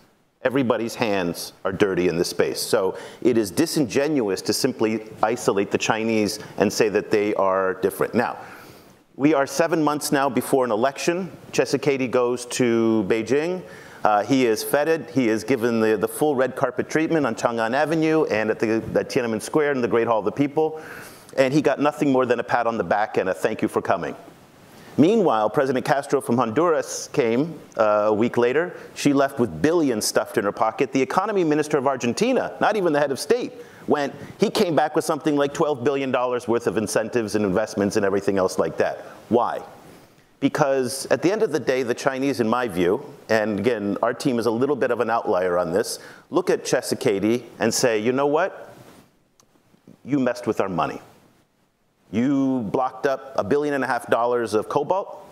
Everybody's 0.42 0.94
hands 0.94 1.52
are 1.64 1.72
dirty 1.72 2.08
in 2.08 2.18
this 2.18 2.28
space. 2.28 2.60
So 2.60 2.98
it 3.22 3.38
is 3.38 3.50
disingenuous 3.50 4.42
to 4.42 4.52
simply 4.52 5.08
isolate 5.22 5.70
the 5.70 5.78
Chinese 5.78 6.38
and 6.58 6.70
say 6.70 6.88
that 6.90 7.10
they 7.10 7.34
are 7.36 7.74
different. 7.74 8.14
Now, 8.14 8.38
we 9.16 9.32
are 9.32 9.46
seven 9.46 9.82
months 9.82 10.10
now 10.10 10.28
before 10.28 10.64
an 10.64 10.72
election. 10.72 11.30
Tshisekedi 11.52 12.10
goes 12.10 12.46
to 12.46 13.06
Beijing. 13.08 13.62
Uh, 14.02 14.22
he 14.24 14.44
is 14.44 14.62
feted. 14.62 15.08
He 15.10 15.28
is 15.28 15.44
given 15.44 15.80
the, 15.80 15.96
the 15.96 16.08
full 16.08 16.34
red 16.34 16.56
carpet 16.56 16.90
treatment 16.90 17.24
on 17.24 17.36
Chang'an 17.36 17.72
Avenue 17.72 18.24
and 18.24 18.50
at 18.50 18.58
the, 18.58 18.80
the 18.92 19.04
Tiananmen 19.04 19.40
Square 19.40 19.72
and 19.72 19.84
the 19.84 19.88
Great 19.88 20.08
Hall 20.08 20.18
of 20.18 20.24
the 20.26 20.32
People. 20.32 20.82
And 21.38 21.54
he 21.54 21.62
got 21.62 21.80
nothing 21.80 22.12
more 22.12 22.26
than 22.26 22.38
a 22.40 22.44
pat 22.44 22.66
on 22.66 22.76
the 22.76 22.84
back 22.84 23.16
and 23.16 23.30
a 23.30 23.34
thank 23.34 23.62
you 23.62 23.68
for 23.68 23.80
coming. 23.80 24.14
Meanwhile, 24.96 25.50
President 25.50 25.84
Castro 25.84 26.20
from 26.20 26.36
Honduras 26.36 27.08
came 27.12 27.58
uh, 27.76 28.06
a 28.06 28.14
week 28.14 28.36
later. 28.36 28.76
She 28.94 29.12
left 29.12 29.40
with 29.40 29.60
billions 29.60 30.04
stuffed 30.04 30.38
in 30.38 30.44
her 30.44 30.52
pocket. 30.52 30.92
The 30.92 31.02
economy 31.02 31.42
minister 31.42 31.78
of 31.78 31.86
Argentina, 31.88 32.56
not 32.60 32.76
even 32.76 32.92
the 32.92 33.00
head 33.00 33.10
of 33.10 33.18
state, 33.18 33.52
went, 33.88 34.14
he 34.38 34.50
came 34.50 34.76
back 34.76 34.94
with 34.94 35.04
something 35.04 35.36
like 35.36 35.52
$12 35.52 35.82
billion 35.82 36.12
worth 36.12 36.66
of 36.68 36.76
incentives 36.76 37.34
and 37.34 37.44
investments 37.44 37.96
and 37.96 38.06
everything 38.06 38.38
else 38.38 38.58
like 38.58 38.76
that. 38.76 38.98
Why? 39.30 39.62
Because 40.38 41.06
at 41.06 41.22
the 41.22 41.32
end 41.32 41.42
of 41.42 41.50
the 41.50 41.60
day, 41.60 41.82
the 41.82 41.94
Chinese, 41.94 42.38
in 42.38 42.48
my 42.48 42.68
view, 42.68 43.04
and 43.28 43.58
again, 43.58 43.96
our 44.00 44.14
team 44.14 44.38
is 44.38 44.46
a 44.46 44.50
little 44.50 44.76
bit 44.76 44.92
of 44.92 45.00
an 45.00 45.10
outlier 45.10 45.58
on 45.58 45.72
this, 45.72 45.98
look 46.30 46.50
at 46.50 46.64
Tshisekedi 46.64 47.44
and 47.58 47.72
say, 47.72 47.98
you 47.98 48.12
know 48.12 48.26
what? 48.26 48.72
You 50.04 50.20
messed 50.20 50.46
with 50.46 50.60
our 50.60 50.68
money. 50.68 51.00
You 52.14 52.60
blocked 52.70 53.06
up 53.06 53.32
a 53.34 53.42
billion 53.42 53.74
and 53.74 53.82
a 53.82 53.88
half 53.88 54.08
dollars 54.08 54.54
of 54.54 54.68
cobalt. 54.68 55.28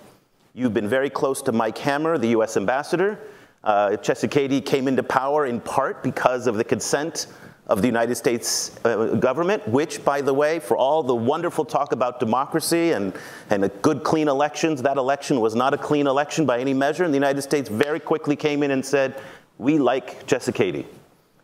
You've 0.52 0.74
been 0.74 0.88
very 0.88 1.10
close 1.10 1.40
to 1.42 1.52
Mike 1.52 1.78
Hammer, 1.78 2.18
the 2.18 2.30
US 2.30 2.56
ambassador. 2.56 3.20
Uh, 3.62 3.90
Tshisekedi 3.90 4.66
came 4.66 4.88
into 4.88 5.04
power 5.04 5.46
in 5.46 5.60
part 5.60 6.02
because 6.02 6.48
of 6.48 6.56
the 6.56 6.64
consent 6.64 7.28
of 7.68 7.82
the 7.82 7.86
United 7.86 8.16
States 8.16 8.76
uh, 8.84 9.14
government, 9.14 9.66
which, 9.68 10.04
by 10.04 10.20
the 10.20 10.34
way, 10.34 10.58
for 10.58 10.76
all 10.76 11.04
the 11.04 11.14
wonderful 11.14 11.64
talk 11.64 11.92
about 11.92 12.18
democracy 12.18 12.90
and, 12.90 13.12
and 13.50 13.70
good, 13.82 14.02
clean 14.02 14.26
elections, 14.26 14.82
that 14.82 14.96
election 14.96 15.38
was 15.38 15.54
not 15.54 15.72
a 15.72 15.78
clean 15.78 16.08
election 16.08 16.46
by 16.46 16.58
any 16.58 16.74
measure. 16.74 17.04
And 17.04 17.14
the 17.14 17.18
United 17.18 17.42
States 17.42 17.68
very 17.68 18.00
quickly 18.00 18.34
came 18.34 18.64
in 18.64 18.72
and 18.72 18.84
said, 18.84 19.20
we 19.56 19.78
like 19.78 20.26
Tshisekedi. 20.26 20.84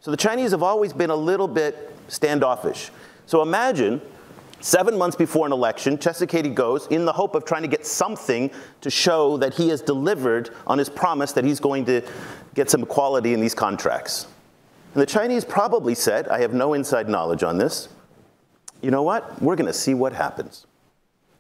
So 0.00 0.10
the 0.10 0.16
Chinese 0.16 0.50
have 0.50 0.64
always 0.64 0.92
been 0.92 1.10
a 1.10 1.16
little 1.16 1.46
bit 1.46 1.94
standoffish. 2.08 2.90
So 3.26 3.40
imagine 3.40 4.00
Seven 4.60 4.98
months 4.98 5.16
before 5.16 5.46
an 5.46 5.52
election, 5.52 5.96
Tshisekedi 5.96 6.52
goes 6.52 6.88
in 6.88 7.04
the 7.04 7.12
hope 7.12 7.36
of 7.36 7.44
trying 7.44 7.62
to 7.62 7.68
get 7.68 7.86
something 7.86 8.50
to 8.80 8.90
show 8.90 9.36
that 9.36 9.54
he 9.54 9.68
has 9.68 9.80
delivered 9.80 10.50
on 10.66 10.78
his 10.78 10.88
promise 10.88 11.30
that 11.32 11.44
he's 11.44 11.60
going 11.60 11.84
to 11.84 12.02
get 12.54 12.68
some 12.68 12.82
equality 12.82 13.34
in 13.34 13.40
these 13.40 13.54
contracts. 13.54 14.26
And 14.94 15.02
the 15.02 15.06
Chinese 15.06 15.44
probably 15.44 15.94
said, 15.94 16.26
I 16.28 16.40
have 16.40 16.54
no 16.54 16.74
inside 16.74 17.08
knowledge 17.08 17.44
on 17.44 17.58
this, 17.58 17.88
you 18.82 18.90
know 18.90 19.02
what? 19.02 19.40
We're 19.40 19.56
going 19.56 19.66
to 19.66 19.72
see 19.72 19.94
what 19.94 20.12
happens. 20.12 20.66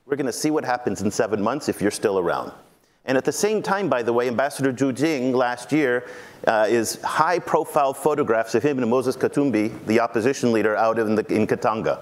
We're 0.06 0.16
going 0.16 0.26
to 0.26 0.32
see 0.32 0.50
what 0.50 0.64
happens 0.64 1.02
in 1.02 1.10
seven 1.10 1.42
months 1.42 1.68
if 1.68 1.82
you're 1.82 1.90
still 1.90 2.18
around. 2.18 2.52
And 3.04 3.16
at 3.16 3.24
the 3.24 3.32
same 3.32 3.62
time, 3.62 3.88
by 3.88 4.02
the 4.02 4.12
way, 4.12 4.28
Ambassador 4.28 4.72
Zhu 4.72 4.94
Jing 4.94 5.32
last 5.32 5.72
year 5.72 6.06
uh, 6.46 6.66
is 6.68 7.00
high 7.02 7.38
profile 7.38 7.94
photographs 7.94 8.54
of 8.54 8.62
him 8.62 8.78
and 8.78 8.88
Moses 8.88 9.16
Katumbi, 9.16 9.72
the 9.86 9.98
opposition 10.00 10.52
leader, 10.52 10.76
out 10.76 10.98
in, 10.98 11.14
the, 11.14 11.26
in 11.34 11.46
Katanga 11.46 12.00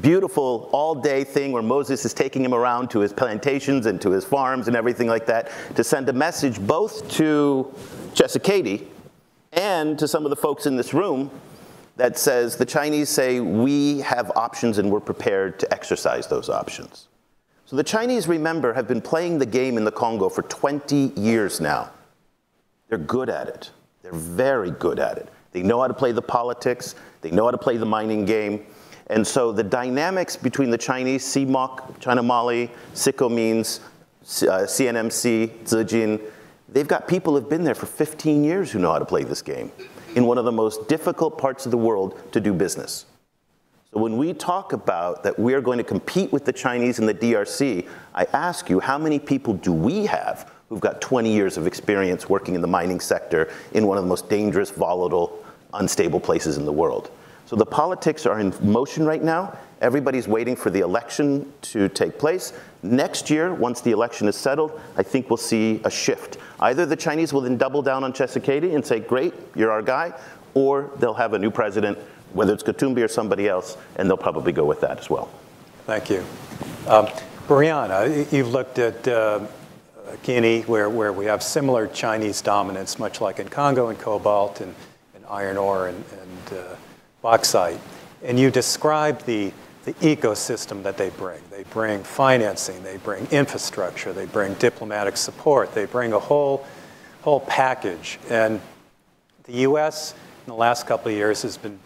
beautiful 0.00 0.68
all 0.72 0.94
day 0.94 1.24
thing 1.24 1.52
where 1.52 1.62
Moses 1.62 2.04
is 2.04 2.12
taking 2.12 2.44
him 2.44 2.54
around 2.54 2.90
to 2.90 3.00
his 3.00 3.12
plantations 3.12 3.86
and 3.86 4.00
to 4.02 4.10
his 4.10 4.24
farms 4.24 4.68
and 4.68 4.76
everything 4.76 5.08
like 5.08 5.26
that 5.26 5.50
to 5.74 5.84
send 5.84 6.08
a 6.08 6.12
message 6.12 6.60
both 6.60 7.08
to 7.12 7.72
Tshisekedi 8.14 8.86
and 9.52 9.98
to 9.98 10.06
some 10.06 10.24
of 10.24 10.30
the 10.30 10.36
folks 10.36 10.66
in 10.66 10.76
this 10.76 10.92
room 10.92 11.30
that 11.96 12.18
says 12.18 12.56
the 12.56 12.66
Chinese 12.66 13.08
say 13.08 13.40
we 13.40 14.00
have 14.00 14.30
options 14.36 14.78
and 14.78 14.90
we're 14.90 15.00
prepared 15.00 15.58
to 15.58 15.72
exercise 15.72 16.26
those 16.26 16.50
options. 16.50 17.08
So 17.64 17.74
the 17.74 17.84
Chinese, 17.84 18.28
remember, 18.28 18.72
have 18.74 18.86
been 18.86 19.00
playing 19.00 19.38
the 19.38 19.46
game 19.46 19.76
in 19.76 19.84
the 19.84 19.90
Congo 19.90 20.28
for 20.28 20.42
20 20.42 21.12
years 21.16 21.60
now. 21.60 21.90
They're 22.88 22.98
good 22.98 23.28
at 23.28 23.48
it. 23.48 23.70
They're 24.02 24.12
very 24.12 24.70
good 24.70 25.00
at 25.00 25.18
it. 25.18 25.28
They 25.50 25.62
know 25.62 25.80
how 25.80 25.88
to 25.88 25.94
play 25.94 26.12
the 26.12 26.22
politics. 26.22 26.94
They 27.22 27.30
know 27.30 27.46
how 27.46 27.50
to 27.50 27.58
play 27.58 27.76
the 27.76 27.86
mining 27.86 28.24
game. 28.24 28.66
And 29.08 29.26
so 29.26 29.52
the 29.52 29.62
dynamics 29.62 30.36
between 30.36 30.70
the 30.70 30.78
Chinese, 30.78 31.24
CMOC, 31.24 32.00
China 32.00 32.22
Moly, 32.22 32.70
Sicomines, 32.92 33.80
uh, 34.20 34.66
CNMC, 34.66 35.64
Zijin, 35.64 36.20
they've 36.68 36.88
got 36.88 37.06
people 37.06 37.34
who've 37.34 37.48
been 37.48 37.64
there 37.64 37.74
for 37.74 37.86
15 37.86 38.42
years 38.42 38.72
who 38.72 38.80
know 38.80 38.92
how 38.92 38.98
to 38.98 39.04
play 39.04 39.22
this 39.22 39.42
game 39.42 39.70
in 40.16 40.26
one 40.26 40.38
of 40.38 40.44
the 40.44 40.52
most 40.52 40.88
difficult 40.88 41.38
parts 41.38 41.66
of 41.66 41.70
the 41.70 41.78
world 41.78 42.20
to 42.32 42.40
do 42.40 42.52
business. 42.52 43.06
So 43.92 44.00
when 44.00 44.16
we 44.16 44.34
talk 44.34 44.72
about 44.72 45.22
that 45.22 45.38
we're 45.38 45.60
going 45.60 45.78
to 45.78 45.84
compete 45.84 46.32
with 46.32 46.44
the 46.44 46.52
Chinese 46.52 46.98
in 46.98 47.06
the 47.06 47.14
DRC, 47.14 47.86
I 48.14 48.24
ask 48.32 48.68
you, 48.68 48.80
how 48.80 48.98
many 48.98 49.20
people 49.20 49.54
do 49.54 49.72
we 49.72 50.06
have 50.06 50.50
who've 50.68 50.80
got 50.80 51.00
20 51.00 51.32
years 51.32 51.56
of 51.56 51.66
experience 51.66 52.28
working 52.28 52.54
in 52.54 52.60
the 52.60 52.66
mining 52.66 53.00
sector 53.00 53.48
in 53.72 53.86
one 53.86 53.98
of 53.98 54.04
the 54.04 54.08
most 54.08 54.28
dangerous, 54.28 54.70
volatile, 54.70 55.44
unstable 55.74 56.20
places 56.20 56.56
in 56.56 56.64
the 56.64 56.72
world. 56.72 57.10
So 57.46 57.54
the 57.54 57.66
politics 57.66 58.26
are 58.26 58.40
in 58.40 58.52
motion 58.60 59.06
right 59.06 59.22
now. 59.22 59.56
Everybody's 59.80 60.26
waiting 60.26 60.56
for 60.56 60.70
the 60.70 60.80
election 60.80 61.52
to 61.62 61.88
take 61.88 62.18
place. 62.18 62.52
Next 62.82 63.30
year, 63.30 63.54
once 63.54 63.80
the 63.80 63.92
election 63.92 64.26
is 64.26 64.34
settled, 64.34 64.80
I 64.96 65.02
think 65.02 65.30
we'll 65.30 65.36
see 65.36 65.80
a 65.84 65.90
shift. 65.90 66.38
Either 66.58 66.86
the 66.86 66.96
Chinese 66.96 67.32
will 67.32 67.42
then 67.42 67.56
double 67.56 67.82
down 67.82 68.02
on 68.02 68.12
Tshisekedi 68.12 68.74
and 68.74 68.84
say, 68.84 69.00
great, 69.00 69.34
you're 69.54 69.70
our 69.70 69.82
guy, 69.82 70.12
or 70.54 70.90
they'll 70.98 71.14
have 71.14 71.34
a 71.34 71.38
new 71.38 71.50
president, 71.50 71.98
whether 72.32 72.52
it's 72.52 72.62
Katumbi 72.62 73.04
or 73.04 73.08
somebody 73.08 73.48
else, 73.48 73.76
and 73.96 74.08
they'll 74.08 74.16
probably 74.16 74.52
go 74.52 74.64
with 74.64 74.80
that 74.80 74.98
as 74.98 75.08
well. 75.08 75.30
Thank 75.84 76.10
you. 76.10 76.24
Um, 76.88 77.06
Briana, 77.46 78.32
you've 78.32 78.48
looked 78.48 78.78
at 78.80 79.06
uh, 79.06 79.46
Guinea, 80.22 80.62
where, 80.62 80.88
where 80.90 81.12
we 81.12 81.26
have 81.26 81.42
similar 81.42 81.86
Chinese 81.86 82.40
dominance, 82.40 82.98
much 82.98 83.20
like 83.20 83.38
in 83.38 83.48
Congo 83.48 83.88
and 83.88 83.98
cobalt 83.98 84.60
and, 84.60 84.74
and 85.14 85.24
iron 85.26 85.56
ore 85.56 85.88
and, 85.88 86.02
and 86.12 86.58
uh, 86.58 86.76
bauxite. 87.26 87.80
And 88.22 88.38
you 88.38 88.52
describe 88.52 89.20
the, 89.22 89.52
the 89.84 89.94
ecosystem 89.94 90.84
that 90.84 90.96
they 90.96 91.10
bring. 91.10 91.40
They 91.50 91.64
bring 91.64 92.04
financing, 92.04 92.84
they 92.84 92.98
bring 92.98 93.26
infrastructure, 93.32 94.12
they 94.12 94.26
bring 94.26 94.54
diplomatic 94.54 95.16
support, 95.16 95.74
they 95.74 95.86
bring 95.86 96.12
a 96.12 96.20
whole, 96.20 96.64
whole 97.22 97.40
package. 97.40 98.20
And 98.30 98.60
the 99.42 99.54
U.S. 99.68 100.14
in 100.44 100.50
the 100.50 100.54
last 100.54 100.86
couple 100.86 101.10
of 101.10 101.16
years 101.16 101.42
has 101.42 101.56
been 101.56 101.80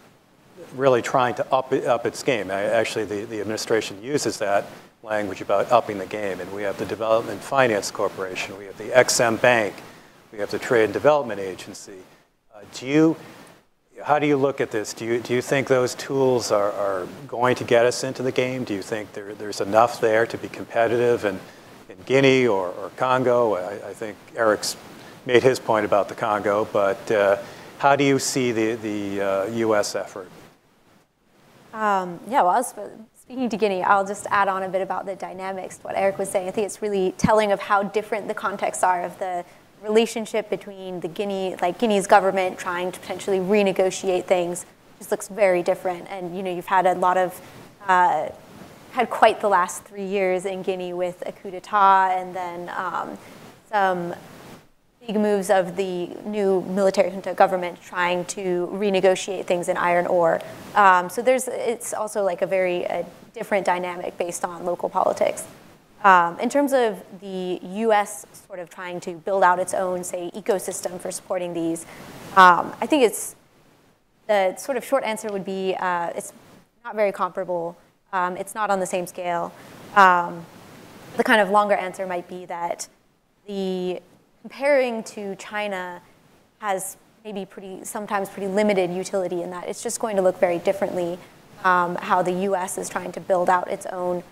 really 0.75 1.01
trying 1.01 1.33
to 1.35 1.51
up, 1.51 1.73
up 1.73 2.05
its 2.05 2.21
game. 2.21 2.51
Actually, 2.51 3.05
the, 3.05 3.25
the 3.25 3.41
administration 3.41 3.99
uses 4.03 4.37
that 4.37 4.65
language 5.01 5.41
about 5.41 5.71
upping 5.71 5.97
the 5.97 6.05
game. 6.05 6.39
And 6.39 6.53
we 6.53 6.61
have 6.61 6.77
the 6.77 6.85
Development 6.85 7.41
Finance 7.41 7.89
Corporation, 7.89 8.55
we 8.59 8.65
have 8.65 8.77
the 8.77 8.89
Exim 8.89 9.41
Bank, 9.41 9.73
we 10.31 10.37
have 10.37 10.51
the 10.51 10.59
Trade 10.59 10.83
and 10.83 10.93
Development 10.93 11.39
Agency. 11.39 12.03
Uh, 12.53 12.59
do 12.75 12.85
you, 12.85 13.15
how 14.03 14.19
do 14.19 14.27
you 14.27 14.37
look 14.37 14.61
at 14.61 14.71
this? 14.71 14.93
Do 14.93 15.05
you, 15.05 15.19
do 15.19 15.33
you 15.33 15.41
think 15.41 15.67
those 15.67 15.95
tools 15.95 16.51
are, 16.51 16.71
are 16.71 17.07
going 17.27 17.55
to 17.55 17.63
get 17.63 17.85
us 17.85 18.03
into 18.03 18.23
the 18.23 18.31
game? 18.31 18.63
Do 18.63 18.73
you 18.73 18.81
think 18.81 19.13
there, 19.13 19.33
there's 19.33 19.61
enough 19.61 20.01
there 20.01 20.25
to 20.25 20.37
be 20.37 20.49
competitive 20.49 21.25
in, 21.25 21.39
in 21.89 21.97
Guinea 22.05 22.47
or, 22.47 22.69
or 22.69 22.91
Congo? 22.97 23.55
I, 23.55 23.89
I, 23.89 23.93
think 23.93 24.17
Eric's 24.35 24.75
made 25.25 25.43
his 25.43 25.59
point 25.59 25.85
about 25.85 26.09
the 26.09 26.15
Congo, 26.15 26.67
but 26.71 27.11
uh, 27.11 27.37
how 27.77 27.95
do 27.95 28.03
you 28.03 28.19
see 28.19 28.51
the, 28.51 28.75
the 28.75 29.21
uh, 29.21 29.45
U.S. 29.47 29.95
effort? 29.95 30.29
Um, 31.73 32.19
yeah, 32.27 32.41
well, 32.41 32.63
speaking 33.15 33.49
to 33.49 33.57
Guinea, 33.57 33.81
I'll 33.83 34.05
just 34.05 34.27
add 34.29 34.47
on 34.47 34.63
a 34.63 34.69
bit 34.69 34.81
about 34.81 35.05
the 35.05 35.15
dynamics 35.15 35.79
what 35.81 35.95
Eric 35.95 36.17
was 36.17 36.29
saying. 36.29 36.47
I 36.47 36.51
think 36.51 36.65
it's 36.65 36.81
really 36.81 37.13
telling 37.17 37.51
of 37.51 37.59
how 37.59 37.83
different 37.83 38.27
the 38.27 38.33
contexts 38.33 38.83
are 38.83 39.03
of 39.03 39.17
the 39.19 39.45
relationship 39.81 40.49
between 40.49 40.99
the 40.99 41.07
Guinea, 41.07 41.55
like 41.61 41.79
Guinea's 41.79 42.07
government 42.07 42.57
trying 42.57 42.91
to 42.91 42.99
potentially 42.99 43.39
renegotiate 43.39 44.25
things 44.25 44.65
just 44.97 45.09
looks 45.09 45.27
very 45.27 45.63
different. 45.63 46.07
And 46.09 46.37
you 46.37 46.43
know, 46.43 46.53
you've 46.53 46.67
had 46.67 46.85
a 46.85 46.93
lot 46.93 47.17
of, 47.17 47.41
uh, 47.87 48.29
had 48.91 49.09
quite 49.09 49.41
the 49.41 49.49
last 49.49 49.83
three 49.83 50.05
years 50.05 50.45
in 50.45 50.61
Guinea 50.61 50.93
with 50.93 51.23
a 51.25 51.31
coup 51.31 51.49
d'état 51.49 52.21
and 52.21 52.35
then 52.35 52.69
um, 52.77 53.17
some 53.71 54.13
big 55.05 55.15
moves 55.15 55.49
of 55.49 55.75
the 55.75 56.07
new 56.25 56.61
military 56.61 57.09
junta 57.09 57.33
government 57.33 57.81
trying 57.81 58.23
to 58.25 58.69
renegotiate 58.71 59.45
things 59.45 59.69
in 59.69 59.77
iron 59.77 60.05
ore. 60.05 60.39
Um, 60.75 61.09
so 61.09 61.23
there's, 61.23 61.47
it's 61.47 61.93
also 61.93 62.23
like 62.23 62.43
a 62.43 62.45
very 62.45 62.85
different 63.33 63.65
dynamic 63.65 64.17
based 64.19 64.45
on 64.45 64.65
local 64.65 64.89
politics. 64.89 65.47
Um, 66.03 66.39
in 66.39 66.49
terms 66.49 66.73
of 66.73 67.03
the 67.21 67.59
U.S. 67.63 68.25
sort 68.51 68.59
of 68.59 68.69
trying 68.69 68.99
to 68.99 69.13
build 69.13 69.43
out 69.45 69.59
its 69.59 69.73
own, 69.73 70.03
say, 70.03 70.29
ecosystem 70.35 70.99
for 70.99 71.09
supporting 71.09 71.53
these, 71.53 71.85
um, 72.35 72.75
I 72.81 72.85
think 72.85 73.01
it's 73.01 73.37
the 74.27 74.57
sort 74.57 74.77
of 74.77 74.83
short 74.83 75.05
answer 75.05 75.31
would 75.31 75.45
be 75.45 75.73
uh, 75.79 76.09
it's 76.17 76.33
not 76.83 76.93
very 76.93 77.13
comparable. 77.13 77.77
Um, 78.11 78.35
it's 78.35 78.53
not 78.53 78.69
on 78.69 78.81
the 78.81 78.85
same 78.85 79.07
scale. 79.07 79.53
Um, 79.95 80.45
the 81.15 81.23
kind 81.23 81.39
of 81.39 81.49
longer 81.49 81.75
answer 81.75 82.05
might 82.05 82.27
be 82.27 82.43
that 82.47 82.89
the 83.47 84.01
comparing 84.41 85.03
to 85.03 85.33
China 85.37 86.01
has 86.59 86.97
maybe 87.23 87.45
pretty 87.45 87.85
sometimes 87.85 88.27
pretty 88.27 88.49
limited 88.49 88.91
utility 88.91 89.43
in 89.43 89.51
that 89.51 89.69
it's 89.69 89.81
just 89.81 90.01
going 90.01 90.17
to 90.17 90.21
look 90.21 90.37
very 90.41 90.59
differently 90.59 91.17
um, 91.63 91.95
how 91.95 92.21
the 92.21 92.33
U.S. 92.49 92.77
is 92.77 92.89
trying 92.89 93.13
to 93.13 93.21
build 93.21 93.49
out 93.49 93.71
its 93.71 93.85
own 93.85 94.23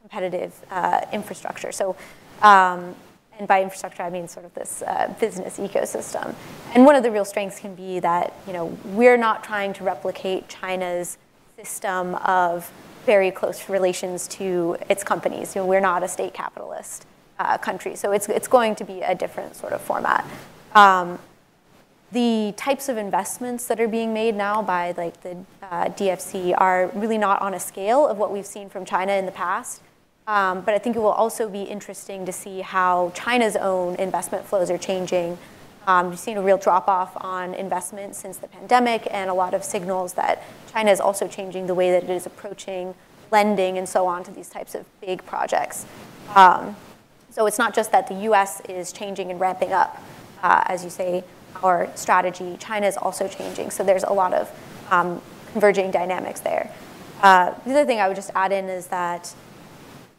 competitive 0.00 0.52
uh, 0.68 1.02
infrastructure. 1.12 1.70
So, 1.70 1.94
um, 2.42 2.96
and 3.38 3.46
by 3.46 3.62
infrastructure, 3.62 4.02
I 4.02 4.10
mean 4.10 4.28
sort 4.28 4.44
of 4.44 4.54
this 4.54 4.82
uh, 4.82 5.14
business 5.20 5.58
ecosystem. 5.58 6.34
And 6.74 6.84
one 6.84 6.96
of 6.96 7.02
the 7.02 7.10
real 7.10 7.24
strengths 7.24 7.60
can 7.60 7.74
be 7.74 8.00
that 8.00 8.34
you 8.46 8.52
know 8.52 8.66
we're 8.86 9.16
not 9.16 9.44
trying 9.44 9.72
to 9.74 9.84
replicate 9.84 10.48
China's 10.48 11.18
system 11.56 12.16
of 12.16 12.70
very 13.06 13.30
close 13.30 13.68
relations 13.68 14.28
to 14.28 14.76
its 14.88 15.02
companies. 15.02 15.54
You 15.54 15.62
know, 15.62 15.66
we're 15.66 15.80
not 15.80 16.02
a 16.02 16.08
state 16.08 16.34
capitalist 16.34 17.06
uh, 17.38 17.56
country, 17.58 17.96
so 17.96 18.12
it's 18.12 18.28
it's 18.28 18.48
going 18.48 18.74
to 18.76 18.84
be 18.84 19.00
a 19.02 19.14
different 19.14 19.56
sort 19.56 19.72
of 19.72 19.80
format. 19.80 20.26
Um, 20.74 21.18
the 22.10 22.54
types 22.56 22.88
of 22.88 22.96
investments 22.96 23.66
that 23.66 23.80
are 23.80 23.88
being 23.88 24.14
made 24.14 24.34
now 24.34 24.62
by 24.62 24.92
like 24.96 25.20
the 25.22 25.36
uh, 25.62 25.84
DFC 25.86 26.54
are 26.56 26.90
really 26.94 27.18
not 27.18 27.40
on 27.42 27.54
a 27.54 27.60
scale 27.60 28.06
of 28.06 28.16
what 28.16 28.32
we've 28.32 28.46
seen 28.46 28.68
from 28.70 28.84
China 28.84 29.12
in 29.12 29.26
the 29.26 29.32
past. 29.32 29.82
Um, 30.28 30.60
but 30.60 30.74
I 30.74 30.78
think 30.78 30.94
it 30.94 30.98
will 30.98 31.08
also 31.08 31.48
be 31.48 31.62
interesting 31.62 32.26
to 32.26 32.32
see 32.32 32.60
how 32.60 33.10
China's 33.14 33.56
own 33.56 33.94
investment 33.94 34.44
flows 34.44 34.70
are 34.70 34.76
changing. 34.76 35.38
Um, 35.86 36.10
we've 36.10 36.18
seen 36.18 36.36
a 36.36 36.42
real 36.42 36.58
drop 36.58 36.86
off 36.86 37.12
on 37.16 37.54
investment 37.54 38.14
since 38.14 38.36
the 38.36 38.46
pandemic, 38.46 39.08
and 39.10 39.30
a 39.30 39.34
lot 39.34 39.54
of 39.54 39.64
signals 39.64 40.12
that 40.12 40.42
China 40.70 40.90
is 40.90 41.00
also 41.00 41.26
changing 41.26 41.66
the 41.66 41.74
way 41.74 41.90
that 41.92 42.04
it 42.04 42.10
is 42.10 42.26
approaching 42.26 42.94
lending 43.30 43.78
and 43.78 43.88
so 43.88 44.06
on 44.06 44.22
to 44.24 44.30
these 44.30 44.50
types 44.50 44.74
of 44.74 44.84
big 45.00 45.24
projects. 45.24 45.86
Um, 46.34 46.76
so 47.30 47.46
it's 47.46 47.58
not 47.58 47.74
just 47.74 47.90
that 47.92 48.06
the 48.06 48.14
US 48.30 48.60
is 48.68 48.92
changing 48.92 49.30
and 49.30 49.40
ramping 49.40 49.72
up, 49.72 50.02
uh, 50.42 50.62
as 50.66 50.84
you 50.84 50.90
say, 50.90 51.24
our 51.62 51.88
strategy, 51.94 52.58
China 52.58 52.86
is 52.86 52.98
also 52.98 53.28
changing. 53.28 53.70
So 53.70 53.82
there's 53.82 54.04
a 54.04 54.12
lot 54.12 54.34
of 54.34 54.50
um, 54.90 55.22
converging 55.52 55.90
dynamics 55.90 56.40
there. 56.40 56.70
Uh, 57.22 57.54
the 57.64 57.70
other 57.70 57.86
thing 57.86 57.98
I 57.98 58.08
would 58.08 58.16
just 58.16 58.30
add 58.34 58.52
in 58.52 58.66
is 58.66 58.88
that 58.88 59.34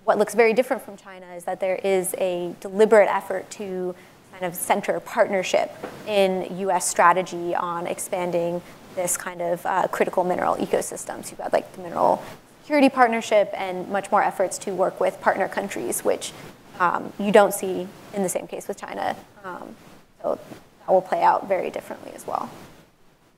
what 0.09 0.17
looks 0.17 0.33
very 0.33 0.53
different 0.53 0.81
from 0.81 0.97
China 0.97 1.27
is 1.35 1.43
that 1.43 1.59
there 1.59 1.75
is 1.75 2.15
a 2.17 2.55
deliberate 2.61 3.07
effort 3.07 3.47
to 3.51 3.93
kind 4.31 4.43
of 4.43 4.55
center 4.55 4.99
partnership 4.99 5.71
in 6.07 6.47
US 6.61 6.89
strategy 6.89 7.53
on 7.53 7.85
expanding 7.85 8.59
this 8.95 9.15
kind 9.15 9.39
of 9.39 9.63
uh, 9.67 9.87
critical 9.89 10.23
mineral 10.23 10.55
ecosystems. 10.55 11.29
You've 11.29 11.37
got 11.37 11.53
like 11.53 11.71
the 11.73 11.83
mineral 11.83 12.23
security 12.63 12.89
partnership 12.89 13.51
and 13.53 13.87
much 13.89 14.09
more 14.09 14.23
efforts 14.23 14.57
to 14.57 14.71
work 14.71 14.99
with 14.99 15.21
partner 15.21 15.47
countries, 15.47 16.03
which 16.03 16.33
um, 16.79 17.13
you 17.19 17.31
don't 17.31 17.53
see 17.53 17.87
in 18.15 18.23
the 18.23 18.29
same 18.29 18.47
case 18.47 18.67
with 18.67 18.77
China. 18.79 19.15
Um, 19.43 19.75
so 20.23 20.39
that 20.79 20.91
will 20.91 21.03
play 21.03 21.21
out 21.21 21.47
very 21.47 21.69
differently 21.69 22.13
as 22.15 22.25
well. 22.25 22.49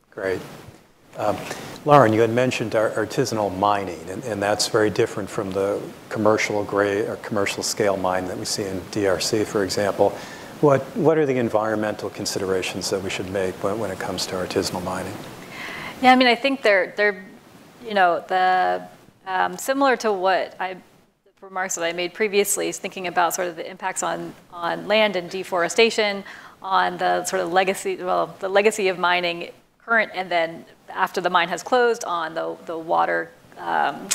Great. 0.09 0.39
Um, 1.17 1.37
Lauren, 1.83 2.13
you 2.13 2.21
had 2.21 2.29
mentioned 2.29 2.73
artisanal 2.73 3.57
mining, 3.57 3.99
and, 4.09 4.23
and, 4.23 4.41
that's 4.41 4.67
very 4.67 4.89
different 4.89 5.29
from 5.29 5.51
the 5.51 5.81
commercial 6.09 6.63
grade 6.63 7.09
or 7.09 7.15
commercial 7.17 7.63
scale 7.63 7.97
mine 7.97 8.27
that 8.27 8.37
we 8.37 8.45
see 8.45 8.63
in 8.63 8.79
DRC, 8.91 9.45
for 9.45 9.63
example. 9.63 10.11
What, 10.61 10.81
what 10.95 11.17
are 11.17 11.25
the 11.25 11.37
environmental 11.37 12.11
considerations 12.11 12.91
that 12.91 13.01
we 13.01 13.09
should 13.09 13.29
make 13.31 13.55
when, 13.63 13.79
when 13.79 13.89
it 13.89 13.99
comes 13.99 14.27
to 14.27 14.35
artisanal 14.35 14.83
mining? 14.83 15.13
Yeah, 16.03 16.11
I 16.11 16.15
mean, 16.15 16.27
I 16.27 16.35
think 16.35 16.61
they're, 16.61 16.93
they're 16.95 17.25
you 17.83 17.95
know, 17.95 18.23
the, 18.27 18.83
um, 19.25 19.57
similar 19.57 19.97
to 19.97 20.11
what 20.13 20.55
I, 20.59 20.77
remarks 21.41 21.75
that 21.75 21.83
I 21.83 21.93
made 21.93 22.13
previously, 22.13 22.71
thinking 22.71 23.07
about 23.07 23.33
sort 23.33 23.47
of 23.47 23.55
the 23.55 23.67
impacts 23.67 24.03
on, 24.03 24.35
on 24.53 24.87
land 24.87 25.15
and 25.15 25.29
deforestation, 25.29 26.23
on 26.61 26.97
the 26.97 27.25
sort 27.25 27.41
of 27.41 27.51
legacy, 27.51 27.95
well, 27.95 28.35
the 28.39 28.49
legacy 28.49 28.87
of 28.87 28.99
mining 28.99 29.49
current 29.91 30.11
and 30.13 30.31
then 30.31 30.63
after 30.87 31.19
the 31.19 31.29
mine 31.29 31.49
has 31.49 31.61
closed 31.61 32.05
on 32.05 32.33
the, 32.33 32.55
the 32.65 32.77
water, 32.77 33.29
um, 33.57 34.07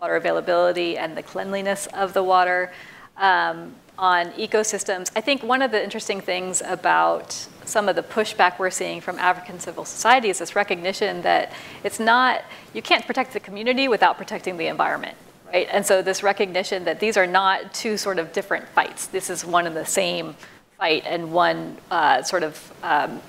water 0.00 0.16
availability 0.16 0.98
and 0.98 1.16
the 1.16 1.22
cleanliness 1.22 1.86
of 1.94 2.12
the 2.12 2.24
water, 2.24 2.72
um, 3.16 3.72
on 3.96 4.32
ecosystems. 4.32 5.12
I 5.14 5.20
think 5.20 5.44
one 5.44 5.62
of 5.62 5.70
the 5.70 5.82
interesting 5.82 6.20
things 6.20 6.60
about 6.60 7.32
some 7.64 7.88
of 7.88 7.94
the 7.94 8.02
pushback 8.02 8.58
we're 8.58 8.68
seeing 8.68 9.00
from 9.00 9.16
African 9.20 9.60
civil 9.60 9.84
society 9.84 10.28
is 10.28 10.40
this 10.40 10.56
recognition 10.56 11.22
that 11.22 11.52
it's 11.84 12.00
not, 12.00 12.42
you 12.74 12.82
can't 12.82 13.06
protect 13.06 13.32
the 13.32 13.40
community 13.40 13.86
without 13.86 14.16
protecting 14.16 14.56
the 14.56 14.66
environment. 14.66 15.16
Right? 15.52 15.68
And 15.70 15.86
so 15.86 16.02
this 16.02 16.24
recognition 16.24 16.82
that 16.84 16.98
these 16.98 17.16
are 17.16 17.28
not 17.28 17.72
two 17.72 17.96
sort 17.96 18.18
of 18.18 18.32
different 18.32 18.68
fights. 18.70 19.06
This 19.06 19.30
is 19.30 19.44
one 19.44 19.68
and 19.68 19.76
the 19.76 19.86
same 19.86 20.34
fight 20.78 21.04
and 21.06 21.32
one 21.32 21.76
uh, 21.92 22.22
sort 22.24 22.42
of 22.42 22.72
um, 22.82 23.22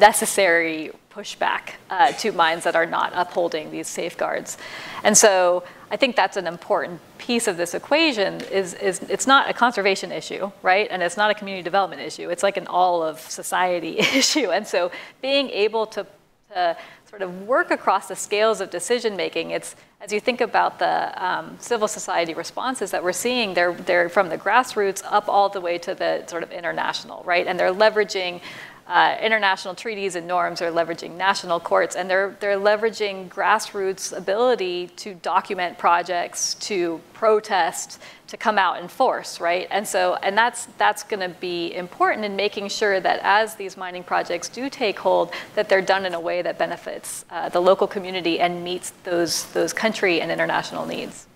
necessary 0.00 0.90
pushback 1.14 1.74
uh, 1.90 2.12
to 2.12 2.32
mines 2.32 2.64
that 2.64 2.76
are 2.76 2.86
not 2.86 3.12
upholding 3.14 3.70
these 3.70 3.88
safeguards. 3.88 4.58
And 5.04 5.16
so 5.16 5.64
I 5.90 5.96
think 5.96 6.16
that's 6.16 6.36
an 6.36 6.46
important 6.46 7.00
piece 7.18 7.48
of 7.48 7.56
this 7.56 7.74
equation 7.74 8.40
is, 8.52 8.74
is 8.74 9.00
it's 9.08 9.26
not 9.26 9.48
a 9.48 9.52
conservation 9.52 10.12
issue, 10.12 10.50
right? 10.62 10.86
And 10.90 11.02
it's 11.02 11.16
not 11.16 11.30
a 11.30 11.34
community 11.34 11.62
development 11.62 12.02
issue. 12.02 12.28
It's 12.28 12.42
like 12.42 12.56
an 12.56 12.66
all 12.66 13.02
of 13.02 13.20
society 13.20 13.98
issue. 13.98 14.50
And 14.50 14.66
so 14.66 14.90
being 15.22 15.48
able 15.50 15.86
to, 15.86 16.06
to 16.52 16.76
sort 17.08 17.22
of 17.22 17.46
work 17.46 17.70
across 17.70 18.08
the 18.08 18.16
scales 18.16 18.60
of 18.60 18.70
decision 18.70 19.16
making, 19.16 19.50
it's 19.50 19.76
as 20.00 20.12
you 20.12 20.20
think 20.20 20.40
about 20.40 20.78
the 20.78 21.26
um, 21.26 21.56
civil 21.58 21.88
society 21.88 22.32
responses 22.34 22.92
that 22.92 23.02
we're 23.02 23.12
seeing, 23.12 23.54
they're, 23.54 23.72
they're 23.72 24.08
from 24.08 24.28
the 24.28 24.38
grassroots 24.38 25.02
up 25.04 25.28
all 25.28 25.48
the 25.48 25.60
way 25.60 25.76
to 25.78 25.94
the 25.94 26.24
sort 26.26 26.42
of 26.44 26.52
international, 26.52 27.22
right? 27.24 27.46
And 27.46 27.58
they're 27.58 27.74
leveraging 27.74 28.40
uh, 28.88 29.16
international 29.20 29.74
treaties 29.74 30.16
and 30.16 30.26
norms 30.26 30.62
are 30.62 30.70
leveraging 30.70 31.14
national 31.16 31.60
courts, 31.60 31.94
and 31.94 32.08
they're, 32.08 32.34
they're 32.40 32.58
leveraging 32.58 33.28
grassroots 33.28 34.16
ability 34.16 34.86
to 34.96 35.14
document 35.14 35.76
projects, 35.76 36.54
to 36.54 36.98
protest, 37.12 38.00
to 38.28 38.38
come 38.38 38.58
out 38.58 38.80
and 38.80 38.90
force, 38.90 39.40
right? 39.40 39.68
And 39.70 39.86
so, 39.86 40.14
and 40.22 40.36
that's, 40.36 40.66
that's 40.78 41.02
gonna 41.02 41.28
be 41.28 41.74
important 41.74 42.24
in 42.24 42.34
making 42.34 42.68
sure 42.68 42.98
that 42.98 43.20
as 43.22 43.56
these 43.56 43.76
mining 43.76 44.04
projects 44.04 44.48
do 44.48 44.70
take 44.70 44.98
hold, 44.98 45.32
that 45.54 45.68
they're 45.68 45.82
done 45.82 46.06
in 46.06 46.14
a 46.14 46.20
way 46.20 46.40
that 46.40 46.56
benefits 46.58 47.26
uh, 47.30 47.50
the 47.50 47.60
local 47.60 47.86
community 47.86 48.40
and 48.40 48.64
meets 48.64 48.90
those, 49.04 49.44
those 49.52 49.74
country 49.74 50.22
and 50.22 50.30
international 50.30 50.86
needs. 50.86 51.26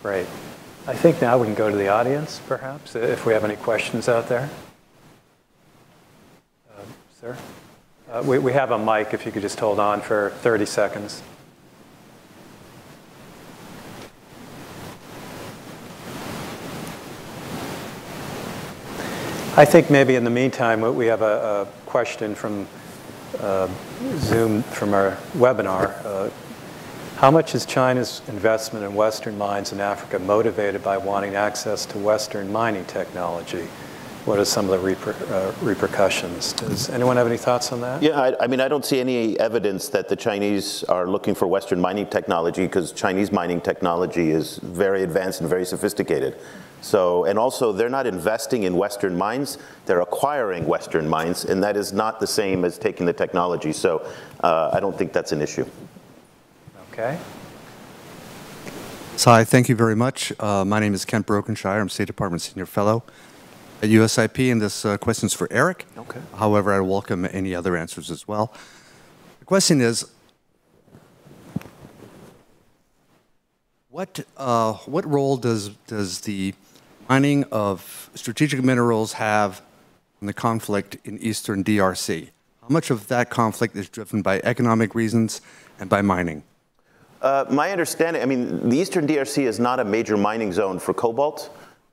Great. 0.00 0.26
I 0.86 0.94
think 0.94 1.20
now 1.20 1.38
we 1.38 1.46
can 1.46 1.54
go 1.54 1.70
to 1.70 1.76
the 1.76 1.88
audience, 1.88 2.40
perhaps, 2.46 2.94
if 2.94 3.26
we 3.26 3.32
have 3.32 3.44
any 3.44 3.56
questions 3.56 4.08
out 4.08 4.28
there. 4.28 4.48
Sir? 7.22 7.36
Uh, 8.10 8.20
we, 8.26 8.40
we 8.40 8.52
have 8.52 8.72
a 8.72 8.78
mic, 8.78 9.14
if 9.14 9.24
you 9.24 9.30
could 9.30 9.42
just 9.42 9.60
hold 9.60 9.78
on 9.78 10.00
for 10.00 10.30
30 10.40 10.66
seconds. 10.66 11.22
I 19.56 19.64
think 19.64 19.88
maybe 19.88 20.16
in 20.16 20.24
the 20.24 20.30
meantime, 20.30 20.80
we 20.80 21.06
have 21.06 21.22
a, 21.22 21.62
a 21.62 21.66
question 21.86 22.34
from 22.34 22.66
uh, 23.38 23.68
Zoom 24.16 24.64
from 24.64 24.92
our 24.92 25.12
webinar. 25.34 26.04
Uh, 26.04 26.28
how 27.18 27.30
much 27.30 27.54
is 27.54 27.64
China's 27.64 28.20
investment 28.26 28.84
in 28.84 28.96
Western 28.96 29.38
mines 29.38 29.70
in 29.70 29.80
Africa 29.80 30.18
motivated 30.18 30.82
by 30.82 30.96
wanting 30.98 31.36
access 31.36 31.86
to 31.86 31.98
Western 31.98 32.50
mining 32.50 32.84
technology? 32.86 33.68
What 34.24 34.38
are 34.38 34.44
some 34.44 34.70
of 34.70 34.80
the 34.80 34.94
reper, 34.94 35.14
uh, 35.30 35.52
repercussions? 35.64 36.52
Does 36.52 36.88
anyone 36.90 37.16
have 37.16 37.26
any 37.26 37.36
thoughts 37.36 37.72
on 37.72 37.80
that? 37.80 38.02
Yeah, 38.02 38.20
I, 38.20 38.44
I, 38.44 38.46
mean, 38.46 38.60
I 38.60 38.68
don't 38.68 38.84
see 38.84 39.00
any 39.00 39.38
evidence 39.40 39.88
that 39.88 40.08
the 40.08 40.14
Chinese 40.14 40.84
are 40.84 41.08
looking 41.08 41.34
for 41.34 41.46
Western 41.48 41.80
mining 41.80 42.06
technology 42.06 42.64
because 42.64 42.92
Chinese 42.92 43.32
mining 43.32 43.60
technology 43.60 44.30
is 44.30 44.58
very 44.58 45.02
advanced 45.02 45.40
and 45.40 45.50
very 45.50 45.64
sophisticated. 45.64 46.38
So, 46.82 47.24
and 47.24 47.38
also 47.38 47.72
they're 47.72 47.88
not 47.88 48.06
investing 48.06 48.62
in 48.62 48.76
Western 48.76 49.16
mines, 49.16 49.58
they're 49.86 50.00
acquiring 50.00 50.66
Western 50.66 51.08
mines, 51.08 51.44
and 51.44 51.62
that 51.62 51.76
is 51.76 51.92
not 51.92 52.20
the 52.20 52.26
same 52.26 52.64
as 52.64 52.78
taking 52.78 53.06
the 53.06 53.12
technology. 53.12 53.72
So 53.72 54.08
uh, 54.42 54.70
I 54.72 54.80
don't 54.80 54.96
think 54.96 55.12
that's 55.12 55.32
an 55.32 55.42
issue. 55.42 55.66
Okay. 56.92 57.18
Hi, 59.18 59.44
thank 59.44 59.68
you 59.68 59.76
very 59.76 59.94
much. 59.94 60.32
Uh, 60.40 60.64
my 60.64 60.80
name 60.80 60.94
is 60.94 61.04
Kent 61.04 61.26
Brokenshire. 61.26 61.80
I'm 61.80 61.88
State 61.88 62.06
Department 62.06 62.42
Senior 62.42 62.66
Fellow 62.66 63.04
at 63.82 63.88
USIP, 63.88 64.52
and 64.52 64.62
this 64.62 64.84
uh, 64.84 64.96
question 64.96 65.26
is 65.26 65.34
for 65.34 65.48
Eric. 65.50 65.86
Okay. 65.98 66.20
However, 66.36 66.72
I 66.72 66.80
welcome 66.80 67.26
any 67.30 67.52
other 67.52 67.76
answers 67.76 68.10
as 68.12 68.28
well. 68.28 68.54
The 69.40 69.44
question 69.44 69.80
is, 69.80 70.06
what 73.90 74.24
uh, 74.36 74.74
what 74.86 75.04
role 75.06 75.36
does 75.36 75.70
does 75.88 76.20
the 76.20 76.54
mining 77.08 77.44
of 77.50 78.08
strategic 78.14 78.62
minerals 78.62 79.14
have 79.14 79.60
in 80.20 80.28
the 80.28 80.32
conflict 80.32 80.96
in 81.04 81.18
eastern 81.18 81.64
DRC? 81.64 82.30
How 82.62 82.68
much 82.68 82.90
of 82.90 83.08
that 83.08 83.30
conflict 83.30 83.74
is 83.74 83.88
driven 83.88 84.22
by 84.22 84.40
economic 84.44 84.94
reasons 84.94 85.40
and 85.80 85.90
by 85.90 86.00
mining? 86.00 86.44
Uh, 87.20 87.44
my 87.50 87.70
understanding, 87.70 88.22
I 88.22 88.26
mean, 88.26 88.68
the 88.68 88.76
eastern 88.76 89.06
DRC 89.06 89.44
is 89.44 89.58
not 89.58 89.80
a 89.80 89.84
major 89.84 90.16
mining 90.16 90.52
zone 90.52 90.78
for 90.78 90.94
cobalt 90.94 91.50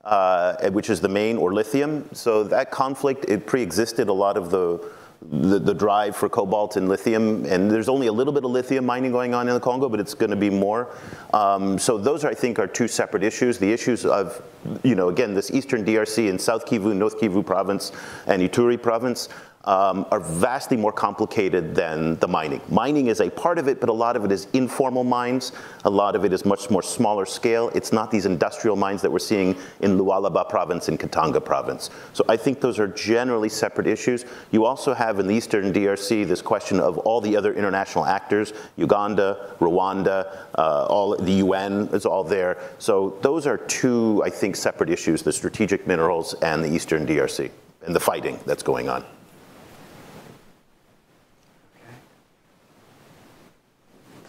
uh, 0.09 0.69
which 0.71 0.89
is 0.89 0.99
the 0.99 1.07
main, 1.07 1.37
or 1.37 1.53
lithium. 1.53 2.09
So 2.13 2.43
that 2.45 2.71
conflict, 2.71 3.25
it 3.27 3.45
pre-existed 3.45 4.09
a 4.09 4.13
lot 4.13 4.37
of 4.37 4.49
the, 4.49 4.83
the, 5.21 5.59
the, 5.59 5.73
drive 5.73 6.15
for 6.15 6.29
cobalt 6.29 6.77
and 6.77 6.89
lithium, 6.89 7.45
and 7.45 7.69
there's 7.69 7.89
only 7.89 8.07
a 8.07 8.11
little 8.11 8.33
bit 8.33 8.43
of 8.43 8.49
lithium 8.49 8.87
mining 8.87 9.11
going 9.11 9.35
on 9.35 9.47
in 9.47 9.53
the 9.53 9.59
Congo, 9.59 9.87
but 9.87 9.99
it's 9.99 10.15
going 10.15 10.31
to 10.31 10.35
be 10.35 10.49
more. 10.49 10.95
Um, 11.31 11.77
so 11.77 11.99
those, 11.99 12.25
are, 12.25 12.29
I 12.29 12.33
think, 12.33 12.57
are 12.57 12.65
two 12.65 12.87
separate 12.87 13.23
issues. 13.23 13.59
The 13.59 13.71
issues 13.71 14.03
of, 14.03 14.41
you 14.81 14.95
know, 14.95 15.09
again, 15.09 15.35
this 15.35 15.51
eastern 15.51 15.85
DRC 15.85 16.27
and 16.27 16.41
South 16.41 16.65
Kivu, 16.65 16.95
North 16.95 17.19
Kivu 17.19 17.45
province, 17.45 17.91
and 18.25 18.41
Ituri 18.41 18.81
province, 18.81 19.29
um, 19.65 20.05
are 20.09 20.19
vastly 20.19 20.77
more 20.77 20.91
complicated 20.91 21.75
than 21.75 22.15
the 22.17 22.27
mining. 22.27 22.61
Mining 22.69 23.07
is 23.07 23.19
a 23.19 23.29
part 23.29 23.59
of 23.59 23.67
it, 23.67 23.79
but 23.79 23.89
a 23.89 23.93
lot 23.93 24.15
of 24.15 24.23
it 24.23 24.31
is 24.31 24.47
informal 24.53 25.03
mines. 25.03 25.51
A 25.83 25.89
lot 25.89 26.15
of 26.15 26.23
it 26.23 26.31
is 26.31 26.45
much 26.45 26.69
more 26.69 26.81
smaller 26.81 27.25
scale. 27.25 27.69
It's 27.75 27.91
not 27.91 28.09
these 28.09 28.25
industrial 28.25 28.77
mines 28.77 29.01
that 29.01 29.11
we're 29.11 29.19
seeing 29.19 29.57
in 29.81 29.97
Lualaba 29.97 30.47
province 30.47 30.87
and 30.87 30.97
Katanga 30.97 31.43
province. 31.43 31.89
So 32.13 32.23
I 32.29 32.37
think 32.37 32.61
those 32.61 32.79
are 32.79 32.87
generally 32.87 33.49
separate 33.49 33.87
issues. 33.87 34.25
You 34.51 34.65
also 34.65 34.93
have 34.93 35.19
in 35.19 35.27
the 35.27 35.35
eastern 35.35 35.73
DRC 35.73 36.25
this 36.25 36.41
question 36.41 36.79
of 36.79 36.97
all 36.99 37.19
the 37.19 37.35
other 37.35 37.53
international 37.53 38.05
actors, 38.05 38.53
Uganda, 38.77 39.55
Rwanda, 39.59 40.47
uh, 40.55 40.85
all 40.85 41.17
the 41.17 41.33
UN 41.33 41.89
is 41.91 42.05
all 42.05 42.23
there. 42.23 42.57
So 42.79 43.17
those 43.21 43.45
are 43.45 43.57
two, 43.57 44.21
I 44.25 44.29
think, 44.29 44.55
separate 44.55 44.89
issues, 44.89 45.21
the 45.21 45.33
strategic 45.33 45.85
minerals 45.85 46.33
and 46.35 46.63
the 46.63 46.69
eastern 46.69 47.05
DRC 47.05 47.51
and 47.85 47.95
the 47.95 47.99
fighting 47.99 48.39
that's 48.45 48.63
going 48.63 48.87
on. 48.87 49.03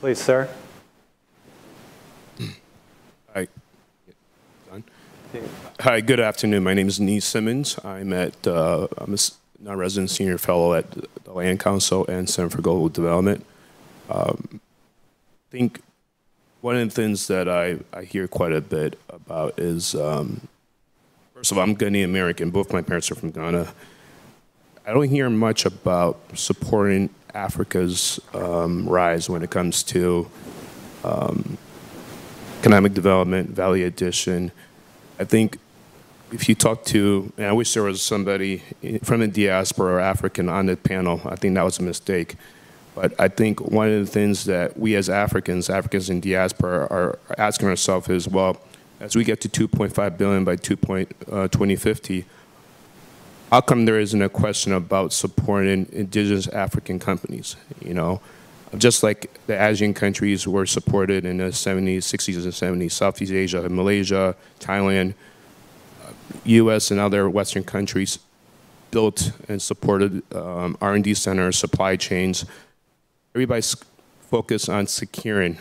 Please, 0.00 0.18
sir. 0.18 0.48
Hi. 3.34 3.48
Hi, 5.80 6.00
good 6.00 6.20
afternoon. 6.20 6.62
My 6.62 6.72
name 6.72 6.88
is 6.88 6.98
Nee 6.98 7.20
Simmons. 7.20 7.78
I'm 7.84 8.14
at, 8.14 8.46
uh, 8.46 8.88
I'm 8.96 9.12
a 9.12 9.18
non-resident 9.58 10.08
senior 10.08 10.38
fellow 10.38 10.72
at 10.72 10.90
the 10.90 11.32
Land 11.32 11.60
Council 11.60 12.06
and 12.06 12.30
Center 12.30 12.48
for 12.48 12.62
Global 12.62 12.88
Development. 12.88 13.44
Um, 14.08 14.48
I 14.54 15.50
think 15.50 15.82
one 16.62 16.76
of 16.76 16.88
the 16.88 16.94
things 16.94 17.26
that 17.26 17.46
I, 17.46 17.80
I 17.92 18.04
hear 18.04 18.26
quite 18.26 18.54
a 18.54 18.62
bit 18.62 18.98
about 19.10 19.58
is, 19.58 19.94
um, 19.94 20.48
first 21.34 21.52
of 21.52 21.58
all, 21.58 21.64
I'm 21.64 21.76
Ghanaian 21.76 22.06
American. 22.06 22.48
Both 22.48 22.72
my 22.72 22.80
parents 22.80 23.10
are 23.10 23.16
from 23.16 23.32
Ghana. 23.32 23.70
I 24.86 24.94
don't 24.94 25.10
hear 25.10 25.28
much 25.28 25.66
about 25.66 26.18
supporting 26.32 27.10
Africa's 27.34 28.20
um, 28.34 28.88
rise 28.88 29.28
when 29.28 29.42
it 29.42 29.50
comes 29.50 29.82
to 29.84 30.28
um, 31.04 31.56
economic 32.60 32.94
development, 32.94 33.50
value 33.50 33.86
addition. 33.86 34.52
I 35.18 35.24
think 35.24 35.58
if 36.32 36.48
you 36.48 36.54
talk 36.54 36.84
to, 36.86 37.32
and 37.36 37.46
I 37.46 37.52
wish 37.52 37.74
there 37.74 37.82
was 37.82 38.02
somebody 38.02 38.62
from 39.02 39.20
the 39.20 39.28
diaspora 39.28 39.94
or 39.94 40.00
African 40.00 40.48
on 40.48 40.66
the 40.66 40.76
panel, 40.76 41.20
I 41.24 41.36
think 41.36 41.54
that 41.54 41.64
was 41.64 41.78
a 41.78 41.82
mistake. 41.82 42.36
But 42.94 43.18
I 43.18 43.28
think 43.28 43.60
one 43.60 43.88
of 43.88 44.04
the 44.04 44.10
things 44.10 44.44
that 44.44 44.78
we 44.78 44.94
as 44.96 45.08
Africans, 45.08 45.70
Africans 45.70 46.10
in 46.10 46.20
diaspora, 46.20 46.86
are 46.90 47.18
asking 47.38 47.68
ourselves 47.68 48.08
is, 48.08 48.28
well, 48.28 48.60
as 49.00 49.16
we 49.16 49.24
get 49.24 49.40
to 49.42 49.48
2.5 49.48 50.18
billion 50.18 50.44
by 50.44 50.56
2 50.56 50.76
point, 50.76 51.10
uh, 51.30 51.48
2050, 51.48 52.26
how 53.50 53.60
come 53.60 53.84
there 53.84 53.98
isn't 53.98 54.22
a 54.22 54.28
question 54.28 54.72
about 54.72 55.12
supporting 55.12 55.88
indigenous 55.92 56.46
African 56.48 57.00
companies? 57.00 57.56
You 57.84 57.94
know, 57.94 58.20
just 58.78 59.02
like 59.02 59.40
the 59.46 59.60
Asian 59.60 59.92
countries 59.92 60.46
were 60.46 60.66
supported 60.66 61.24
in 61.24 61.38
the 61.38 61.44
70s, 61.44 61.98
60s, 61.98 62.44
and 62.44 62.80
70s, 62.80 62.92
Southeast 62.92 63.32
Asia, 63.32 63.68
Malaysia, 63.68 64.36
Thailand, 64.60 65.14
U.S. 66.44 66.92
and 66.92 67.00
other 67.00 67.28
Western 67.28 67.64
countries 67.64 68.20
built 68.92 69.32
and 69.48 69.60
supported 69.60 70.22
um, 70.34 70.76
R&D 70.80 71.14
centers, 71.14 71.58
supply 71.58 71.96
chains. 71.96 72.44
Everybody's 73.34 73.76
focused 74.20 74.68
on 74.68 74.86
securing 74.86 75.58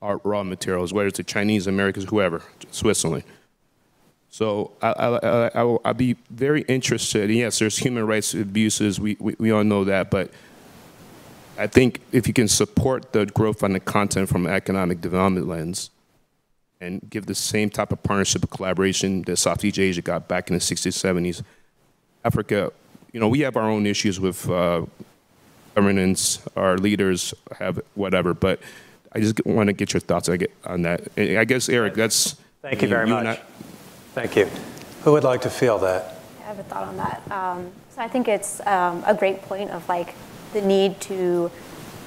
our 0.00 0.18
raw 0.24 0.42
materials, 0.42 0.94
whether 0.94 1.08
it's 1.08 1.18
the 1.18 1.24
Chinese, 1.24 1.66
Americans, 1.66 2.08
whoever, 2.08 2.42
Switzerland. 2.70 3.24
So 4.30 4.70
I, 4.80 4.92
I, 4.92 5.48
I, 5.48 5.78
I'll 5.84 5.94
be 5.94 6.16
very 6.30 6.62
interested. 6.62 7.30
Yes, 7.30 7.58
there's 7.58 7.78
human 7.78 8.06
rights 8.06 8.32
abuses. 8.32 9.00
We, 9.00 9.16
we, 9.18 9.34
we 9.38 9.50
all 9.50 9.64
know 9.64 9.84
that. 9.84 10.10
But 10.10 10.30
I 11.58 11.66
think 11.66 12.00
if 12.12 12.28
you 12.28 12.32
can 12.32 12.48
support 12.48 13.12
the 13.12 13.26
growth 13.26 13.62
on 13.62 13.72
the 13.72 13.80
content 13.80 14.28
from 14.28 14.46
an 14.46 14.52
economic 14.52 15.00
development 15.00 15.48
lens 15.48 15.90
and 16.80 17.02
give 17.10 17.26
the 17.26 17.34
same 17.34 17.70
type 17.70 17.92
of 17.92 18.02
partnership 18.02 18.42
and 18.42 18.50
collaboration 18.50 19.22
that 19.22 19.36
Southeast 19.36 19.78
Asia 19.78 20.00
got 20.00 20.28
back 20.28 20.48
in 20.48 20.54
the 20.54 20.60
60s, 20.60 20.92
70s, 20.92 21.42
Africa, 22.24 22.72
you 23.12 23.20
know, 23.20 23.28
we 23.28 23.40
have 23.40 23.56
our 23.56 23.68
own 23.68 23.84
issues 23.84 24.20
with 24.20 24.48
uh, 24.48 24.86
governance, 25.74 26.40
our 26.56 26.78
leaders 26.78 27.34
have 27.58 27.80
whatever, 27.94 28.32
but 28.32 28.60
I 29.12 29.20
just 29.20 29.44
want 29.44 29.66
to 29.66 29.72
get 29.72 29.92
your 29.92 30.00
thoughts 30.00 30.30
on 30.64 30.82
that. 30.82 31.08
I 31.18 31.44
guess, 31.44 31.68
Eric, 31.68 31.94
that's. 31.94 32.36
Thank 32.62 32.82
you 32.82 32.88
very 32.88 33.08
you 33.08 33.14
much. 33.14 33.40
Thank 34.12 34.34
you. 34.34 34.46
Who 35.04 35.12
would 35.12 35.24
like 35.24 35.42
to 35.42 35.50
feel 35.50 35.78
that? 35.78 36.16
I 36.40 36.42
have 36.42 36.58
a 36.58 36.64
thought 36.64 36.88
on 36.88 36.96
that. 36.96 37.22
Um, 37.30 37.70
so 37.90 38.02
I 38.02 38.08
think 38.08 38.26
it's 38.26 38.60
um, 38.66 39.04
a 39.06 39.14
great 39.14 39.40
point 39.42 39.70
of 39.70 39.88
like 39.88 40.14
the 40.52 40.60
need 40.60 41.00
to 41.02 41.50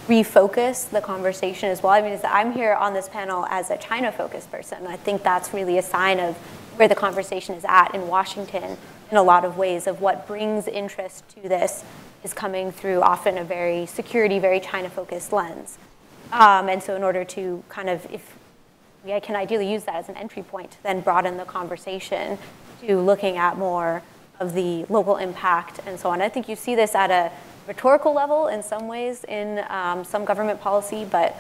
refocus 0.07 0.89
the 0.89 0.99
conversation 0.99 1.69
as 1.69 1.81
well. 1.81 1.93
I 1.93 2.01
mean, 2.01 2.19
I'm 2.25 2.51
here 2.51 2.73
on 2.73 2.93
this 2.93 3.07
panel 3.07 3.45
as 3.45 3.69
a 3.69 3.77
China-focused 3.77 4.51
person. 4.51 4.85
I 4.85 4.97
think 4.97 5.23
that's 5.23 5.53
really 5.53 5.77
a 5.77 5.81
sign 5.81 6.19
of 6.19 6.35
where 6.75 6.89
the 6.89 6.95
conversation 6.95 7.55
is 7.55 7.63
at 7.65 7.95
in 7.95 8.09
Washington 8.09 8.77
in 9.09 9.17
a 9.17 9.23
lot 9.23 9.45
of 9.45 9.57
ways 9.57 9.87
of 9.87 10.01
what 10.01 10.27
brings 10.27 10.67
interest 10.67 11.23
to 11.29 11.47
this 11.47 11.85
is 12.25 12.33
coming 12.33 12.71
through 12.71 13.01
often 13.01 13.37
a 13.37 13.45
very 13.45 13.85
security, 13.85 14.39
very 14.39 14.59
China-focused 14.59 15.31
lens. 15.31 15.77
Um, 16.33 16.67
and 16.67 16.83
so 16.83 16.97
in 16.97 17.03
order 17.03 17.23
to 17.23 17.63
kind 17.69 17.89
of, 17.89 18.05
if 18.11 18.35
we 19.03 19.19
can 19.19 19.35
ideally 19.35 19.71
use 19.71 19.83
that 19.83 19.95
as 19.95 20.09
an 20.09 20.15
entry 20.15 20.43
point 20.43 20.71
to 20.71 20.83
then 20.83 21.01
broaden 21.01 21.37
the 21.37 21.45
conversation 21.45 22.37
to 22.81 22.99
looking 22.99 23.37
at 23.37 23.57
more 23.57 24.01
of 24.39 24.53
the 24.53 24.85
local 24.89 25.17
impact 25.17 25.79
and 25.85 25.99
so 25.99 26.09
on. 26.09 26.21
I 26.21 26.29
think 26.29 26.47
you 26.49 26.55
see 26.55 26.75
this 26.75 26.95
at 26.95 27.11
a 27.11 27.31
rhetorical 27.67 28.13
level 28.13 28.47
in 28.47 28.63
some 28.63 28.87
ways 28.87 29.23
in 29.25 29.63
um, 29.69 30.03
some 30.03 30.25
government 30.25 30.59
policy, 30.61 31.05
but 31.09 31.35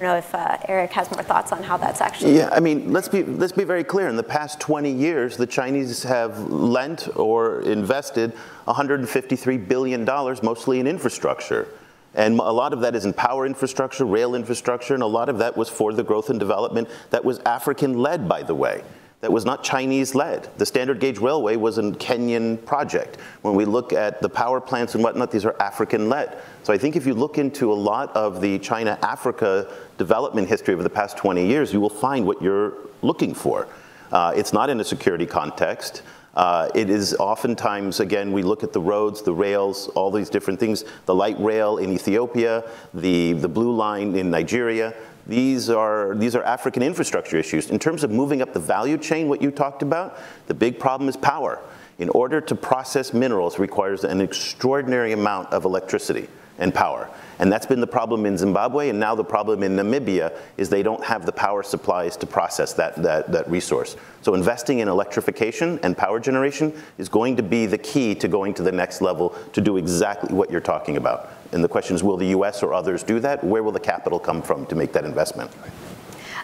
I 0.00 0.04
don't 0.04 0.14
know 0.14 0.16
if 0.16 0.34
uh, 0.34 0.58
Eric 0.68 0.90
has 0.92 1.10
more 1.10 1.22
thoughts 1.22 1.52
on 1.52 1.62
how 1.62 1.76
that's 1.76 2.00
actually. 2.00 2.36
Yeah, 2.36 2.48
I 2.50 2.60
mean, 2.60 2.92
let's 2.92 3.08
be 3.08 3.22
let's 3.22 3.52
be 3.52 3.64
very 3.64 3.84
clear. 3.84 4.08
In 4.08 4.16
the 4.16 4.22
past 4.22 4.58
20 4.58 4.90
years, 4.90 5.36
the 5.36 5.46
Chinese 5.46 6.02
have 6.02 6.50
lent 6.50 7.08
or 7.16 7.60
invested 7.60 8.32
153 8.64 9.58
billion 9.58 10.04
dollars, 10.04 10.42
mostly 10.42 10.80
in 10.80 10.86
infrastructure. 10.86 11.68
And 12.14 12.38
a 12.38 12.52
lot 12.52 12.72
of 12.72 12.80
that 12.80 12.94
is 12.94 13.04
in 13.04 13.12
power 13.12 13.46
infrastructure, 13.46 14.04
rail 14.04 14.34
infrastructure, 14.34 14.94
and 14.94 15.02
a 15.02 15.06
lot 15.06 15.28
of 15.28 15.38
that 15.38 15.56
was 15.56 15.68
for 15.68 15.92
the 15.92 16.04
growth 16.04 16.30
and 16.30 16.38
development 16.38 16.88
that 17.10 17.24
was 17.24 17.38
African 17.40 17.98
led, 17.98 18.28
by 18.28 18.42
the 18.42 18.54
way 18.54 18.82
that 19.22 19.32
was 19.32 19.44
not 19.44 19.62
Chinese 19.62 20.16
led. 20.16 20.50
The 20.58 20.66
standard 20.66 20.98
gauge 20.98 21.18
railway 21.18 21.54
was 21.54 21.78
a 21.78 21.82
Kenyan 21.82 22.62
project. 22.66 23.18
When 23.42 23.54
we 23.54 23.64
look 23.64 23.92
at 23.92 24.20
the 24.20 24.28
power 24.28 24.60
plants 24.60 24.96
and 24.96 25.02
whatnot, 25.02 25.30
these 25.30 25.44
are 25.44 25.54
African 25.60 26.08
led. 26.08 26.38
So 26.64 26.72
I 26.72 26.78
think 26.78 26.96
if 26.96 27.06
you 27.06 27.14
look 27.14 27.38
into 27.38 27.72
a 27.72 27.74
lot 27.74 28.14
of 28.16 28.40
the 28.40 28.58
China 28.58 28.98
Africa 29.00 29.72
development 29.96 30.48
history 30.48 30.74
over 30.74 30.82
the 30.82 30.90
past 30.90 31.16
20 31.16 31.46
years, 31.46 31.72
you 31.72 31.80
will 31.80 31.88
find 31.88 32.26
what 32.26 32.42
you're 32.42 32.74
looking 33.02 33.32
for. 33.32 33.68
Uh, 34.10 34.32
it's 34.34 34.52
not 34.52 34.68
in 34.68 34.80
a 34.80 34.84
security 34.84 35.24
context. 35.24 36.02
Uh, 36.34 36.70
it 36.74 36.88
is 36.88 37.14
oftentimes, 37.14 38.00
again, 38.00 38.32
we 38.32 38.42
look 38.42 38.62
at 38.62 38.72
the 38.72 38.80
roads, 38.80 39.22
the 39.22 39.32
rails, 39.32 39.88
all 39.88 40.10
these 40.10 40.30
different 40.30 40.58
things, 40.58 40.84
the 41.04 41.14
light 41.14 41.38
rail 41.38 41.76
in 41.76 41.92
Ethiopia, 41.92 42.64
the, 42.94 43.34
the 43.34 43.48
blue 43.48 43.74
line 43.74 44.14
in 44.16 44.30
Nigeria. 44.30 44.94
These 45.26 45.68
are, 45.70 46.14
these 46.14 46.34
are 46.34 46.42
African 46.42 46.82
infrastructure 46.82 47.36
issues. 47.36 47.70
In 47.70 47.78
terms 47.78 48.02
of 48.02 48.10
moving 48.10 48.40
up 48.42 48.54
the 48.54 48.60
value 48.60 48.96
chain, 48.96 49.28
what 49.28 49.42
you 49.42 49.50
talked 49.50 49.82
about, 49.82 50.18
the 50.46 50.54
big 50.54 50.78
problem 50.78 51.08
is 51.08 51.16
power. 51.16 51.60
In 51.98 52.08
order 52.08 52.40
to 52.40 52.54
process 52.54 53.12
minerals 53.12 53.58
requires 53.58 54.02
an 54.02 54.20
extraordinary 54.20 55.12
amount 55.12 55.52
of 55.52 55.64
electricity 55.64 56.28
and 56.58 56.74
power. 56.74 57.08
And 57.42 57.50
that's 57.50 57.66
been 57.66 57.80
the 57.80 57.88
problem 57.88 58.24
in 58.24 58.38
Zimbabwe, 58.38 58.88
and 58.88 59.00
now 59.00 59.16
the 59.16 59.24
problem 59.24 59.64
in 59.64 59.74
Namibia 59.74 60.32
is 60.58 60.68
they 60.68 60.84
don't 60.84 61.02
have 61.02 61.26
the 61.26 61.32
power 61.32 61.64
supplies 61.64 62.16
to 62.18 62.24
process 62.24 62.72
that, 62.74 62.94
that, 63.02 63.32
that 63.32 63.50
resource. 63.50 63.96
So 64.20 64.34
investing 64.34 64.78
in 64.78 64.86
electrification 64.86 65.80
and 65.82 65.98
power 65.98 66.20
generation 66.20 66.72
is 66.98 67.08
going 67.08 67.34
to 67.38 67.42
be 67.42 67.66
the 67.66 67.78
key 67.78 68.14
to 68.14 68.28
going 68.28 68.54
to 68.54 68.62
the 68.62 68.70
next 68.70 69.00
level 69.00 69.30
to 69.54 69.60
do 69.60 69.76
exactly 69.76 70.32
what 70.32 70.52
you're 70.52 70.60
talking 70.60 70.96
about. 70.96 71.30
And 71.50 71.64
the 71.64 71.68
question 71.68 71.96
is, 71.96 72.04
will 72.04 72.16
the 72.16 72.28
US 72.28 72.62
or 72.62 72.72
others 72.72 73.02
do 73.02 73.18
that? 73.18 73.42
Where 73.42 73.64
will 73.64 73.72
the 73.72 73.80
capital 73.80 74.20
come 74.20 74.40
from 74.40 74.64
to 74.66 74.76
make 74.76 74.92
that 74.92 75.04
investment? 75.04 75.50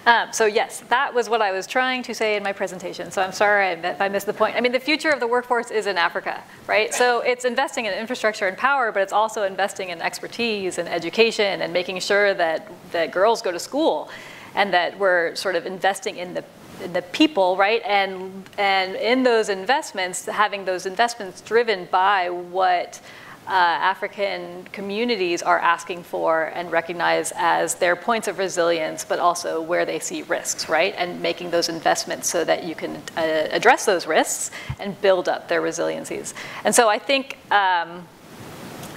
Um, 0.09 0.33
so 0.33 0.47
yes, 0.47 0.81
that 0.89 1.13
was 1.13 1.29
what 1.29 1.43
I 1.43 1.53
was 1.53 1.67
trying 1.67 2.03
to 2.05 2.15
say 2.15 2.37
in 2.37 2.43
my 2.43 2.55
presentation. 2.55 3.11
So 3.11 3.21
I'm 3.21 3.33
sorry 3.33 3.67
if 3.67 4.01
I 4.01 4.09
missed 4.09 4.25
the 4.25 4.33
point. 4.33 4.57
I 4.57 4.61
mean, 4.63 4.73
the 4.73 4.81
future 4.81 5.11
of 5.11 5.21
the 5.21 5.27
workforce 5.27 5.71
is 5.71 5.87
in 5.87 5.99
Africa, 5.99 6.43
right? 6.67 6.95
So 6.95 7.21
it's 7.21 7.45
investing 7.45 7.85
in 7.85 7.93
infrastructure 7.93 8.49
and 8.49 8.57
power, 8.57 8.91
but 8.91 9.03
it's 9.03 9.13
also 9.13 9.43
investing 9.43 9.91
in 9.91 10.01
expertise 10.01 10.79
and 10.79 10.89
education 10.89 11.61
and 11.61 11.75
making 11.75 12.01
sure 12.01 12.33
that, 12.33 12.73
that 12.93 13.11
girls 13.11 13.43
go 13.43 13.53
to 13.53 13.59
school 13.59 14.09
and 14.55 14.73
that 14.73 14.99
we're 14.99 15.35
sort 15.35 15.57
of 15.57 15.67
investing 15.67 16.17
in 16.17 16.33
the 16.33 16.45
in 16.83 16.93
the 16.93 17.03
people, 17.03 17.57
right? 17.57 17.83
And 17.85 18.49
and 18.57 18.95
in 18.97 19.25
those 19.25 19.49
investments, 19.49 20.25
having 20.27 20.65
those 20.65 20.87
investments 20.87 21.41
driven 21.41 21.87
by 21.91 22.31
what 22.31 23.01
uh, 23.49 23.51
African 23.51 24.65
communities 24.73 25.43
are 25.43 25.59
asking 25.59 26.03
for 26.03 26.45
and 26.55 26.71
recognize 26.71 27.33
as 27.35 27.77
their 27.77 27.97
points 27.97 28.29
of 28.29 28.39
resilience, 28.39 29.07
but 29.07 29.19
also 29.19 29.63
where 29.63 29.87
they 29.87 29.99
see 29.99 30.21
risks, 30.23 30.69
right? 30.69 30.95
And 30.99 31.23
making 31.23 31.51
those 31.51 31.71
investments 31.71 32.29
so 32.29 32.45
that 32.45 32.65
you 32.65 32.75
can 32.75 33.03
uh, 33.17 33.49
address 33.51 33.87
those 33.87 34.07
risks 34.07 34.51
and 34.79 35.01
build 35.01 35.31
up 35.31 35.49
their 35.49 35.63
resiliencies. 35.63 36.35
And 36.65 36.75
so 36.75 36.91
I 36.91 36.99
think 36.99 37.39
um, 37.51 38.07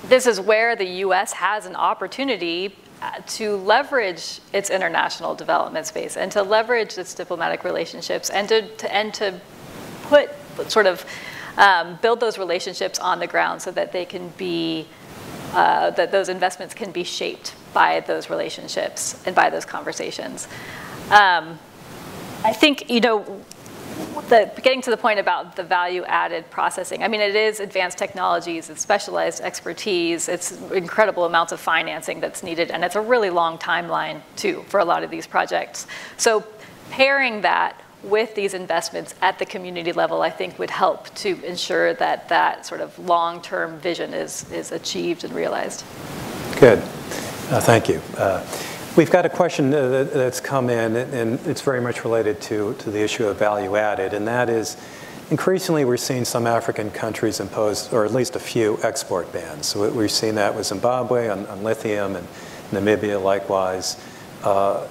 this 0.04 0.28
is 0.28 0.42
where 0.42 0.76
the 0.76 0.88
US 1.06 1.32
has 1.32 1.66
an 1.66 1.78
opportunity 1.78 2.76
uh, 3.02 3.22
to 3.28 3.56
leverage 3.56 4.42
its 4.52 4.70
international 4.70 5.34
development 5.34 5.88
space 5.88 6.18
and 6.18 6.30
to 6.34 6.44
leverage 6.44 6.98
its 6.98 7.14
diplomatic 7.14 7.64
relationships 7.64 8.30
and 8.30 8.50
to, 8.50 8.68
to 8.76 8.94
and 8.94 9.14
to 9.14 9.40
put 10.04 10.30
sort 10.68 10.86
of 10.86 11.06
um, 11.58 12.00
build 12.02 12.20
those 12.20 12.38
relationships 12.38 13.00
on 13.00 13.20
the 13.20 13.28
ground 13.28 13.62
so 13.62 13.72
that 13.72 13.92
they 13.92 14.06
can 14.06 14.30
be, 14.38 14.88
uh, 15.54 15.92
that 15.92 16.12
those 16.12 16.30
investments 16.30 16.74
can 16.74 16.92
be 16.92 17.04
shaped 17.04 17.54
by 17.74 18.00
those 18.02 18.30
relationships 18.30 19.22
and 19.26 19.36
by 19.36 19.50
those 19.50 19.66
conversations. 19.66 20.48
Um, 21.10 21.60
I 22.44 22.54
think, 22.54 22.90
you 22.90 23.02
know, 23.02 23.42
the, 24.30 24.52
getting 24.64 24.82
to 24.82 24.90
the 24.90 24.98
point 24.98 25.20
about 25.20 25.56
the 25.56 25.64
value 25.64 26.04
added 26.06 26.50
processing, 26.50 27.04
I 27.04 27.08
mean, 27.08 27.22
it 27.22 27.36
is 27.36 27.60
advanced 27.60 27.98
technologies, 27.98 28.70
it's 28.70 28.82
specialized 28.82 29.42
expertise, 29.42 30.30
it's 30.30 30.52
incredible 30.72 31.26
amounts 31.26 31.52
of 31.52 31.60
financing 31.60 32.20
that's 32.20 32.42
needed, 32.42 32.72
and 32.72 32.84
it's 32.84 32.96
a 32.96 33.02
really 33.02 33.30
long 33.30 33.58
timeline, 33.58 34.22
too, 34.36 34.64
for 34.70 34.80
a 34.80 34.86
lot 34.86 35.04
of 35.04 35.12
these 35.12 35.28
projects. 35.28 35.86
So 36.18 36.46
pairing 36.90 37.42
that 37.42 37.80
with 38.04 38.36
these 38.36 38.54
investments 38.54 39.16
at 39.22 39.40
the 39.40 39.46
community 39.46 39.92
level, 39.92 40.22
I 40.22 40.30
think 40.30 40.58
would 40.60 40.70
help 40.70 41.14
to 41.16 41.44
ensure 41.44 41.94
that 41.96 42.30
that 42.30 42.66
sort 42.66 42.82
of 42.82 42.98
long-term 43.00 43.80
vision 43.80 44.14
is, 44.14 44.52
is 44.52 44.72
achieved 44.72 45.24
and 45.24 45.34
realized. 45.34 45.84
Good. 46.60 46.80
Uh, 46.80 47.60
thank 47.60 47.90
you. 47.90 48.02
Uh, 48.18 48.46
we've 48.96 49.12
got 49.12 49.26
a 49.26 49.30
question 49.30 49.74
uh, 49.74 50.04
that's 50.04 50.40
come 50.40 50.70
in, 50.70 50.96
and 50.96 51.40
it's 51.46 51.62
very 51.62 51.82
much 51.82 52.04
related 52.04 52.42
to, 52.42 52.74
to 52.76 52.90
the 52.90 53.02
issue 53.02 53.28
of 53.28 53.38
value 53.38 53.76
added, 53.76 54.14
and 54.14 54.28
that 54.28 54.50
is 54.50 54.78
increasingly 55.30 55.86
we're 55.86 55.98
seeing 55.98 56.26
some 56.26 56.46
African 56.46 56.92
countries 56.92 57.40
impose, 57.40 57.92
or 57.94 58.06
at 58.06 58.14
least 58.14 58.36
a 58.36 58.40
few, 58.40 58.78
export 58.84 59.32
bans. 59.32 59.68
So 59.68 59.90
we've 59.92 60.12
seen 60.12 60.36
that 60.36 60.56
with 60.56 60.66
Zimbabwe 60.66 61.30
on, 61.30 61.46
on 61.48 61.64
lithium 61.64 62.16
and 62.16 62.28
Namibia 62.72 63.22
likewise. 63.22 64.02
Uh, 64.44 64.88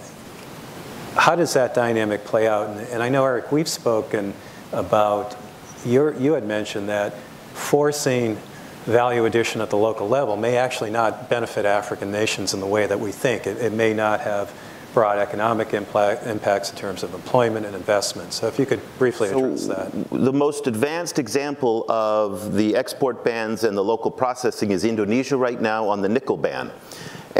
how 1.17 1.35
does 1.35 1.55
that 1.55 1.75
dynamic 1.75 2.25
play 2.25 2.49
out? 2.49 2.69
And, 2.69 2.81
and 2.89 3.03
I 3.03 3.09
know, 3.09 3.25
Eric, 3.25 3.53
we've 3.53 3.69
spoken 3.69 4.35
about, 4.73 5.37
you 5.85 6.33
had 6.33 6.47
mentioned 6.47 6.89
that 6.89 7.15
forcing 7.55 8.37
value 8.85 9.25
addition 9.25 9.61
at 9.61 9.71
the 9.71 9.77
local 9.77 10.09
level 10.09 10.37
may 10.37 10.57
actually 10.57 10.91
not 10.91 11.29
benefit 11.29 11.65
African 11.65 12.11
nations 12.11 12.55
in 12.55 12.61
the 12.61 12.67
way 12.67 12.87
that 12.87 12.99
we 12.99 13.13
think. 13.13 13.47
It, 13.47 13.59
it 13.59 13.73
may 13.73 13.93
not 13.93 14.21
have 14.21 14.53
broad 14.95 15.19
economic 15.19 15.73
impact, 15.73 16.27
impacts 16.27 16.71
in 16.71 16.77
terms 16.77 17.03
of 17.03 17.15
employment 17.15 17.65
and 17.67 17.77
investment. 17.77 18.33
So 18.33 18.49
if 18.49 18.59
you 18.59 18.67
could 18.67 18.81
briefly 18.99 19.29
address 19.29 19.67
so 19.67 19.75
that. 19.75 20.11
The 20.11 20.33
most 20.33 20.67
advanced 20.67 21.19
example 21.19 21.85
of 21.89 22.55
the 22.55 22.75
export 22.75 23.23
bans 23.25 23.63
and 23.65 23.77
the 23.77 23.85
local 23.85 24.11
processing 24.11 24.73
is 24.73 24.85
Indonesia 24.85 25.37
right 25.37 25.61
now 25.61 25.89
on 25.89 26.03
the 26.03 26.09
nickel 26.09 26.37
ban. 26.37 26.73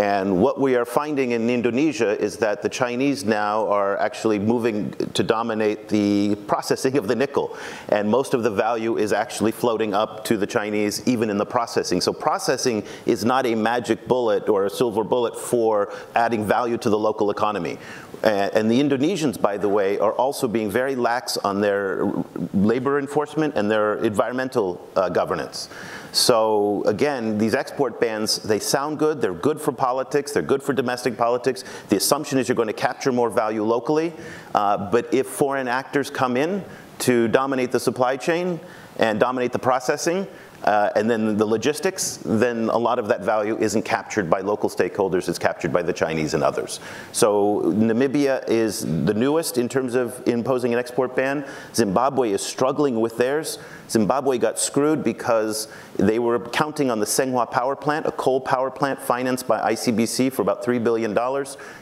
And 0.01 0.41
what 0.41 0.59
we 0.59 0.77
are 0.77 0.87
finding 0.87 1.33
in 1.33 1.51
Indonesia 1.51 2.19
is 2.19 2.39
that 2.39 2.63
the 2.63 2.71
Chinese 2.71 3.27
now 3.27 3.69
are 3.69 3.99
actually 3.99 4.39
moving 4.39 4.93
to 4.93 5.23
dominate 5.23 5.91
the 5.91 6.37
processing 6.47 6.97
of 6.97 7.07
the 7.07 7.15
nickel. 7.15 7.55
And 7.91 8.09
most 8.09 8.33
of 8.33 8.43
the 8.43 8.49
value 8.49 8.97
is 8.97 9.13
actually 9.13 9.53
floating 9.53 9.93
up 9.93 10.25
to 10.25 10.39
the 10.39 10.47
Chinese, 10.47 11.07
even 11.07 11.29
in 11.29 11.37
the 11.37 11.45
processing. 11.45 12.01
So 12.01 12.15
processing 12.15 12.83
is 13.05 13.27
not 13.27 13.45
a 13.45 13.55
magic 13.55 14.09
bullet 14.09 14.49
or 14.49 14.65
a 14.65 14.71
silver 14.71 15.05
bullet 15.05 15.39
for 15.39 15.93
adding 16.15 16.47
value 16.47 16.79
to 16.79 16.89
the 16.89 16.99
local 16.99 17.31
economy. 17.31 17.77
And 18.23 18.71
the 18.71 18.81
Indonesians, 18.81 19.39
by 19.39 19.59
the 19.59 19.69
way, 19.69 19.99
are 19.99 20.15
also 20.15 20.49
being 20.49 20.71
very 20.71 20.95
lax 20.95 21.37
on 21.37 21.61
their 21.61 22.11
labor 22.55 22.99
enforcement 22.99 23.55
and 23.55 23.71
their 23.71 23.97
environmental 23.99 24.81
uh, 24.97 25.11
governance. 25.11 25.69
So 26.13 26.83
again, 26.87 27.39
these 27.39 27.55
export 27.55 28.01
bans, 28.01 28.39
they 28.39 28.59
sound 28.59 28.99
good, 28.99 29.21
they're 29.21 29.33
good 29.33 29.61
for 29.61 29.73
politics, 29.73 30.33
they're 30.33 30.43
good 30.43 30.63
for 30.63 30.73
domestic 30.73 31.17
politics. 31.17 31.65
The 31.89 31.97
assumption 31.97 32.39
is 32.39 32.49
you're 32.49 32.57
going 32.57 32.69
to 32.69 32.73
capture 32.73 33.13
more 33.13 33.31
value 33.31 33.63
locally, 33.63 34.13
uh, 34.55 34.91
but 34.91 35.13
if 35.15 35.27
foreign 35.27 35.69
actors 35.69 36.11
come 36.11 36.37
in 36.37 36.65
to 37.01 37.29
dominate 37.29 37.71
the 37.71 37.81
supply 37.81 38.17
chain 38.17 38.59
and 38.99 39.21
dominate 39.21 39.53
the 39.53 39.59
processing, 39.59 40.27
uh, 40.65 40.91
and 40.95 41.09
then 41.09 41.37
the 41.37 41.45
logistics, 41.45 42.19
then 42.25 42.69
a 42.69 42.77
lot 42.77 42.99
of 42.99 43.09
that 43.09 43.23
value 43.23 43.57
isn't 43.59 43.83
captured 43.83 44.29
by 44.29 44.41
local 44.41 44.69
stakeholders, 44.69 45.29
it's 45.29 45.39
captured 45.39 45.73
by 45.73 45.83
the 45.83 45.93
Chinese 45.93 46.35
and 46.35 46.43
others. 46.43 46.81
So 47.13 47.63
Namibia 47.65 48.47
is 48.49 48.81
the 48.81 49.15
newest 49.15 49.57
in 49.57 49.69
terms 49.69 49.95
of 49.95 50.23
imposing 50.29 50.73
an 50.73 50.79
export 50.79 51.17
ban. 51.17 51.47
Zimbabwe 51.75 52.31
is 52.31 52.43
struggling 52.43 53.01
with 53.01 53.17
theirs. 53.17 53.59
Zimbabwe 53.89 54.39
got 54.39 54.59
screwed 54.59 55.03
because 55.03 55.67
they 55.97 56.19
were 56.19 56.39
counting 56.39 56.91
on 56.91 57.01
the 57.01 57.07
Sengwa 57.07 57.51
power 57.51 57.75
plant, 57.75 58.07
a 58.07 58.13
coal 58.13 58.41
power 58.41 58.71
plant 58.71 59.01
financed 59.01 59.49
by 59.49 59.73
ICBC 59.73 60.33
for 60.33 60.43
about 60.43 60.65
$3 60.65 60.83
billion. 60.83 61.13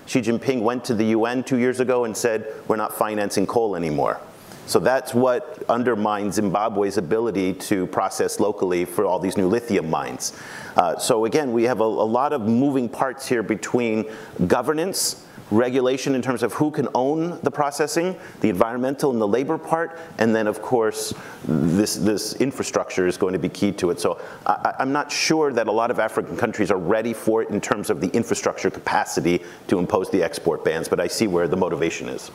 Xi 0.06 0.20
Jinping 0.20 0.62
went 0.62 0.84
to 0.84 0.94
the 0.94 1.06
UN 1.06 1.42
two 1.42 1.58
years 1.58 1.80
ago 1.80 2.04
and 2.04 2.16
said, 2.16 2.46
we're 2.66 2.76
not 2.76 2.94
financing 2.94 3.46
coal 3.46 3.76
anymore. 3.76 4.20
So 4.68 4.78
that's 4.78 5.14
what 5.14 5.64
undermines 5.70 6.34
Zimbabwe's 6.34 6.98
ability 6.98 7.54
to 7.54 7.86
process 7.86 8.38
locally 8.38 8.84
for 8.84 9.06
all 9.06 9.18
these 9.18 9.38
new 9.38 9.48
lithium 9.48 9.88
mines. 9.88 10.38
Uh, 10.76 10.98
so 10.98 11.24
again, 11.24 11.52
we 11.52 11.62
have 11.62 11.80
a, 11.80 11.84
a 11.84 11.86
lot 11.86 12.34
of 12.34 12.42
moving 12.42 12.86
parts 12.86 13.26
here 13.26 13.42
between 13.42 14.04
governance, 14.46 15.24
regulation 15.50 16.14
in 16.14 16.20
terms 16.20 16.42
of 16.42 16.52
who 16.52 16.70
can 16.70 16.86
own 16.94 17.40
the 17.42 17.50
processing, 17.50 18.14
the 18.42 18.50
environmental 18.50 19.10
and 19.10 19.18
the 19.18 19.26
labor 19.26 19.56
part, 19.56 19.98
and 20.18 20.36
then 20.36 20.46
of 20.46 20.60
course 20.60 21.14
this, 21.46 21.96
this 21.96 22.34
infrastructure 22.34 23.06
is 23.06 23.16
going 23.16 23.32
to 23.32 23.38
be 23.38 23.48
key 23.48 23.72
to 23.72 23.88
it. 23.88 23.98
So 23.98 24.20
I, 24.44 24.74
am 24.80 24.92
not 24.92 25.10
sure 25.10 25.50
that 25.50 25.66
a 25.66 25.72
lot 25.72 25.90
of 25.90 25.98
African 25.98 26.36
countries 26.36 26.70
are 26.70 26.76
ready 26.76 27.14
for 27.14 27.42
it 27.42 27.48
in 27.48 27.62
terms 27.62 27.88
of 27.88 28.02
the 28.02 28.08
infrastructure 28.08 28.68
capacity 28.68 29.42
to 29.68 29.78
impose 29.78 30.10
the 30.10 30.22
export 30.22 30.62
bans, 30.62 30.88
but 30.88 31.00
I 31.00 31.06
see 31.06 31.26
where 31.26 31.48
the 31.48 31.56
motivation 31.56 32.10
is. 32.10 32.30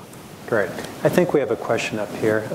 Great. 0.53 0.69
I 1.03 1.09
think 1.09 1.33
we 1.33 1.39
have 1.39 1.49
a 1.49 1.55
question 1.55 1.97
up 1.97 2.13
here. 2.17 2.47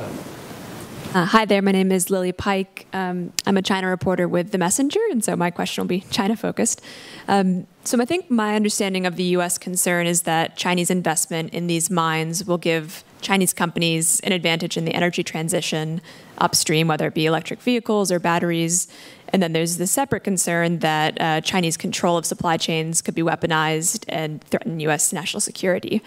Uh, 1.14 1.24
hi 1.24 1.44
there, 1.44 1.60
my 1.60 1.72
name 1.72 1.90
is 1.90 2.10
Lily 2.10 2.30
Pike. 2.30 2.86
Um, 2.92 3.32
I'm 3.44 3.56
a 3.56 3.62
China 3.62 3.88
reporter 3.88 4.28
with 4.28 4.52
The 4.52 4.58
Messenger, 4.58 5.00
and 5.10 5.24
so 5.24 5.34
my 5.34 5.50
question 5.50 5.82
will 5.82 5.88
be 5.88 6.02
China 6.02 6.36
focused. 6.36 6.80
Um, 7.26 7.66
so 7.82 8.00
I 8.00 8.04
think 8.04 8.30
my 8.30 8.54
understanding 8.54 9.04
of 9.04 9.16
the 9.16 9.24
US 9.38 9.58
concern 9.58 10.06
is 10.06 10.22
that 10.22 10.56
Chinese 10.56 10.90
investment 10.90 11.52
in 11.52 11.66
these 11.66 11.90
mines 11.90 12.44
will 12.44 12.56
give 12.56 13.02
Chinese 13.20 13.52
companies 13.52 14.20
an 14.20 14.30
advantage 14.30 14.76
in 14.76 14.84
the 14.84 14.94
energy 14.94 15.24
transition 15.24 16.00
upstream, 16.36 16.86
whether 16.86 17.08
it 17.08 17.14
be 17.14 17.26
electric 17.26 17.60
vehicles 17.60 18.12
or 18.12 18.20
batteries. 18.20 18.86
And 19.30 19.42
then 19.42 19.52
there's 19.54 19.76
the 19.76 19.88
separate 19.88 20.22
concern 20.22 20.78
that 20.78 21.20
uh, 21.20 21.40
Chinese 21.40 21.76
control 21.76 22.16
of 22.16 22.24
supply 22.24 22.58
chains 22.58 23.02
could 23.02 23.16
be 23.16 23.22
weaponized 23.22 24.04
and 24.08 24.40
threaten 24.44 24.78
US 24.78 25.12
national 25.12 25.40
security. 25.40 26.00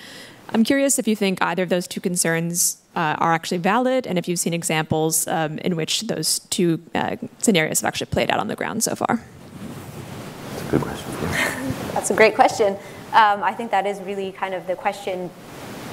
I'm 0.54 0.64
curious 0.64 1.00
if 1.00 1.08
you 1.08 1.16
think 1.16 1.42
either 1.42 1.64
of 1.64 1.70
those 1.70 1.88
two 1.88 2.02
concerns 2.02 2.78
uh, 2.96 3.16
are 3.20 3.34
actually 3.34 3.60
valid, 3.60 4.06
and 4.06 4.18
if 4.18 4.28
you've 4.28 4.40
seen 4.40 4.54
examples 4.54 5.28
um, 5.28 5.58
in 5.60 5.76
which 5.76 6.02
those 6.02 6.40
two 6.50 6.82
uh, 6.94 7.16
scenarios 7.40 7.82
have 7.82 7.88
actually 7.88 8.08
played 8.08 8.30
out 8.30 8.40
on 8.40 8.48
the 8.48 8.56
ground 8.56 8.84
so 8.84 8.96
far. 8.96 9.24
That's 10.50 10.62
a 10.62 10.72
good 10.72 10.82
question. 10.82 11.12
That's 11.94 12.12
a 12.12 12.16
great 12.16 12.36
question. 12.36 12.74
Um, 13.14 13.44
I 13.44 13.54
think 13.54 13.72
that 13.72 13.86
is 13.86 14.00
really 14.02 14.32
kind 14.32 14.54
of 14.54 14.68
the 14.68 14.76
question 14.76 15.30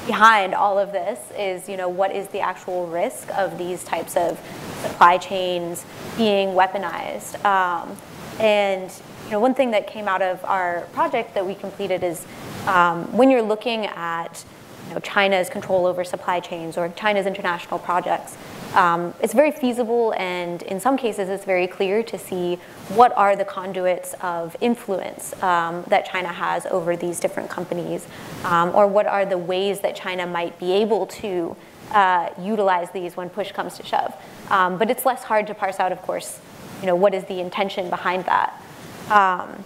behind 0.07 0.55
all 0.55 0.79
of 0.79 0.91
this 0.91 1.19
is, 1.37 1.69
you 1.69 1.77
know, 1.77 1.89
what 1.89 2.15
is 2.15 2.27
the 2.29 2.41
actual 2.41 2.87
risk 2.87 3.29
of 3.37 3.59
these 3.59 3.85
types 3.85 4.17
of 4.17 4.41
supply 4.83 5.19
chains 5.19 5.85
being 6.17 6.49
weaponized? 6.49 7.45
Um, 7.45 7.97
and 8.41 8.91
you 9.29 9.33
know, 9.33 9.41
one 9.41 9.55
thing 9.55 9.73
that 9.73 9.87
came 9.87 10.09
out 10.09 10.23
of 10.23 10.43
our 10.47 10.89
project 10.95 11.35
that 11.35 11.47
we 11.47 11.55
completed 11.55 12.03
is 12.03 12.25
um, 12.67 13.15
when 13.15 13.31
you're 13.31 13.43
looking 13.43 13.85
at 13.85 14.43
you 14.89 14.95
know, 14.95 15.01
China's 15.01 15.51
control 15.51 15.85
over 15.85 16.03
supply 16.03 16.41
chains 16.41 16.79
or 16.79 16.89
China's 16.97 17.27
international 17.27 17.79
projects, 17.79 18.39
um, 18.75 19.13
it's 19.21 19.35
very 19.35 19.51
feasible 19.51 20.15
and 20.17 20.63
in 20.63 20.81
some 20.81 20.97
cases 20.97 21.29
it's 21.29 21.45
very 21.45 21.67
clear 21.67 22.03
to 22.03 22.19
see 22.19 22.57
what 22.89 23.15
are 23.19 23.37
the 23.37 23.45
conduits 23.45 24.15
of 24.23 24.57
influence 24.63 25.35
um, 25.43 25.85
that 25.89 26.07
China 26.07 26.29
has 26.29 26.65
over 26.65 26.97
these 26.97 27.21
different 27.21 27.51
companies 27.51 28.07
um, 28.45 28.75
or 28.75 28.87
what 28.87 29.07
are 29.07 29.27
the 29.27 29.37
ways 29.37 29.81
that 29.81 29.95
China 29.95 30.27
might 30.27 30.59
be 30.59 30.73
able 30.73 31.07
to 31.07 31.55
uh, 31.91 32.31
utilize 32.41 32.91
these 32.93 33.15
when 33.15 33.29
push 33.29 33.53
comes 33.53 33.77
to 33.77 33.85
shove. 33.85 34.15
Um, 34.49 34.79
but 34.79 34.91
it's 34.91 35.05
less 35.05 35.25
hard 35.25 35.47
to 35.49 35.55
parse 35.55 35.79
out, 35.81 35.93
of 35.93 36.01
course, 36.01 36.41
you 36.81 36.87
know, 36.87 36.97
what 36.97 37.13
is 37.13 37.25
the 37.25 37.41
intention 37.41 37.91
behind 37.91 38.25
that. 38.25 38.63
Um, 39.11 39.65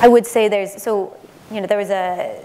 I 0.00 0.08
would 0.08 0.26
say 0.26 0.48
there's, 0.48 0.82
so, 0.82 1.16
you 1.50 1.60
know, 1.60 1.66
there 1.66 1.78
was 1.78 1.90
a 1.90 2.44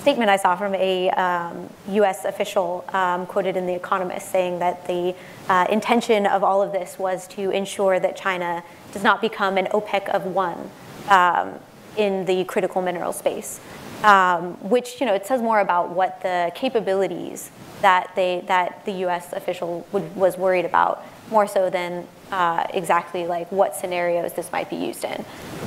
statement 0.00 0.30
I 0.30 0.36
saw 0.36 0.54
from 0.54 0.72
a 0.76 1.10
um, 1.10 1.68
US 1.88 2.24
official 2.24 2.84
um, 2.92 3.26
quoted 3.26 3.56
in 3.56 3.66
The 3.66 3.74
Economist 3.74 4.30
saying 4.30 4.60
that 4.60 4.86
the 4.86 5.16
uh, 5.48 5.66
intention 5.68 6.26
of 6.26 6.44
all 6.44 6.62
of 6.62 6.70
this 6.70 6.96
was 6.98 7.26
to 7.28 7.50
ensure 7.50 7.98
that 7.98 8.16
China 8.16 8.62
does 8.92 9.02
not 9.02 9.20
become 9.20 9.58
an 9.58 9.66
OPEC 9.66 10.08
of 10.10 10.26
one 10.26 10.70
um, 11.08 11.54
in 11.96 12.24
the 12.24 12.44
critical 12.44 12.80
mineral 12.80 13.12
space. 13.12 13.60
Um, 14.04 14.52
which, 14.70 15.00
you 15.00 15.06
know, 15.06 15.14
it 15.14 15.26
says 15.26 15.42
more 15.42 15.58
about 15.58 15.90
what 15.90 16.20
the 16.20 16.52
capabilities 16.54 17.50
that 17.80 18.12
they, 18.14 18.44
that 18.46 18.84
the 18.84 18.92
US 19.06 19.32
official 19.32 19.86
would, 19.90 20.14
was 20.14 20.38
worried 20.38 20.64
about, 20.64 21.04
more 21.30 21.46
so 21.46 21.68
than 21.68 22.06
uh, 22.30 22.66
exactly 22.74 23.26
like 23.26 23.50
what 23.52 23.74
scenarios 23.74 24.32
this 24.32 24.50
might 24.52 24.68
be 24.70 24.76
used 24.76 25.04
in. 25.04 25.24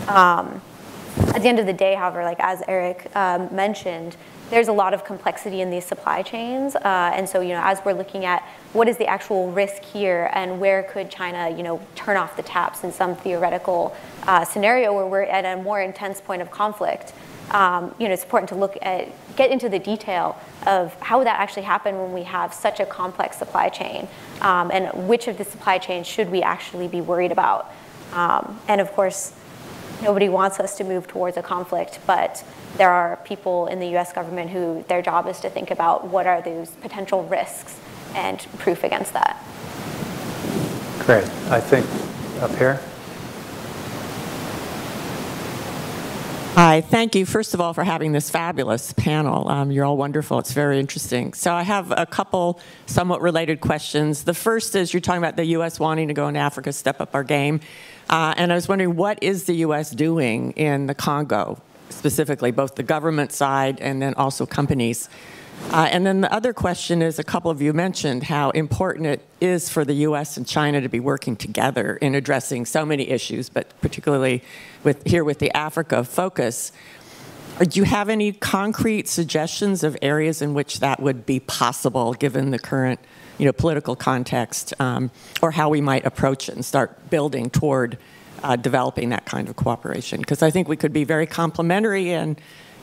Um, 0.07 0.62
at 1.36 1.41
the 1.41 1.49
end 1.49 1.60
of 1.60 1.66
the 1.66 1.74
day, 1.74 1.95
however, 1.95 2.24
like 2.24 2.39
as 2.39 2.64
Eric 2.68 3.14
um, 3.16 3.53
mentioned, 3.53 4.16
there's 4.49 4.68
a 4.68 4.74
lot 4.74 4.93
of 4.93 5.05
complexity 5.05 5.62
in 5.62 5.70
these 5.70 5.86
supply 5.86 6.22
chains. 6.24 6.76
Uh, 6.76 7.12
and 7.14 7.28
so, 7.28 7.41
you 7.41 7.49
know, 7.49 7.62
as 7.64 7.80
we're 7.86 7.93
looking 7.93 8.26
at 8.26 8.41
what 8.74 8.88
is 8.88 8.97
the 8.97 9.05
actual 9.05 9.51
risk 9.51 9.84
here 9.84 10.30
and 10.34 10.60
where 10.60 10.84
could 10.84 11.10
China, 11.10 11.55
you 11.55 11.64
know, 11.64 11.80
turn 11.95 12.18
off 12.18 12.36
the 12.36 12.43
taps 12.43 12.84
in 12.84 12.91
some 12.91 13.16
theoretical 13.16 13.95
uh, 14.24 14.43
scenario 14.43 14.93
where 14.93 15.05
we're 15.05 15.24
at 15.24 15.45
a 15.45 15.62
more 15.62 15.82
intense 15.82 16.20
point 16.20 16.41
of 16.41 16.49
conflict, 16.49 17.14
um, 17.51 17.93
you 17.99 18.07
know, 18.07 18.14
it's 18.14 18.24
important 18.24 18.49
to 18.49 18.55
look 18.55 18.78
at, 18.82 19.07
get 19.36 19.51
into 19.51 19.69
the 19.69 19.80
detail 19.80 20.38
of 20.65 20.93
how 21.01 21.23
that 21.23 21.39
actually 21.39 21.63
happen 21.63 21.97
when 21.97 22.13
we 22.13 22.23
have 22.23 22.53
such 22.53 22.80
a 22.80 22.86
complex 22.86 23.38
supply 23.38 23.69
chain, 23.69 24.07
um, 24.41 24.71
and 24.71 25.07
which 25.07 25.27
of 25.27 25.38
the 25.38 25.45
supply 25.45 25.77
chains 25.77 26.07
should 26.07 26.30
we 26.30 26.41
actually 26.41 26.88
be 26.88 27.01
worried 27.01 27.32
about. 27.32 27.71
Um, 28.13 28.59
and 28.67 28.82
of 28.82 28.91
course, 28.91 29.34
nobody 30.01 30.30
wants 30.30 30.59
us 30.59 30.77
to 30.77 30.84
move 30.84 31.07
towards 31.07 31.38
a 31.38 31.41
conflict, 31.43 31.99
but 32.05 32.43
there 32.77 32.91
are 32.91 33.17
people 33.17 33.67
in 33.67 33.80
the 33.80 33.88
U.S. 33.89 34.13
government 34.13 34.49
who 34.49 34.84
their 34.88 35.01
job 35.01 35.27
is 35.27 35.39
to 35.41 35.49
think 35.49 35.71
about 35.71 36.07
what 36.07 36.27
are 36.27 36.41
those 36.41 36.69
potential 36.82 37.23
risks 37.23 37.80
and 38.15 38.39
proof 38.57 38.84
against 38.84 39.13
that. 39.13 39.43
Great. 40.99 41.25
I 41.49 41.59
think 41.59 41.86
up 42.41 42.51
here. 42.55 42.80
Hi, 46.56 46.82
thank 46.82 47.16
you, 47.16 47.26
first 47.26 47.54
of 47.54 47.62
all, 47.62 47.74
for 47.74 47.84
having 47.84 48.12
this 48.12 48.30
fabulous 48.30 48.91
panel. 48.93 49.47
Um, 49.47 49.72
you're 49.72 49.86
all 49.86 49.95
wonderful. 49.95 50.39
It's 50.39 50.52
very 50.52 50.80
interesting. 50.80 51.34
So, 51.34 51.54
I 51.54 51.62
have 51.62 51.93
a 51.95 52.06
couple 52.06 52.60
somewhat 52.86 53.22
related 53.22 53.62
questions. 53.62 54.24
The 54.24 54.34
first 54.34 54.76
is 54.76 54.91
you're 54.91 55.00
talking 55.00 55.20
about 55.20 55.38
the 55.38 55.45
U.S. 55.45 55.80
wanting 55.80 56.10
to 56.10 56.14
go 56.14 56.28
into 56.28 56.39
Africa, 56.39 56.74
step 56.74 57.00
up 57.00 57.16
our 57.16 57.24
game. 57.24 57.62
Uh, 58.10 58.34
and 58.36 58.52
I 58.52 58.56
was 58.56 58.68
wondering, 58.68 58.95
what 58.95 59.20
is 59.22 59.45
the 59.45 59.58
U.S. 59.58 59.91
doing 59.91 60.52
in 60.54 60.88
the 60.88 60.95
Congo, 60.95 61.62
specifically, 61.91 62.52
both 62.52 62.76
the 62.76 62.84
government 62.84 63.32
side 63.32 63.80
and 63.80 64.02
then 64.02 64.16
also 64.16 64.45
companies? 64.45 65.08
Uh, 65.72 65.88
and 65.91 66.03
then 66.03 66.22
the 66.22 66.34
other 66.34 66.51
question 66.51 67.01
is 67.01 67.20
a 67.20 67.24
couple 67.24 67.51
of 67.51 67.62
you 67.62 67.74
mentioned 67.74 68.24
how 68.24 68.49
important 68.51 69.05
it 69.05 69.22
is 69.39 69.70
for 69.70 69.86
the 69.86 69.93
US 69.93 70.36
and 70.36 70.47
China 70.47 70.82
to 70.82 70.89
be 70.89 70.99
working 70.99 71.36
together 71.36 71.97
in 71.97 72.16
addressing 72.16 72.66
so 72.66 72.84
many 72.86 73.10
issues, 73.10 73.49
but 73.49 73.80
particularly 73.80 74.43
with, 74.84 75.05
here 75.05 75.24
with 75.24 75.38
the 75.38 75.55
Africa 75.55 76.03
focus. 76.03 76.72
Uh, 77.60 77.66
do 77.66 77.80
you 77.80 77.84
have 77.84 78.10
any 78.10 78.32
concrete 78.32 79.07
suggestions 79.07 79.84
of 79.84 79.95
areas 80.01 80.41
in 80.41 80.55
which 80.55 80.80
that 80.80 80.99
would 81.01 81.26
be 81.28 81.39
possible 81.39 82.14
given 82.14 82.49
the 82.49 82.60
current 82.60 82.99
you 83.38 83.45
know, 83.45 83.53
political 83.53 83.95
context 83.95 84.74
um, 84.80 85.12
or 85.41 85.51
how 85.51 85.70
we 85.70 85.82
might 85.82 86.05
approach 86.05 86.49
it 86.49 86.55
and 86.55 86.66
start 86.66 87.10
building 87.12 87.49
toward 87.49 87.97
uh, 88.43 88.55
developing 88.55 89.10
that 89.10 89.26
kind 89.26 89.47
of 89.47 89.55
cooperation? 89.55 90.20
Because 90.20 90.41
I 90.41 90.49
think 90.49 90.68
we 90.68 90.78
could 90.78 90.93
be 90.93 91.03
very 91.03 91.28
complementary 91.28 92.12
and 92.12 92.39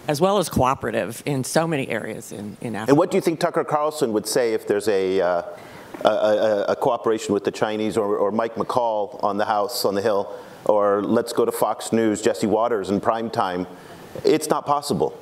as 0.09 0.21
well 0.21 0.39
as 0.39 0.49
cooperative 0.49 1.23
in 1.27 1.45
so 1.45 1.67
many 1.67 1.89
areas 1.89 2.33
in, 2.33 2.57
in 2.61 2.75
Africa. 2.77 2.93
And 2.93 2.99
what 2.99 3.11
do 3.11 3.17
you 3.17 3.21
think 3.21 3.41
Tucker 3.41 3.65
Carlson 3.65 4.13
would 4.13 4.27
say 4.27 4.55
if 4.55 4.67
there's 4.67 4.89
a, 4.89 5.21
uh, 5.21 5.43
a, 6.05 6.09
a, 6.09 6.65
a, 6.69 6.77
cooperation 6.77 7.35
with 7.35 7.45
the 7.45 7.51
Chinese 7.51 7.97
or, 7.97 8.17
or, 8.17 8.31
Mike 8.31 8.55
McCaul 8.55 9.23
on 9.23 9.37
the 9.37 9.45
House 9.45 9.85
on 9.85 9.95
the 9.95 10.03
Hill, 10.03 10.33
or 10.65 11.03
let's 11.03 11.33
go 11.33 11.45
to 11.45 11.53
Fox 11.53 11.93
News, 11.93 12.23
Jesse 12.23 12.47
Watters 12.47 12.91
in 12.91 13.01
prime 13.01 13.31
time? 13.31 13.67
It's 14.25 14.49
not 14.49 14.67
possible. 14.67 15.19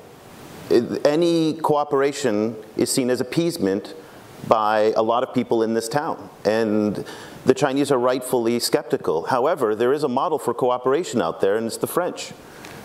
Any 1.03 1.53
cooperation 1.53 2.55
is 2.75 2.91
seen 2.91 3.09
as 3.09 3.21
appeasement 3.21 3.93
by 4.47 4.93
a 4.95 5.01
lot 5.01 5.23
of 5.23 5.33
people 5.33 5.63
in 5.63 5.73
this 5.73 5.87
town. 5.87 6.29
And 6.43 7.05
the 7.45 7.53
Chinese 7.53 7.91
are 7.91 7.99
rightfully 7.99 8.59
skeptical. 8.59 9.25
However, 9.25 9.75
there 9.75 9.93
is 9.93 10.03
a 10.03 10.07
model 10.07 10.39
for 10.39 10.53
cooperation 10.53 11.21
out 11.21 11.41
there, 11.41 11.55
and 11.57 11.67
it's 11.67 11.77
the 11.77 11.87
French. 11.87 12.33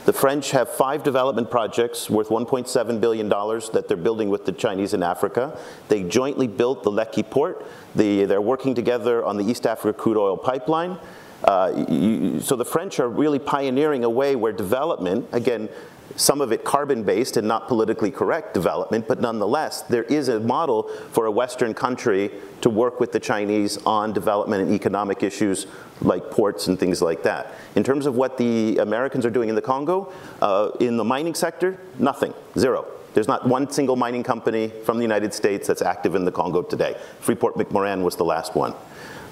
The 0.06 0.12
French 0.14 0.52
have 0.52 0.68
five 0.70 1.02
development 1.02 1.50
projects 1.50 2.08
worth 2.08 2.28
$1.7 2.28 3.00
billion 3.00 3.28
that 3.28 3.84
they're 3.86 3.96
building 3.96 4.30
with 4.30 4.46
the 4.46 4.52
Chinese 4.52 4.94
in 4.94 5.02
Africa. 5.02 5.58
They 5.88 6.04
jointly 6.04 6.48
built 6.48 6.82
the 6.82 6.90
Lekki 6.90 7.28
port. 7.28 7.66
The, 7.94 8.24
they're 8.24 8.40
working 8.40 8.74
together 8.74 9.24
on 9.24 9.36
the 9.36 9.44
East 9.44 9.66
Africa 9.66 9.98
crude 9.98 10.16
oil 10.16 10.38
pipeline. 10.38 10.98
Uh, 11.44 11.84
you, 11.88 12.40
so 12.40 12.56
the 12.56 12.64
French 12.64 12.98
are 12.98 13.08
really 13.08 13.38
pioneering 13.38 14.04
a 14.04 14.10
way 14.10 14.36
where 14.36 14.52
development, 14.52 15.28
again, 15.32 15.68
some 16.16 16.40
of 16.40 16.52
it 16.52 16.64
carbon-based 16.64 17.36
and 17.36 17.46
not 17.46 17.68
politically 17.68 18.10
correct 18.10 18.54
development, 18.54 19.06
but 19.08 19.20
nonetheless, 19.20 19.82
there 19.82 20.04
is 20.04 20.28
a 20.28 20.40
model 20.40 20.90
for 21.12 21.26
a 21.26 21.30
Western 21.30 21.74
country 21.74 22.30
to 22.60 22.70
work 22.70 23.00
with 23.00 23.12
the 23.12 23.20
Chinese 23.20 23.78
on 23.86 24.12
development 24.12 24.62
and 24.62 24.74
economic 24.74 25.22
issues 25.22 25.66
like 26.02 26.30
ports 26.30 26.68
and 26.68 26.78
things 26.78 27.00
like 27.00 27.22
that. 27.22 27.54
In 27.74 27.84
terms 27.84 28.06
of 28.06 28.16
what 28.16 28.36
the 28.36 28.78
Americans 28.78 29.24
are 29.24 29.30
doing 29.30 29.48
in 29.48 29.54
the 29.54 29.62
Congo, 29.62 30.12
uh, 30.42 30.70
in 30.80 30.96
the 30.96 31.04
mining 31.04 31.34
sector, 31.34 31.78
nothing, 31.98 32.34
zero. 32.58 32.86
There's 33.12 33.28
not 33.28 33.48
one 33.48 33.70
single 33.70 33.96
mining 33.96 34.22
company 34.22 34.72
from 34.84 34.98
the 34.98 35.02
United 35.02 35.34
States 35.34 35.66
that's 35.66 35.82
active 35.82 36.14
in 36.14 36.24
the 36.24 36.32
Congo 36.32 36.62
today. 36.62 36.96
Freeport-McMoRan 37.20 38.02
was 38.02 38.14
the 38.16 38.24
last 38.24 38.54
one. 38.54 38.74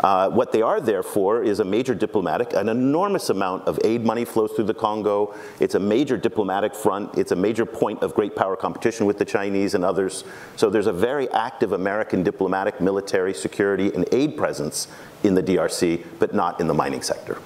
Uh, 0.01 0.29
what 0.31 0.53
they 0.53 0.63
are 0.63 0.81
there 0.81 1.03
for 1.03 1.43
is 1.43 1.61
a 1.61 1.65
major 1.65 1.95
diplomatic, 1.95 2.53
an 2.53 2.69
enormous 2.69 3.31
amount 3.31 3.67
of 3.67 3.79
aid 3.85 4.05
money 4.05 4.25
flows 4.25 4.53
through 4.53 4.65
the 4.65 4.75
Congo. 4.75 5.35
It's 5.59 5.75
a 5.75 5.81
major 5.81 6.17
diplomatic 6.17 6.75
front. 6.75 7.19
It's 7.19 7.33
a 7.33 7.37
major 7.37 7.67
point 7.67 8.03
of 8.03 8.15
great 8.15 8.37
power 8.37 8.57
competition 8.57 9.07
with 9.07 9.19
the 9.19 9.25
Chinese 9.25 9.75
and 9.75 9.85
others. 9.85 10.25
So 10.57 10.71
there's 10.71 10.87
a 10.87 10.93
very 10.93 11.29
active 11.31 11.73
American 11.73 12.23
diplomatic, 12.23 12.81
military, 12.81 13.35
security, 13.35 13.93
and 13.93 14.07
aid 14.13 14.37
presence 14.37 14.87
in 15.25 15.35
the 15.35 15.43
DRC, 15.43 16.05
but 16.19 16.33
not 16.33 16.61
in 16.61 16.69
the 16.69 16.75
mining 16.75 17.03
sector. 17.03 17.39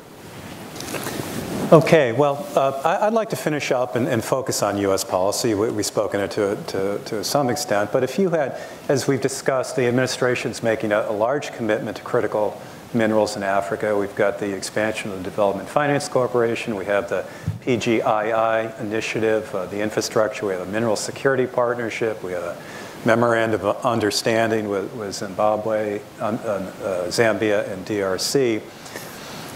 Okay, 1.70 2.12
well, 2.12 2.46
uh, 2.54 2.98
I, 3.00 3.04
would 3.04 3.14
like 3.14 3.30
to 3.30 3.36
finish 3.36 3.70
up 3.72 3.96
and, 3.96 4.06
and, 4.08 4.22
focus 4.22 4.62
on 4.62 4.76
U.S. 4.78 5.04
policy. 5.04 5.54
We, 5.54 5.68
have 5.68 5.86
spoken 5.86 6.20
it 6.20 6.30
to, 6.32 6.56
to, 6.56 6.98
to, 7.04 7.24
some 7.24 7.48
extent, 7.48 7.92
but 7.92 8.02
if 8.02 8.18
you 8.18 8.28
had, 8.30 8.60
as 8.88 9.06
we've 9.06 9.20
discussed, 9.20 9.76
the 9.76 9.86
administration's 9.86 10.62
making 10.62 10.92
a, 10.92 11.06
a, 11.08 11.12
large 11.12 11.52
commitment 11.52 11.96
to 11.96 12.02
critical 12.02 12.60
minerals 12.92 13.36
in 13.36 13.42
Africa. 13.42 13.96
We've 13.96 14.14
got 14.14 14.38
the 14.38 14.54
expansion 14.54 15.12
of 15.12 15.18
the 15.18 15.24
Development 15.24 15.68
Finance 15.68 16.08
Corporation. 16.08 16.76
We 16.76 16.84
have 16.86 17.08
the 17.08 17.24
PGII 17.62 18.80
initiative, 18.80 19.54
uh, 19.54 19.66
the 19.66 19.80
infrastructure. 19.80 20.46
We 20.46 20.52
have 20.52 20.68
a 20.68 20.70
mineral 20.70 20.96
security 20.96 21.46
partnership. 21.46 22.22
We 22.22 22.32
have 22.32 22.42
a 22.42 22.62
memorandum 23.04 23.64
of 23.64 23.84
understanding 23.84 24.68
with, 24.68 24.92
with 24.94 25.14
Zimbabwe, 25.14 26.00
um, 26.20 26.38
uh, 26.44 26.68
Zambia, 27.08 27.70
and 27.70 27.86
DRC. 27.86 28.62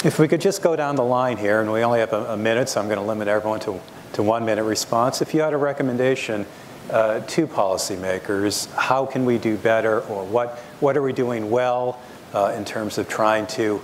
If 0.06 0.20
we 0.20 0.28
could 0.28 0.40
just 0.40 0.62
go 0.62 0.76
down 0.76 0.94
the 0.94 1.02
line 1.02 1.36
here, 1.36 1.60
and 1.60 1.72
we 1.72 1.82
only 1.82 1.98
have 1.98 2.12
a, 2.12 2.34
a 2.34 2.36
minute, 2.36 2.68
so 2.68 2.80
I'm 2.80 2.86
going 2.86 3.00
to 3.00 3.04
limit 3.04 3.26
everyone 3.26 3.58
to, 3.60 3.80
to 4.12 4.22
one 4.22 4.44
minute 4.44 4.62
response. 4.62 5.20
If 5.20 5.34
you 5.34 5.40
had 5.40 5.52
a 5.52 5.56
recommendation 5.56 6.46
uh, 6.90 7.18
to 7.26 7.48
policymakers, 7.48 8.72
how 8.76 9.04
can 9.04 9.24
we 9.24 9.36
do 9.36 9.56
better, 9.56 10.02
or 10.02 10.24
what, 10.24 10.58
what 10.78 10.96
are 10.96 11.02
we 11.02 11.12
doing 11.12 11.50
well 11.50 12.00
uh, 12.32 12.54
in 12.56 12.64
terms 12.64 12.98
of 12.98 13.08
trying 13.08 13.48
to 13.48 13.80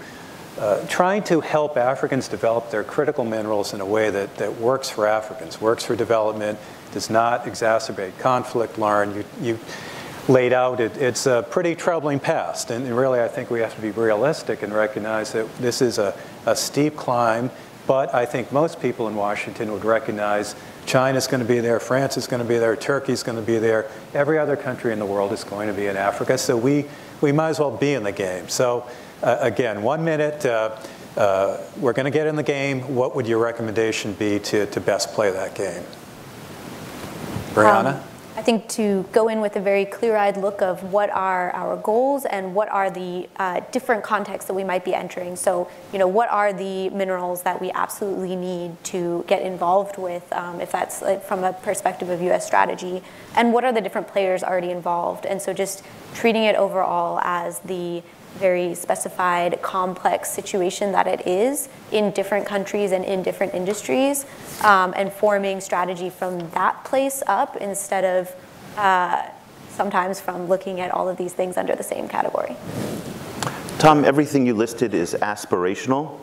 uh, 0.61 0.87
trying 0.87 1.25
to 1.25 1.41
help 1.41 1.77
Africans 1.77 2.29
develop 2.29 2.71
their 2.71 2.85
critical 2.85 3.25
minerals 3.25 3.75
in 3.75 3.81
a 3.81 3.87
way 3.87 4.09
that, 4.11 4.37
that 4.37 4.55
works 4.59 4.89
for 4.89 5.09
Africans, 5.09 5.61
works 5.61 5.85
for 5.85 5.97
development, 5.97 6.57
does 6.93 7.11
not 7.11 7.47
exacerbate 7.47 8.17
conflict. 8.21 8.79
Lauren, 8.79 9.17
you, 9.17 9.25
you 9.41 9.59
laid 10.29 10.53
out, 10.53 10.81
it, 10.81 10.97
it's 10.97 11.27
a 11.27 11.47
pretty 11.51 11.75
troubling 11.75 12.21
past. 12.21 12.71
And, 12.71 12.97
really, 12.97 13.21
I 13.21 13.29
think 13.29 13.51
we 13.51 13.61
have 13.61 13.75
to 13.75 13.81
be 13.81 13.91
realistic 13.91 14.63
and 14.63 14.73
recognize 14.73 15.33
that 15.33 15.53
this 15.57 15.83
is 15.83 15.99
a, 15.99 16.17
a 16.47 16.55
steep 16.55 16.97
climb. 16.97 17.51
But 17.87 18.15
I 18.15 18.27
think 18.27 18.53
most 18.53 18.81
people 18.81 19.09
in 19.09 19.17
Washington 19.17 19.73
would 19.73 19.85
recognize 19.85 20.55
China's 20.87 21.27
going 21.27 21.43
to 21.43 21.49
be 21.49 21.61
there, 21.61 21.81
France 21.81 22.17
is 22.17 22.27
going 22.27 22.43
to 22.43 22.49
be 22.49 22.59
there, 22.59 22.77
Turkey's 22.77 23.23
going 23.23 23.39
to 23.39 23.45
be 23.45 23.59
there. 23.59 23.89
Every 24.15 24.39
other 24.39 24.57
country 24.57 24.93
in 24.93 24.99
the 24.99 25.07
world 25.07 25.33
is 25.33 25.45
going 25.45 25.69
to 25.69 25.75
be 25.75 25.87
in 25.87 25.97
Africa. 25.97 26.39
So 26.39 26.57
we, 26.57 26.87
we 27.21 27.33
might 27.33 27.51
as 27.51 27.61
well 27.61 27.77
be 27.77 27.95
in 27.95 28.03
the 28.03 28.13
game. 28.13 28.49
So 28.49 28.87
uh, 29.23 29.39
again, 29.41 29.83
one 29.83 30.05
minute. 30.05 30.47
Uh, 30.47 30.77
uh, 31.17 31.59
we're 31.79 31.93
going 31.93 32.05
to 32.05 32.11
get 32.11 32.27
in 32.27 32.37
the 32.37 32.43
game. 32.43 32.95
What 32.95 33.15
would 33.15 33.27
your 33.27 33.39
recommendation 33.39 34.15
be 34.15 34.39
to, 34.39 34.65
to 34.65 34.81
best 34.81 35.13
play 35.13 35.31
that 35.31 35.55
game? 35.55 35.83
Briana? 37.53 38.01
Um, 38.01 38.12
I 38.35 38.41
think 38.41 38.67
to 38.71 39.07
go 39.13 39.29
in 39.29 39.43
with 39.43 39.57
a 39.57 39.61
very 39.61 39.85
clear-eyed 39.85 40.39
look 40.39 40.63
of 40.63 40.91
what 40.91 41.11
are 41.11 41.51
our 41.51 41.77
goals 41.77 42.25
and 42.25 42.55
what 42.55 42.71
are 42.71 42.91
the 42.91 43.29
uh, 43.37 43.61
different 43.73 44.03
contexts 44.03 44.49
that 44.49 44.55
we 44.55 44.65
might 44.65 44.87
be 44.87 44.95
entering. 44.95 45.37
So, 45.37 45.71
you 45.93 45.99
know, 45.99 46.09
what 46.09 46.31
are 46.31 46.51
the 46.51 46.89
minerals 46.91 47.43
that 47.43 47.61
we 47.61 47.71
absolutely 47.73 48.35
need 48.35 48.83
to 48.85 49.23
get 49.29 49.43
involved 49.43 49.99
with, 49.99 50.33
um, 50.33 50.63
if 50.63 50.73
that's 50.73 51.03
like, 51.03 51.23
from 51.23 51.45
a 51.45 51.53
perspective 51.53 52.09
of 52.09 52.23
U.S. 52.23 52.47
strategy, 52.47 53.03
and 53.37 53.53
what 53.53 53.67
are 53.67 53.73
the 53.73 53.83
different 53.83 54.09
players 54.09 54.43
already 54.43 54.71
involved. 54.71 55.27
And 55.27 55.43
so, 55.43 55.53
just 55.53 55.85
treating 56.15 56.45
it 56.45 56.57
overall 56.57 57.21
as 57.23 57.59
the 57.59 58.03
very 58.39 58.75
specified, 58.75 59.61
complex 59.63 60.31
situation 60.31 60.93
that 60.93 61.07
it 61.07 61.27
is 61.27 61.69
in 61.91 62.11
different 62.13 62.47
countries 62.47 62.93
and 62.93 63.05
in 63.05 63.23
different 63.23 63.55
industries, 63.55 64.25
um, 64.63 64.93
and 64.97 65.13
forming 65.13 65.61
strategy 65.61 66.11
from 66.11 66.51
that 66.51 66.83
place 66.85 67.23
up 67.27 67.57
instead 67.57 68.05
of 68.05 68.35
uh, 68.79 69.23
sometimes 69.69 70.21
from 70.21 70.47
looking 70.49 70.81
at 70.81 70.91
all 70.91 71.09
of 71.09 71.17
these 71.17 71.33
things 71.33 71.57
under 71.57 71.75
the 71.75 71.83
same 71.83 72.09
category. 72.09 72.57
Tom, 73.79 74.05
everything 74.05 74.47
you 74.47 74.55
listed 74.55 74.95
is 74.95 75.15
aspirational. 75.15 76.19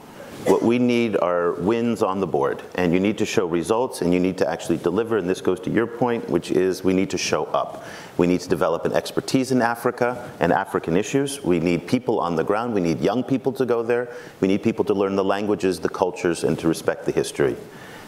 What 0.46 0.64
we 0.64 0.80
need 0.80 1.18
are 1.18 1.54
wins 1.56 2.02
on 2.02 2.22
the 2.22 2.28
board, 2.28 2.64
and 2.76 2.94
you 2.94 3.00
need 3.02 3.18
to 3.18 3.26
show 3.26 3.46
results, 3.46 4.02
and 4.02 4.14
you 4.14 4.20
need 4.22 4.38
to 4.38 4.50
actually 4.50 4.78
deliver, 4.78 5.18
and 5.18 5.30
this 5.30 5.42
goes 5.42 5.60
to 5.62 5.70
your 5.70 5.86
point, 5.86 6.30
which 6.30 6.52
is 6.52 6.82
we 6.82 6.94
need 6.94 7.10
to 7.10 7.18
show 7.18 7.46
up. 7.48 7.84
We 8.20 8.28
need 8.28 8.42
to 8.42 8.50
develop 8.50 8.84
an 8.84 8.92
expertise 8.92 9.54
in 9.54 9.62
Africa 9.62 10.30
and 10.42 10.52
African 10.52 10.98
issues. 10.98 11.42
We 11.42 11.62
need 11.62 11.88
people 11.88 12.20
on 12.20 12.36
the 12.36 12.44
ground. 12.44 12.74
We 12.74 12.82
need 12.82 13.00
young 13.00 13.24
people 13.24 13.54
to 13.54 13.66
go 13.66 13.82
there. 13.82 14.14
We 14.42 14.50
need 14.50 14.62
people 14.62 14.84
to 14.86 14.94
learn 14.94 15.16
the 15.16 15.24
languages, 15.24 15.80
the 15.80 15.88
cultures, 15.88 16.44
and 16.44 16.60
to 16.60 16.68
respect 16.68 17.06
the 17.06 17.14
history. 17.14 17.56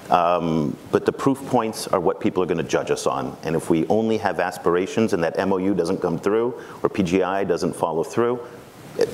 Um, 0.09 0.75
but 0.91 1.05
the 1.05 1.13
proof 1.13 1.39
points 1.47 1.87
are 1.87 2.01
what 2.01 2.19
people 2.19 2.43
are 2.43 2.45
going 2.45 2.57
to 2.57 2.63
judge 2.63 2.91
us 2.91 3.07
on. 3.07 3.37
And 3.43 3.55
if 3.55 3.69
we 3.69 3.87
only 3.87 4.17
have 4.17 4.41
aspirations 4.41 5.13
and 5.13 5.23
that 5.23 5.37
MOU 5.47 5.73
doesn't 5.73 6.01
come 6.01 6.19
through 6.19 6.61
or 6.83 6.89
PGI 6.89 7.47
doesn't 7.47 7.73
follow 7.73 8.03
through, 8.03 8.35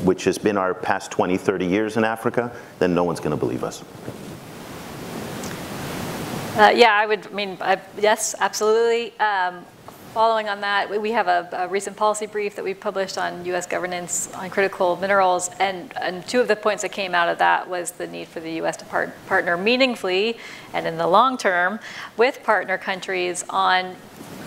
which 0.04 0.24
has 0.24 0.40
been 0.40 0.58
our 0.58 0.74
past 0.74 1.12
20, 1.12 1.38
30 1.38 1.68
years 1.68 1.98
in 1.98 2.06
Africa, 2.06 2.52
then 2.80 2.96
no 2.96 3.04
one's 3.04 3.20
going 3.20 3.30
to 3.30 3.38
believe 3.38 3.64
us. 3.64 3.84
Uh, 6.58 6.74
yeah, 6.76 6.96
I 6.96 7.06
would 7.06 7.28
I 7.28 7.30
mean, 7.30 7.56
I, 7.62 7.80
yes, 8.00 8.34
absolutely. 8.40 9.16
Um, 9.20 9.64
following 10.14 10.50
on 10.50 10.62
that, 10.62 10.90
we 10.90 11.12
have 11.12 11.28
a, 11.28 11.48
a, 11.54 11.68
recent 11.68 11.96
policy 11.96 12.26
brief 12.26 12.56
that 12.56 12.66
we 12.66 12.74
published 12.74 13.18
on 13.18 13.46
U.S. 13.46 13.66
governance 13.66 14.34
on 14.34 14.50
critical 14.50 14.96
minerals, 14.96 15.50
and, 15.60 15.96
and, 15.98 16.26
two 16.28 16.42
of 16.42 16.48
the 16.48 16.56
points 16.56 16.82
that 16.82 16.92
came 16.92 17.14
out 17.14 17.30
of 17.30 17.38
that 17.38 17.70
was 17.70 17.92
the 17.92 18.08
need 18.08 18.28
for 18.28 18.40
the 18.40 18.52
U.S. 18.54 18.78
to 18.78 18.86
part, 18.86 19.12
partner 19.28 19.58
meaningfully 19.58 20.38
and 20.74 20.88
in 20.88 20.98
the 20.98 21.08
long 21.08 21.38
term 21.38 21.80
with 22.18 22.44
partner 22.44 22.78
countries 22.78 23.44
on 23.50 23.96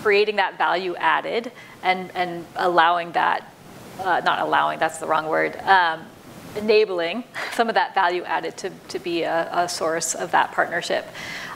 creating 0.01 0.35
that 0.37 0.57
value 0.57 0.95
added 0.95 1.51
and, 1.83 2.11
and 2.15 2.45
allowing 2.55 3.11
that 3.13 3.51
uh, 3.99 4.21
not 4.25 4.39
allowing, 4.39 4.79
that's 4.79 4.97
the 4.97 5.07
wrong 5.07 5.27
word, 5.27 5.55
um, 5.61 6.01
enabling 6.57 7.23
some 7.53 7.69
of 7.69 7.75
that 7.75 7.93
value 7.93 8.23
added 8.23 8.57
to, 8.57 8.69
to 8.89 8.99
be 8.99 9.23
a, 9.23 9.49
a 9.51 9.69
source 9.69 10.15
of 10.15 10.31
that 10.31 10.51
partnership 10.51 11.05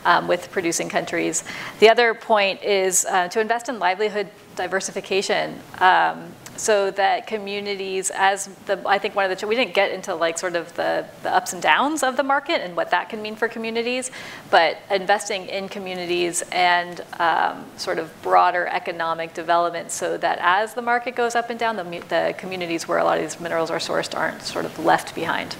um, 0.05 0.27
with 0.27 0.51
producing 0.51 0.89
countries. 0.89 1.43
The 1.79 1.89
other 1.89 2.13
point 2.13 2.63
is 2.63 3.05
uh, 3.05 3.27
to 3.29 3.41
invest 3.41 3.69
in 3.69 3.79
livelihood 3.79 4.29
diversification. 4.55 5.59
Um, 5.79 6.31
so 6.57 6.91
that 6.91 7.27
communities 7.27 8.11
as 8.15 8.47
the 8.65 8.81
i 8.87 8.97
think 8.97 9.15
one 9.15 9.29
of 9.29 9.39
the 9.39 9.47
we 9.47 9.55
didn't 9.55 9.73
get 9.73 9.91
into 9.91 10.13
like 10.15 10.37
sort 10.37 10.55
of 10.55 10.73
the, 10.75 11.05
the 11.23 11.33
ups 11.33 11.53
and 11.53 11.61
downs 11.61 12.03
of 12.03 12.17
the 12.17 12.23
market 12.23 12.61
and 12.61 12.75
what 12.75 12.91
that 12.91 13.09
can 13.09 13.21
mean 13.21 13.35
for 13.35 13.47
communities 13.47 14.11
but 14.49 14.77
investing 14.89 15.47
in 15.47 15.67
communities 15.67 16.43
and 16.51 17.01
um, 17.19 17.65
sort 17.77 17.99
of 17.99 18.11
broader 18.21 18.67
economic 18.67 19.33
development 19.33 19.91
so 19.91 20.17
that 20.17 20.37
as 20.41 20.73
the 20.73 20.81
market 20.81 21.15
goes 21.15 21.35
up 21.35 21.49
and 21.49 21.59
down 21.59 21.75
the, 21.75 21.83
the 22.09 22.33
communities 22.37 22.87
where 22.87 22.97
a 22.97 23.03
lot 23.03 23.17
of 23.17 23.23
these 23.23 23.39
minerals 23.39 23.69
are 23.69 23.79
sourced 23.79 24.15
aren't 24.15 24.41
sort 24.41 24.65
of 24.65 24.77
left 24.79 25.13
behind 25.15 25.55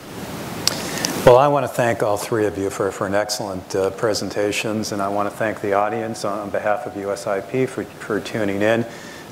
well, 1.25 1.37
I 1.39 1.47
want 1.47 1.63
to 1.63 1.67
thank 1.67 2.03
all 2.03 2.17
three 2.17 2.45
of 2.45 2.55
you 2.55 2.69
for, 2.69 2.91
for 2.91 3.07
an 3.07 3.15
excellent 3.15 3.75
uh, 3.75 3.89
presentations, 3.89 4.91
and 4.91 5.01
I 5.01 5.07
want 5.07 5.27
to 5.27 5.35
thank 5.35 5.59
the 5.59 5.73
audience 5.73 6.23
on, 6.23 6.37
on 6.37 6.49
behalf 6.51 6.85
of 6.85 6.93
USIP 6.93 7.67
for, 7.67 7.83
for 7.83 8.19
tuning 8.19 8.61
in. 8.61 8.85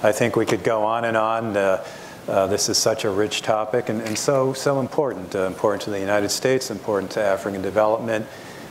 I 0.03 0.11
think 0.11 0.35
we 0.35 0.45
could 0.45 0.65
go 0.65 0.83
on 0.83 1.05
and 1.05 1.15
on. 1.15 1.55
Uh, 1.55 1.83
uh, 2.27 2.47
this 2.47 2.67
is 2.67 2.77
such 2.77 3.05
a 3.05 3.09
rich 3.09 3.41
topic 3.41 3.87
and, 3.87 4.01
and 4.01 4.17
so, 4.17 4.51
so 4.51 4.81
important, 4.81 5.33
uh, 5.33 5.43
important 5.43 5.81
to 5.83 5.89
the 5.89 5.99
United 5.99 6.29
States, 6.29 6.69
important 6.71 7.11
to 7.11 7.21
African 7.21 7.61
development. 7.61 8.25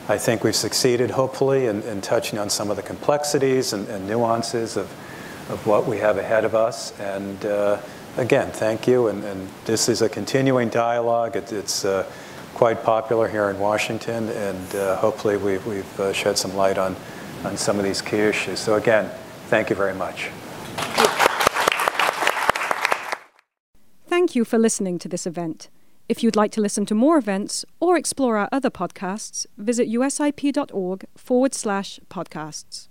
I 0.09 0.19
think 0.19 0.45
we've 0.45 0.55
succeeded, 0.57 1.11
hopefully, 1.11 1.67
in, 1.67 1.83
in 1.83 2.03
touching 2.03 2.39
on 2.39 2.51
some 2.51 2.71
of 2.71 2.77
the 2.77 2.83
complexities 2.83 3.73
and, 3.73 3.89
and, 3.89 4.07
nuances 4.07 4.77
of, 4.77 4.87
of 5.49 5.67
what 5.67 5.87
we 5.87 5.99
have 5.99 6.19
ahead 6.19 6.45
of 6.45 6.55
us. 6.55 6.99
And 6.99 7.45
uh, 7.47 7.81
again, 8.19 8.51
thank 8.51 8.87
you. 8.87 9.09
And, 9.09 9.25
and, 9.25 9.49
this 9.65 9.89
is 9.89 10.03
a 10.03 10.09
continuing 10.09 10.69
dialogue. 10.69 11.37
It, 11.37 11.53
it's 11.53 11.85
uh, 11.85 12.05
quite 12.55 12.83
popular 12.83 13.29
here 13.29 13.49
in 13.49 13.59
Washington, 13.59 14.29
and 14.31 14.75
uh, 14.75 14.97
hopefully 14.97 15.37
we've, 15.37 15.65
we've 15.67 16.01
uh, 16.01 16.13
shed 16.13 16.37
some 16.37 16.55
light 16.57 16.79
on, 16.79 16.97
on 17.45 17.57
some 17.57 17.79
of 17.79 17.85
these 17.85 18.03
key 18.03 18.19
issues. 18.19 18.59
So 18.59 18.75
again, 18.75 19.11
thank 19.49 19.71
you 19.71 19.77
very 19.77 19.95
much. 19.95 20.31
Thank 24.23 24.37
you 24.37 24.45
for 24.45 24.57
listening 24.57 25.01
to 25.01 25.09
this 25.09 25.27
event. 25.27 25.69
If 26.09 26.23
you'd 26.23 26.37
like 26.37 26.53
to 26.53 26.61
listen 26.61 26.87
to 26.87 26.95
more 26.95 27.19
events 27.19 27.65
or 27.81 27.97
explore 27.97 28.37
our 28.37 28.49
other 28.53 28.71
podcasts, 28.71 29.47
visit 29.59 29.89
usip.org 29.89 31.05
forward 31.17 31.55
slash 31.55 31.99
podcasts. 32.09 32.87